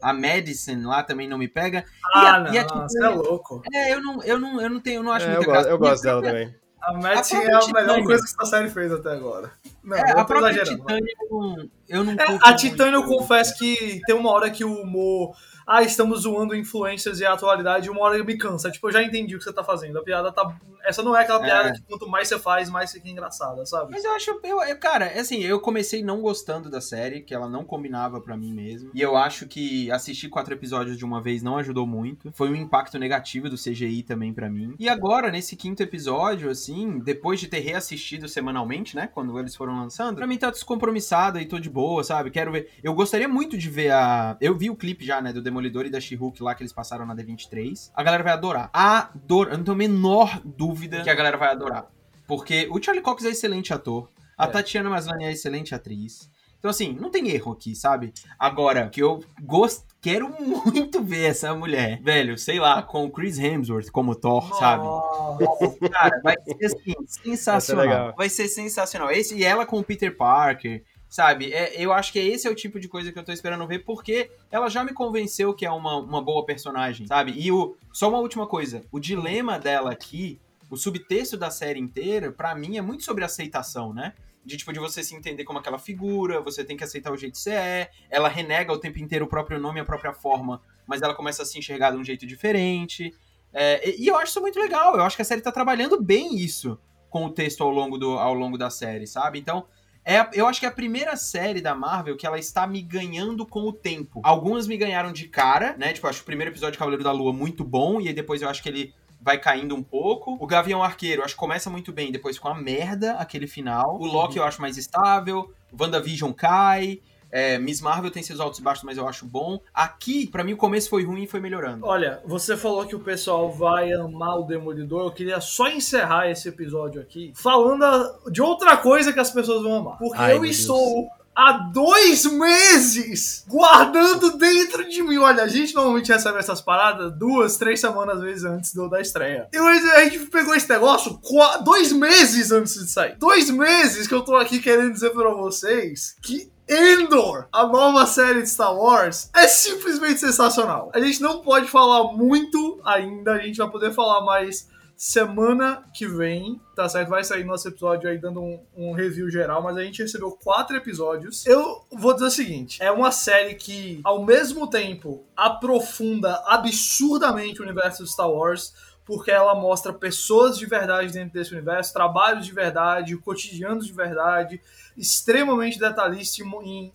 a, 0.02 0.10
a 0.10 0.14
Medicine 0.14 0.84
lá 0.84 1.04
também 1.04 1.28
não 1.30 1.38
me 1.38 1.48
pega. 1.48 1.86
Ah, 2.14 2.46
e 2.48 2.50
a- 2.50 2.54
e 2.54 2.58
a 2.58 2.62
não, 2.62 2.68
Titânia- 2.68 2.88
você 2.90 3.04
é 3.06 3.10
louco. 3.10 3.62
É, 3.74 3.94
eu 3.94 4.02
não, 4.02 4.24
eu 4.24 4.40
não, 4.40 4.60
eu 4.62 4.70
não 4.70 4.80
tenho, 4.80 5.00
eu 5.00 5.04
não 5.04 5.12
acho 5.12 5.26
É, 5.28 5.30
eu, 5.32 5.36
gosto, 5.36 5.48
graça. 5.52 5.70
eu 5.70 5.78
gosto 5.78 6.02
E 6.02 6.04
dela 6.04 6.22
própria- 6.22 6.46
também. 6.48 6.65
A 6.82 6.94
Madison 6.94 7.42
própria 7.42 7.52
é 7.52 7.56
a 7.56 7.60
melhor 7.60 7.62
Titânia. 7.66 8.04
coisa 8.06 8.24
que 8.24 8.30
essa 8.30 8.46
série 8.46 8.70
fez 8.70 8.92
até 8.92 9.12
agora. 9.12 9.52
Não, 9.84 9.98
É, 9.98 10.12
eu 10.12 10.20
a 10.20 10.26
própria 10.26 10.52
exagerando. 10.52 10.78
Titânia 10.82 11.14
eu 11.22 11.40
não, 11.40 11.70
eu 11.90 12.04
não 12.04 12.14
É, 12.14 12.40
a. 12.44 12.54
Titânia, 12.56 12.96
eu 12.98 13.04
confesso 13.06 13.58
que 13.58 14.02
tem 14.06 14.16
uma 14.16 14.32
hora 14.32 14.50
que 14.52 14.64
o 14.64 14.82
humor. 14.82 15.36
Ah, 15.68 15.82
estamos 15.82 16.22
zoando 16.22 16.56
influencers 16.56 17.20
e 17.20 17.26
a 17.26 17.34
atualidade, 17.34 17.90
uma 17.90 18.02
hora 18.02 18.24
me 18.24 18.38
cansa. 18.38 18.70
Tipo, 18.70 18.88
eu 18.88 18.92
já 18.94 19.02
entendi 19.04 19.36
o 19.36 19.40
que 19.40 19.44
você 19.44 19.54
tá 19.54 19.64
fazendo. 19.64 19.98
A 20.00 20.04
piada 20.04 20.32
tá. 20.32 20.56
Essa 20.86 21.02
não 21.02 21.18
é 21.18 21.22
aquela 21.24 21.40
piada 21.40 21.70
É. 21.70 21.72
que 21.74 21.82
quanto 21.82 22.08
mais 22.08 22.28
você 22.28 22.38
faz, 22.38 22.70
mais 22.70 22.92
fica 22.92 23.10
engraçada, 23.10 23.66
sabe? 23.66 23.92
Mas 23.92 24.04
eu 24.06 24.12
acho, 24.12 24.40
eu, 24.44 24.62
eu- 24.62 24.78
cara, 24.78 25.08
assim, 25.20 25.40
eu 25.42 25.60
comecei 25.60 26.04
não 26.04 26.22
gostando 26.22 26.70
da 26.70 26.80
série, 26.80 27.22
que 27.22 27.34
ela 27.34 27.50
não 27.50 27.64
combinava 27.66 28.22
pra 28.22 28.38
mim 28.38 28.54
mesmo. 28.54 28.92
E 28.94 29.02
eu 29.02 29.18
acho 29.18 29.48
que 29.48 29.90
assistir 29.92 30.30
quatro 30.30 30.54
episódios 30.54 30.96
de 30.98 31.04
uma 31.04 31.20
vez 31.20 31.42
não 31.42 31.58
ajudou 31.58 31.88
muito. 31.88 32.32
Foi 32.34 32.50
um 32.52 32.56
impacto 32.56 33.00
negativo 33.00 33.50
do 33.50 33.58
CGI 33.58 34.04
também 34.04 34.32
pra 34.32 34.48
mim. 34.48 34.76
E 34.78 34.88
agora, 34.88 35.32
nesse 35.32 35.56
quinto 35.56 35.82
episódio, 35.82 36.52
assim, 36.52 37.00
depois 37.00 37.40
de 37.40 37.48
ter 37.48 37.60
reassistido 37.62 38.30
semanalmente, 38.30 38.96
né, 38.96 39.10
quando 39.12 39.40
eles 39.40 39.56
foram 39.56 39.80
lançando, 39.80 40.18
pra 40.18 40.28
mim 40.28 40.38
tá 40.38 40.52
descompromissado 40.52 41.40
e 41.40 41.46
tô 41.48 41.58
de 41.60 41.70
boa, 41.72 42.04
sabe? 42.04 42.30
Quero 42.30 42.52
ver. 42.52 42.70
Eu 42.84 42.94
gostaria 42.94 43.28
muito 43.28 43.58
de 43.58 43.70
ver 43.70 43.92
a. 43.92 44.38
Eu 44.40 44.56
vi 44.56 44.70
o 44.70 44.76
clipe 44.76 45.04
já, 45.04 45.20
né, 45.20 45.34
do 45.34 45.42
Demolidor 45.56 45.86
e 45.86 45.90
da 45.90 46.02
She-Hulk 46.02 46.44
lá 46.44 46.54
que 46.54 46.64
eles 46.64 46.74
passaram 46.74 47.06
na 47.06 47.16
D23. 47.16 47.90
A 47.96 48.04
galera 48.04 48.24
vai 48.24 48.34
adorar. 48.34 48.70
Ador... 48.74 49.48
Eu 49.48 49.58
não 49.58 49.64
tenho 49.64 49.76
a 49.76 49.78
menor 49.78 50.42
dúvida 50.44 51.02
que 51.02 51.10
a 51.10 51.16
galera 51.16 51.38
vai 51.38 51.50
adorar. 51.50 51.88
Porque 52.28 52.68
o 52.70 52.82
Charlie 52.82 53.02
Cox 53.02 53.24
é 53.24 53.30
excelente 53.30 53.74
ator. 53.74 54.10
A 54.38 54.46
É. 54.46 54.48
Tatiana 54.48 54.90
Maslany 54.90 55.24
é 55.24 55.32
excelente 55.32 55.74
atriz. 55.74 56.30
Então, 56.60 56.72
assim, 56.72 56.94
não 57.00 57.10
tem 57.10 57.30
erro 57.30 57.52
aqui, 57.54 57.76
sabe? 57.76 58.12
Agora, 58.38 58.90
que 58.90 59.02
eu 59.02 59.24
gost... 59.44 59.86
quero 60.02 60.30
muito 60.42 61.02
ver 61.02 61.30
essa 61.30 61.54
mulher, 61.54 62.02
velho, 62.02 62.38
sei 62.38 62.60
lá, 62.60 62.82
com 62.82 63.06
o 63.06 63.10
Chris 63.12 63.38
Hemsworth 63.38 63.92
como 63.92 64.16
Thor, 64.16 64.58
sabe? 64.58 64.84
Nossa. 64.84 65.90
Cara, 65.90 66.20
vai 66.24 66.36
ser 66.44 66.66
assim, 66.66 66.96
sensacional. 67.08 67.86
legal. 67.86 68.14
Vai 68.18 68.30
ser 68.30 68.48
sensacional. 68.48 69.12
Esse, 69.12 69.38
e 69.38 69.44
ela 69.44 69.66
com 69.66 69.80
o 69.80 69.84
Peter 69.84 70.18
Parker, 70.18 70.84
sabe? 71.16 71.54
É, 71.54 71.82
eu 71.82 71.94
acho 71.94 72.12
que 72.12 72.20
esse 72.20 72.46
é 72.46 72.52
o 72.52 72.56
tipo 72.56 72.78
de 72.78 72.90
coisa 72.90 73.10
que 73.10 73.18
eu 73.18 73.24
tô 73.24 73.32
esperando 73.32 73.66
ver, 73.66 73.86
porque 73.86 74.30
ela 74.52 74.68
já 74.68 74.84
me 74.84 74.92
convenceu 74.92 75.54
que 75.54 75.66
é 75.66 75.72
uma, 75.72 75.96
uma 75.96 76.22
boa 76.22 76.46
personagem, 76.46 77.08
sabe? 77.08 77.32
E 77.38 77.50
o, 77.54 77.78
só 77.94 78.10
uma 78.10 78.20
última 78.20 78.46
coisa: 78.46 78.84
o 78.92 79.00
dilema 79.00 79.58
dela 79.58 79.94
aqui, 79.94 80.42
o 80.70 80.76
subtexto 80.76 81.38
da 81.38 81.50
série 81.50 81.80
inteira, 81.80 82.34
pra 82.34 82.54
mim, 82.54 82.76
é 82.76 82.82
muito 82.82 83.06
sobre 83.06 83.24
aceitação, 83.24 83.94
né? 83.94 84.14
De 84.44 84.58
tipo, 84.58 84.74
de 84.74 84.80
você 84.80 85.02
se 85.06 85.16
entender 85.16 85.46
como 85.46 85.58
aquela 85.58 85.80
figura, 85.80 86.42
você 86.42 86.66
tem 86.66 86.76
que 86.76 86.84
aceitar 86.84 87.14
o 87.14 87.18
jeito 87.18 87.36
que 87.36 87.40
você 87.40 87.52
é. 87.52 87.92
Ela 88.10 88.28
renega 88.28 88.74
o 88.74 88.78
tempo 88.78 89.00
inteiro 89.00 89.24
o 89.24 89.30
próprio 89.30 89.58
nome 89.58 89.80
e 89.80 89.84
a 89.84 89.86
própria 89.86 90.12
forma, 90.12 90.62
mas 90.86 91.02
ela 91.02 91.16
começa 91.16 91.44
a 91.44 91.46
se 91.46 91.58
enxergar 91.58 91.92
de 91.92 91.98
um 91.98 92.04
jeito 92.04 92.28
diferente. 92.28 93.14
É, 93.54 93.90
e, 93.90 94.04
e 94.04 94.08
eu 94.08 94.18
acho 94.18 94.32
isso 94.32 94.42
muito 94.42 94.60
legal. 94.60 94.98
Eu 94.98 95.04
acho 95.04 95.16
que 95.16 95.22
a 95.22 95.26
série 95.26 95.40
tá 95.40 95.50
trabalhando 95.50 95.98
bem 96.02 96.36
isso 96.36 96.78
com 97.10 97.26
o 97.28 97.30
texto 97.30 97.64
ao 97.64 97.70
longo, 97.70 97.98
do, 97.98 98.20
ao 98.20 98.34
longo 98.34 98.58
da 98.58 98.70
série, 98.70 99.08
sabe? 99.08 99.40
Então, 99.40 99.66
é, 100.06 100.30
eu 100.34 100.48
acho 100.48 100.60
que 100.60 100.66
é 100.68 100.70
a 100.70 100.72
primeira 100.72 101.16
série 101.18 101.62
da 101.62 101.74
Marvel 101.74 102.16
que 102.16 102.28
ela 102.28 102.38
está 102.38 102.68
me 102.68 102.82
ganhando 102.82 103.46
com 103.46 103.62
o 103.62 103.74
tempo. 103.74 104.22
Algumas 104.24 104.68
me 104.68 104.78
ganharam 104.78 105.12
de 105.12 105.28
cara, 105.28 105.76
né? 105.78 105.94
Tipo, 105.94 106.08
acho 106.08 106.22
o 106.22 106.26
primeiro 106.26 106.52
episódio 106.52 106.74
de 106.74 106.78
Cavaleiro 106.78 107.04
da 107.04 107.12
Lua 107.12 107.34
muito 107.34 107.64
bom, 107.64 108.00
e 108.00 108.08
aí 108.08 108.14
depois 108.14 108.42
eu 108.42 108.48
acho 108.48 108.62
que 108.62 108.70
ele 108.70 108.94
vai 109.20 109.40
caindo 109.40 109.76
um 109.76 109.82
pouco. 109.82 110.38
O 110.40 110.46
Gavião 110.46 110.84
Arqueiro, 110.84 111.24
acho 111.24 111.34
que 111.34 111.40
começa 111.40 111.68
muito 111.68 111.92
bem, 111.92 112.12
depois 112.12 112.38
com 112.38 112.48
a 112.48 112.54
merda 112.54 113.14
aquele 113.14 113.48
final. 113.48 114.00
O 114.00 114.06
Loki 114.06 114.38
eu 114.38 114.44
acho 114.44 114.62
mais 114.62 114.78
estável. 114.78 115.52
WandaVision 115.78 116.32
cai. 116.32 117.02
É, 117.32 117.58
Miss 117.58 117.82
Marvel 117.82 118.12
tem 118.12 118.24
seus 118.24 118.40
altos 118.40 118.60
e 118.60 118.64
baixos, 118.64 118.84
mas 118.84 118.98
eu 118.98 119.08
acho 119.08 119.26
bom. 119.26 119.60
Aqui, 119.74 120.28
pra 120.28 120.44
mim, 120.44 120.54
o 120.54 120.58
começo 120.58 120.90
foi 120.90 121.04
ruim 121.04 121.24
e 121.24 121.28
foi 121.28 121.40
melhorando. 121.40 121.86
Olha, 121.86 122.22
você 122.26 122.56
falou 122.56 122.86
que 122.86 122.96
o 122.96 123.00
pessoal 123.00 123.52
vai 123.52 123.92
amar 123.94 124.40
o 124.40 124.44
Demolidor. 124.44 125.06
Eu 125.06 125.12
queria 125.12 125.42
só 125.42 125.68
encerrar 125.68 126.30
esse 126.30 126.48
episódio 126.50 127.02
aqui 127.02 127.34
falando 127.36 127.86
de 128.32 128.42
outra 128.42 128.78
coisa 128.78 129.12
que 129.12 129.20
as 129.20 129.32
pessoas 129.32 129.64
vão 129.64 129.78
amar. 129.78 129.98
Porque 129.98 130.18
Ai, 130.18 130.38
eu 130.38 130.46
estou 130.46 131.10
há 131.36 131.52
dois 131.52 132.26
meses 132.26 133.44
guardando 133.48 134.38
dentro 134.38 134.88
de 134.88 135.04
mim. 135.04 135.18
Olha, 135.18 135.44
a 135.44 135.48
gente 135.48 135.76
normalmente 135.76 136.12
recebe 136.12 136.40
essas 136.40 136.62
paradas 136.62 137.12
duas, 137.12 137.58
três 137.58 137.80
semanas 137.80 138.22
vezes 138.22 138.46
antes 138.46 138.74
do, 138.74 138.90
da 138.90 139.02
estreia. 139.02 139.48
E 139.52 139.60
hoje 139.60 139.92
a 139.92 140.04
gente 140.06 140.20
pegou 140.28 140.56
esse 140.56 140.70
negócio 140.70 141.20
dois 141.64 141.92
meses 141.92 142.52
antes 142.52 142.74
de 142.76 142.90
sair. 142.90 143.18
Dois 143.18 143.50
meses 143.50 144.08
que 144.08 144.14
eu 144.14 144.22
tô 144.22 144.36
aqui 144.36 144.60
querendo 144.60 144.94
dizer 144.94 145.10
pra 145.10 145.30
vocês 145.32 146.16
que 146.22 146.50
Endor, 146.68 147.48
a 147.52 147.68
nova 147.68 148.08
série 148.08 148.42
de 148.42 148.50
Star 148.50 148.76
Wars, 148.76 149.30
é 149.36 149.48
simplesmente 149.48 150.20
sensacional. 150.20 150.92
A 150.96 151.00
gente 151.00 151.22
não 151.22 151.42
pode 151.42 151.68
falar 151.68 152.12
muito 152.14 152.82
ainda, 152.84 153.34
a 153.34 153.40
gente 153.40 153.58
vai 153.58 153.70
poder 153.70 153.94
falar 153.94 154.22
mais 154.26 154.68
semana 154.98 155.84
que 155.94 156.08
vem, 156.08 156.60
tá 156.76 156.88
certo? 156.90 157.10
Vai 157.10 157.24
sair 157.24 157.44
nosso 157.44 157.68
episódio 157.68 158.10
aí 158.10 158.18
dando 158.18 158.42
um, 158.42 158.60
um 158.76 158.94
review 158.94 159.30
geral, 159.30 159.62
mas 159.62 159.78
a 159.78 159.84
gente 159.84 160.02
recebeu 160.02 160.32
quatro 160.32 160.76
episódios. 160.76 161.46
Eu 161.46 161.86
vou 161.92 162.14
dizer 162.14 162.26
o 162.26 162.32
seguinte: 162.32 162.82
é 162.82 162.92
uma 162.92 163.12
série 163.12 163.54
que, 163.54 164.00
ao 164.04 164.26
mesmo 164.26 164.68
tempo, 164.68 165.24
aprofunda 165.36 166.42
absurdamente 166.48 167.62
o 167.62 167.64
universo 167.64 168.04
de 168.04 168.12
Star 168.12 168.30
Wars. 168.30 168.74
Porque 169.06 169.30
ela 169.30 169.54
mostra 169.54 169.94
pessoas 169.94 170.58
de 170.58 170.66
verdade 170.66 171.14
dentro 171.14 171.32
desse 171.32 171.54
universo, 171.54 171.94
trabalhos 171.94 172.44
de 172.44 172.52
verdade, 172.52 173.16
cotidianos 173.16 173.86
de 173.86 173.94
verdade, 173.94 174.60
extremamente 174.98 175.80
detalhista 175.80 176.42
em, 176.42 176.94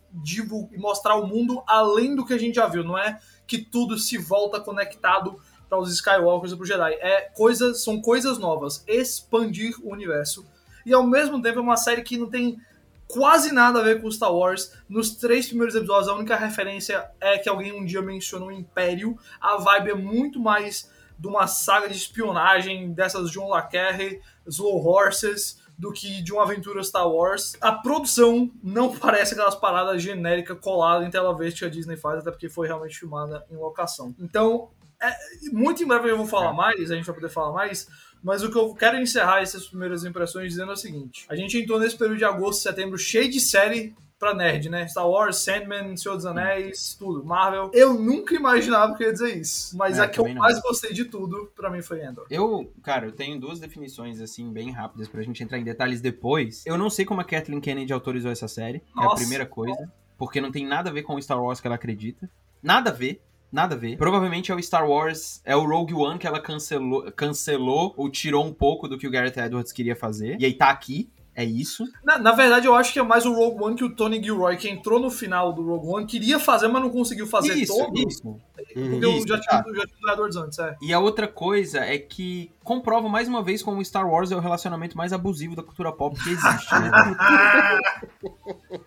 mostrar 0.77 1.17
o 1.17 1.27
mundo 1.27 1.63
além 1.67 2.15
do 2.15 2.25
que 2.25 2.33
a 2.33 2.39
gente 2.39 2.57
já 2.57 2.67
viu. 2.67 2.83
Não 2.83 2.99
é 2.99 3.19
que 3.47 3.59
tudo 3.59 3.99
se 3.99 4.17
volta 4.17 4.61
conectado 4.61 5.39
para 5.69 5.79
os 5.79 5.93
Skywalkers 5.93 6.53
e 6.53 6.57
para 6.57 6.67
Jedi. 6.67 6.95
É 6.95 7.31
coisas, 7.35 7.83
são 7.85 8.01
coisas 8.01 8.39
novas, 8.39 8.85
expandir 8.87 9.75
o 9.83 9.93
universo. 9.93 10.47
E 10.85 10.93
ao 10.93 11.07
mesmo 11.07 11.41
tempo 11.41 11.59
é 11.59 11.63
uma 11.63 11.77
série 11.77 12.03
que 12.03 12.17
não 12.17 12.29
tem 12.29 12.59
quase 13.07 13.53
nada 13.53 13.81
a 13.81 13.83
ver 13.83 14.01
com 14.01 14.11
Star 14.11 14.35
Wars. 14.35 14.73
Nos 14.89 15.17
três 15.17 15.47
primeiros 15.47 15.75
episódios, 15.75 16.09
a 16.09 16.15
única 16.15 16.37
referência 16.37 17.11
é 17.21 17.39
que 17.39 17.49
alguém 17.49 17.73
um 17.73 17.85
dia 17.85 18.01
mencionou 18.01 18.49
o 18.49 18.53
Império. 18.53 19.19
A 19.41 19.57
vibe 19.57 19.91
é 19.91 19.95
muito 19.95 20.41
mais 20.41 20.91
de 21.19 21.27
uma 21.29 21.47
saga 21.47 21.89
de 21.89 21.97
espionagem 21.97 22.93
dessas 22.93 23.31
John 23.31 23.55
Le 23.55 24.21
Slow 24.47 24.85
Horses, 24.85 25.60
do 25.81 25.91
que 25.91 26.23
de 26.23 26.31
uma 26.31 26.43
aventura 26.43 26.85
Star 26.85 27.09
Wars. 27.09 27.57
A 27.59 27.73
produção 27.73 28.51
não 28.63 28.93
parece 28.95 29.33
aquelas 29.33 29.55
paradas 29.55 30.03
genéricas 30.03 30.59
coladas 30.61 31.09
em 31.09 31.11
tela 31.11 31.35
verde 31.35 31.59
que 31.59 31.65
a 31.65 31.71
Disney 31.71 31.97
faz, 31.97 32.21
até 32.21 32.31
porque 32.31 32.51
foi 32.51 32.67
realmente 32.67 32.99
filmada 32.99 33.47
em 33.51 33.57
locação. 33.57 34.15
Então, 34.21 34.69
é, 35.03 35.11
muito 35.51 35.83
em 35.83 35.87
breve 35.87 36.11
eu 36.11 36.19
vou 36.19 36.27
falar 36.27 36.53
mais, 36.53 36.91
a 36.91 36.95
gente 36.95 37.07
vai 37.07 37.15
poder 37.15 37.31
falar 37.31 37.53
mais, 37.53 37.89
mas 38.23 38.43
o 38.43 38.51
que 38.51 38.59
eu 38.59 38.75
quero 38.75 38.99
encerrar 38.99 39.41
essas 39.41 39.67
primeiras 39.67 40.05
impressões 40.05 40.51
dizendo 40.51 40.71
é 40.71 40.75
o 40.75 40.77
seguinte: 40.77 41.25
a 41.31 41.35
gente 41.35 41.57
entrou 41.57 41.81
nesse 41.81 41.97
período 41.97 42.19
de 42.19 42.25
agosto, 42.27 42.61
setembro 42.61 42.99
cheio 42.99 43.31
de 43.31 43.41
série 43.41 43.97
pra 44.21 44.35
nerd, 44.35 44.69
né? 44.69 44.87
Star 44.87 45.09
Wars, 45.09 45.39
Sandman, 45.39 45.97
Senhor 45.97 46.15
dos 46.15 46.27
Anéis, 46.27 46.95
tudo, 46.97 47.25
Marvel. 47.25 47.71
Eu 47.75 47.95
nunca 47.95 48.35
imaginava 48.35 48.95
que 48.95 49.03
eu 49.03 49.07
ia 49.09 49.13
dizer 49.15 49.37
isso, 49.39 49.77
mas 49.77 49.99
É, 49.99 50.03
a 50.03 50.09
que 50.09 50.21
eu 50.21 50.29
não. 50.29 50.35
mais 50.35 50.61
gostei 50.61 50.93
de 50.93 51.07
tudo, 51.07 51.51
pra 51.57 51.71
mim, 51.71 51.81
foi 51.83 52.05
Endor. 52.05 52.27
Eu, 52.31 52.71
cara, 52.83 53.07
eu 53.07 53.13
tenho 53.13 53.41
duas 53.41 53.59
definições, 53.59 54.21
assim, 54.21 54.53
bem 54.53 54.71
rápidas 54.71 55.09
pra 55.09 55.23
gente 55.23 55.43
entrar 55.43 55.59
em 55.59 55.65
detalhes 55.65 56.01
depois. 56.03 56.63
Eu 56.67 56.77
não 56.79 56.91
sei 56.91 57.05
como 57.07 57.21
a 57.23 57.25
Kathleen 57.25 57.61
Kennedy 57.61 57.93
autorizou 57.93 58.31
essa 58.31 58.47
série, 58.47 58.79
é 58.79 59.01
a 59.01 59.05
Nossa. 59.05 59.17
primeira 59.17 59.47
coisa. 59.47 59.91
Porque 60.19 60.39
não 60.39 60.53
tem 60.53 60.67
nada 60.67 60.91
a 60.91 60.93
ver 60.93 61.03
com 61.03 61.15
o 61.15 61.23
Star 61.23 61.43
Wars 61.43 61.61
que 61.63 61.67
ela 61.67 61.77
acredita. 61.77 62.29
Nada 62.63 62.91
a 62.91 62.93
ver. 62.93 63.23
Nada 63.51 63.75
a 63.75 63.79
ver. 63.79 63.97
Provavelmente 63.97 64.53
é 64.53 64.55
o 64.55 64.63
Star 64.63 64.87
Wars, 64.89 65.41
é 65.45 65.57
o 65.57 65.65
Rogue 65.67 65.95
One 65.95 66.19
que 66.19 66.27
ela 66.27 66.39
cancelou, 66.41 67.11
cancelou 67.11 67.95
ou 67.97 68.09
tirou 68.11 68.45
um 68.45 68.53
pouco 68.53 68.87
do 68.87 68.97
que 68.99 69.09
o 69.09 69.11
Gareth 69.11 69.41
Edwards 69.45 69.73
queria 69.73 69.97
fazer. 69.97 70.37
E 70.39 70.45
aí 70.45 70.53
tá 70.53 70.69
aqui. 70.71 71.11
É 71.41 71.45
isso. 71.45 71.91
Na, 72.05 72.19
na 72.19 72.33
verdade, 72.33 72.67
eu 72.67 72.75
acho 72.75 72.93
que 72.93 72.99
é 72.99 73.03
mais 73.03 73.25
o 73.25 73.33
Rogue 73.33 73.65
One 73.65 73.75
que 73.75 73.83
o 73.83 73.97
Tony 73.97 74.23
Gilroy, 74.23 74.59
que 74.59 74.69
entrou 74.69 75.01
no 75.01 75.11
final 75.11 75.55
do 75.55 75.63
Rogue 75.63 75.87
One, 75.87 76.07
queria 76.07 76.39
fazer, 76.39 76.69
mas 76.69 76.83
não 76.83 76.91
conseguiu 76.91 77.27
fazer 77.27 77.55
isso, 77.55 77.75
todo. 77.75 77.99
isso. 77.99 78.37
Porque 78.75 78.79
eu 78.79 79.13
Isso, 79.17 79.27
já 79.27 79.41
tinha, 79.41 79.63
tá. 79.63 79.65
eu 79.67 79.75
já 79.75 79.87
tinha 79.87 80.13
Edwards 80.13 80.37
antes, 80.37 80.59
é. 80.59 80.77
E 80.83 80.93
a 80.93 81.01
outra 81.01 81.27
coisa 81.27 81.81
é 81.81 81.99
que 81.99 82.51
comprova 82.65 83.09
mais 83.09 83.27
uma 83.29 83.43
vez 83.43 83.63
como 83.63 83.81
o 83.81 83.85
Star 83.85 84.09
Wars 84.09 84.31
é 84.31 84.37
o 84.37 84.41
relacionamento 84.41 84.97
mais 84.97 85.13
abusivo 85.13 85.57
da 85.57 85.63
cultura 85.63 85.93
pop 85.93 86.15
que 86.23 86.31
existe, 86.31 86.75
né? 86.75 86.91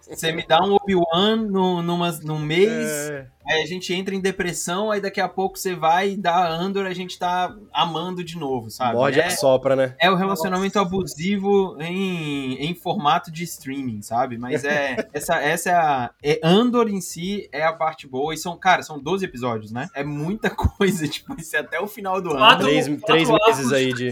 Você 0.08 0.32
me 0.32 0.46
dá 0.46 0.62
um 0.64 0.74
Obi-Wan 0.76 1.36
no, 1.38 1.82
num 1.82 2.40
mês, 2.40 2.70
É, 3.10 3.28
aí 3.48 3.64
a 3.64 3.66
gente 3.66 3.94
entra 3.94 4.14
em 4.14 4.20
depressão, 4.22 4.92
aí 4.92 5.02
daqui 5.02 5.20
a 5.20 5.28
pouco 5.28 5.58
você 5.58 5.76
vai 5.76 6.12
e 6.12 6.18
dá 6.18 6.48
Andor, 6.48 6.86
a 6.86 6.94
gente 6.94 7.18
tá 7.18 7.54
amando 7.74 8.24
de 8.24 8.38
novo, 8.38 8.70
sabe? 8.70 8.94
morde 8.96 9.20
é, 9.20 9.26
a 9.26 9.30
sopra, 9.32 9.76
né? 9.76 9.96
é 10.00 10.10
o 10.10 10.16
relacionamento 10.16 10.78
abusivo 10.80 11.76
em, 11.82 12.56
em 12.56 12.76
formato 12.76 13.32
de 13.32 13.44
streaming, 13.44 14.02
sabe? 14.02 14.38
Mas 14.38 14.64
é 14.64 14.96
essa, 15.14 15.36
essa 15.36 15.70
é 15.70 15.74
a. 15.74 16.12
É, 16.24 16.40
Andor 16.44 16.88
em 16.90 17.02
si 17.02 17.50
é 17.52 17.64
a 17.64 17.74
parte 17.74 18.08
boa. 18.08 18.34
E 18.34 18.38
são, 18.38 18.58
cara, 18.58 18.84
são 18.84 19.00
12 19.00 19.26
episódios, 19.26 19.72
né? 19.72 19.90
É 19.96 20.04
muita 20.04 20.50
coisa, 20.54 21.08
tipo, 21.08 21.36
isso 21.40 21.56
é 21.56 21.60
até 21.60 21.80
o 21.80 21.88
final 21.88 22.22
do 22.22 22.30
ano. 22.32 22.40
Quatro- 22.40 22.66
Três, 22.66 22.86
três 23.06 23.28
quatro 23.30 23.48
meses. 23.48 23.72
Aí 23.74 23.94
de. 23.94 24.12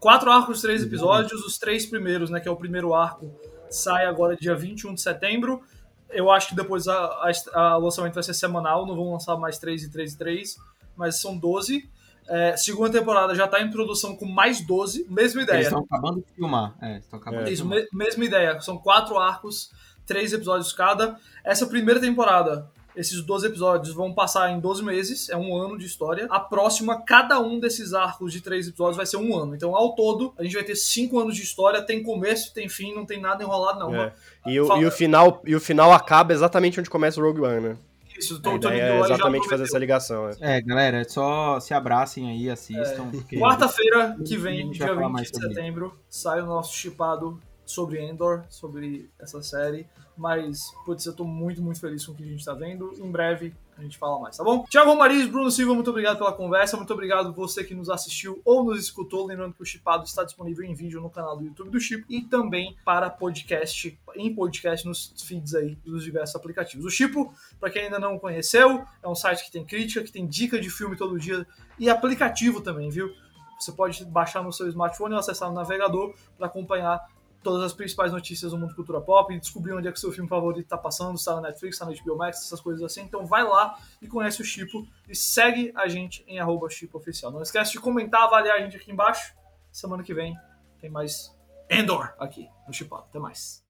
quatro 0.00 0.30
arcos, 0.30 0.60
três 0.60 0.82
episódios. 0.82 1.44
Os 1.44 1.58
três 1.58 1.86
primeiros, 1.86 2.30
né, 2.30 2.40
que 2.40 2.48
é 2.48 2.50
o 2.50 2.56
primeiro 2.56 2.94
arco, 2.94 3.30
sai 3.70 4.06
agora 4.06 4.36
dia 4.36 4.54
21 4.54 4.94
de 4.94 5.00
setembro. 5.00 5.60
Eu 6.10 6.30
acho 6.30 6.48
que 6.48 6.54
depois 6.54 6.88
a, 6.88 6.94
a, 6.94 7.60
a 7.60 7.76
lançamento 7.76 8.14
vai 8.14 8.22
ser 8.22 8.34
semanal, 8.34 8.86
não 8.86 8.94
vão 8.94 9.12
lançar 9.12 9.36
mais 9.36 9.58
três 9.58 9.82
e 9.82 9.90
três 9.90 10.12
e 10.12 10.18
três, 10.18 10.56
mas 10.96 11.20
são 11.20 11.36
12. 11.38 11.88
É, 12.28 12.56
segunda 12.56 12.90
temporada 12.90 13.34
já 13.34 13.46
está 13.46 13.60
em 13.60 13.70
produção 13.70 14.14
com 14.14 14.26
mais 14.26 14.64
12, 14.64 15.06
mesma 15.08 15.42
ideia. 15.42 15.56
Eles 15.56 15.66
estão 15.66 15.80
acabando 15.82 16.20
de 16.20 16.32
filmar. 16.34 16.74
É, 16.80 16.98
estão 16.98 17.18
acabando 17.18 17.48
É, 17.48 17.52
Isso, 17.52 17.66
me- 17.66 17.86
mesma 17.92 18.24
ideia. 18.24 18.60
São 18.60 18.78
quatro 18.78 19.18
arcos, 19.18 19.70
três 20.06 20.32
episódios 20.32 20.72
cada. 20.72 21.18
Essa 21.42 21.66
primeira 21.66 21.98
temporada, 22.00 22.70
esses 22.96 23.22
12 23.22 23.46
episódios 23.46 23.94
vão 23.94 24.12
passar 24.12 24.50
em 24.50 24.60
12 24.60 24.82
meses, 24.82 25.28
é 25.28 25.36
um 25.36 25.56
ano 25.56 25.78
de 25.78 25.86
história. 25.86 26.26
A 26.30 26.38
próxima, 26.40 27.02
cada 27.02 27.40
um 27.40 27.58
desses 27.58 27.94
arcos 27.94 28.32
de 28.32 28.40
três 28.40 28.68
episódios 28.68 28.96
vai 28.96 29.06
ser 29.06 29.16
um 29.16 29.36
ano. 29.36 29.54
Então, 29.54 29.74
ao 29.74 29.94
todo, 29.94 30.34
a 30.38 30.42
gente 30.42 30.54
vai 30.54 30.64
ter 30.64 30.76
cinco 30.76 31.18
anos 31.18 31.36
de 31.36 31.42
história. 31.42 31.82
Tem 31.82 32.02
começo, 32.02 32.52
tem 32.52 32.68
fim, 32.68 32.94
não 32.94 33.06
tem 33.06 33.20
nada 33.20 33.42
enrolado, 33.42 33.78
não. 33.80 33.94
É. 33.94 34.12
E, 34.46 34.60
o, 34.60 34.76
e, 34.76 34.86
o 34.86 34.90
final, 34.90 35.40
e 35.46 35.54
o 35.54 35.60
final 35.60 35.92
acaba 35.92 36.32
exatamente 36.32 36.78
onde 36.80 36.90
começa 36.90 37.20
o 37.20 37.24
Rogue 37.24 37.40
One, 37.42 37.60
né? 37.60 37.76
Isso, 38.16 38.40
tô, 38.40 38.58
tô 38.58 38.68
é 38.68 39.00
exatamente 39.00 39.48
fazer 39.48 39.64
essa 39.64 39.78
ligação. 39.78 40.28
É. 40.28 40.58
É, 40.58 40.60
galera, 40.60 41.02
só 41.08 41.58
se 41.58 41.72
abracem 41.74 42.30
aí, 42.30 42.50
assistam. 42.50 43.10
porque- 43.10 43.38
Quarta-feira 43.38 44.16
que 44.24 44.36
vem, 44.36 44.70
dia 44.70 44.86
falar 44.86 45.06
20 45.06 45.12
mais 45.12 45.30
de 45.30 45.40
setembro, 45.40 45.98
sai 46.08 46.40
o 46.40 46.46
nosso 46.46 46.74
chipado 46.76 47.40
sobre 47.64 48.00
Endor, 48.00 48.44
sobre 48.48 49.10
essa 49.18 49.42
série. 49.42 49.86
Mas, 50.16 50.72
putz, 50.84 51.06
eu 51.06 51.14
tô 51.14 51.24
muito, 51.24 51.62
muito 51.62 51.80
feliz 51.80 52.04
com 52.04 52.12
o 52.12 52.14
que 52.14 52.22
a 52.22 52.26
gente 52.26 52.44
tá 52.44 52.54
vendo. 52.54 52.92
Em 52.98 53.10
breve 53.10 53.54
a 53.76 53.82
gente 53.82 53.96
fala 53.98 54.20
mais, 54.20 54.36
tá 54.36 54.44
bom? 54.44 54.64
Tiago 54.64 54.90
Romariz, 54.90 55.26
Bruno 55.26 55.50
Silva, 55.50 55.74
muito 55.74 55.90
obrigado 55.90 56.18
pela 56.18 56.32
conversa. 56.32 56.76
Muito 56.76 56.92
obrigado 56.92 57.32
você 57.32 57.64
que 57.64 57.74
nos 57.74 57.88
assistiu 57.88 58.40
ou 58.44 58.62
nos 58.64 58.78
escutou. 58.78 59.26
Lembrando 59.26 59.54
que 59.54 59.62
o 59.62 59.66
chipado 59.66 60.04
está 60.04 60.22
disponível 60.24 60.64
em 60.64 60.74
vídeo 60.74 61.00
no 61.00 61.10
canal 61.10 61.36
do 61.36 61.44
YouTube 61.44 61.70
do 61.70 61.80
Chip 61.80 62.04
e 62.08 62.20
também 62.20 62.76
para 62.84 63.08
podcast, 63.08 63.98
em 64.14 64.34
podcast 64.34 64.86
nos 64.86 65.14
feeds 65.26 65.54
aí 65.54 65.76
dos 65.76 66.04
diversos 66.04 66.36
aplicativos. 66.36 66.84
O 66.84 66.90
Chipo, 66.90 67.34
para 67.58 67.70
quem 67.70 67.84
ainda 67.84 67.98
não 67.98 68.18
conheceu, 68.18 68.84
é 69.02 69.08
um 69.08 69.14
site 69.14 69.44
que 69.46 69.50
tem 69.50 69.64
crítica, 69.64 70.04
que 70.04 70.12
tem 70.12 70.26
dica 70.26 70.60
de 70.60 70.68
filme 70.68 70.96
todo 70.96 71.18
dia 71.18 71.46
e 71.78 71.88
aplicativo 71.88 72.60
também, 72.60 72.90
viu? 72.90 73.10
Você 73.58 73.72
pode 73.72 74.04
baixar 74.04 74.42
no 74.42 74.52
seu 74.52 74.68
smartphone 74.68 75.14
ou 75.14 75.20
acessar 75.20 75.48
no 75.48 75.54
navegador 75.54 76.14
para 76.36 76.46
acompanhar 76.46 77.00
todas 77.42 77.62
as 77.62 77.72
principais 77.72 78.12
notícias 78.12 78.52
do 78.52 78.58
mundo 78.58 78.74
cultura 78.74 79.00
pop 79.00 79.34
e 79.34 79.38
descobrir 79.38 79.72
onde 79.72 79.88
é 79.88 79.92
que 79.92 79.98
seu 79.98 80.12
filme 80.12 80.28
favorito 80.28 80.64
está 80.64 80.78
passando, 80.78 81.16
está 81.16 81.34
na 81.34 81.42
Netflix, 81.42 81.74
está 81.74 81.86
na 81.86 81.92
HBO 81.92 82.16
Max, 82.16 82.38
essas 82.38 82.60
coisas 82.60 82.82
assim. 82.82 83.02
Então 83.02 83.26
vai 83.26 83.42
lá 83.42 83.78
e 84.00 84.06
conhece 84.06 84.40
o 84.40 84.44
Chipo 84.44 84.86
e 85.08 85.14
segue 85.14 85.72
a 85.74 85.88
gente 85.88 86.24
em 86.26 86.38
arroba 86.38 86.68
Oficial. 86.92 87.32
Não 87.32 87.42
esquece 87.42 87.72
de 87.72 87.80
comentar, 87.80 88.22
avaliar 88.22 88.56
a 88.56 88.60
gente 88.60 88.76
aqui 88.76 88.90
embaixo. 88.90 89.34
Semana 89.70 90.02
que 90.02 90.14
vem 90.14 90.36
tem 90.80 90.90
mais 90.90 91.36
Endor 91.68 92.14
aqui 92.18 92.48
no 92.66 92.72
Chipado. 92.72 93.04
Até 93.08 93.18
mais. 93.18 93.60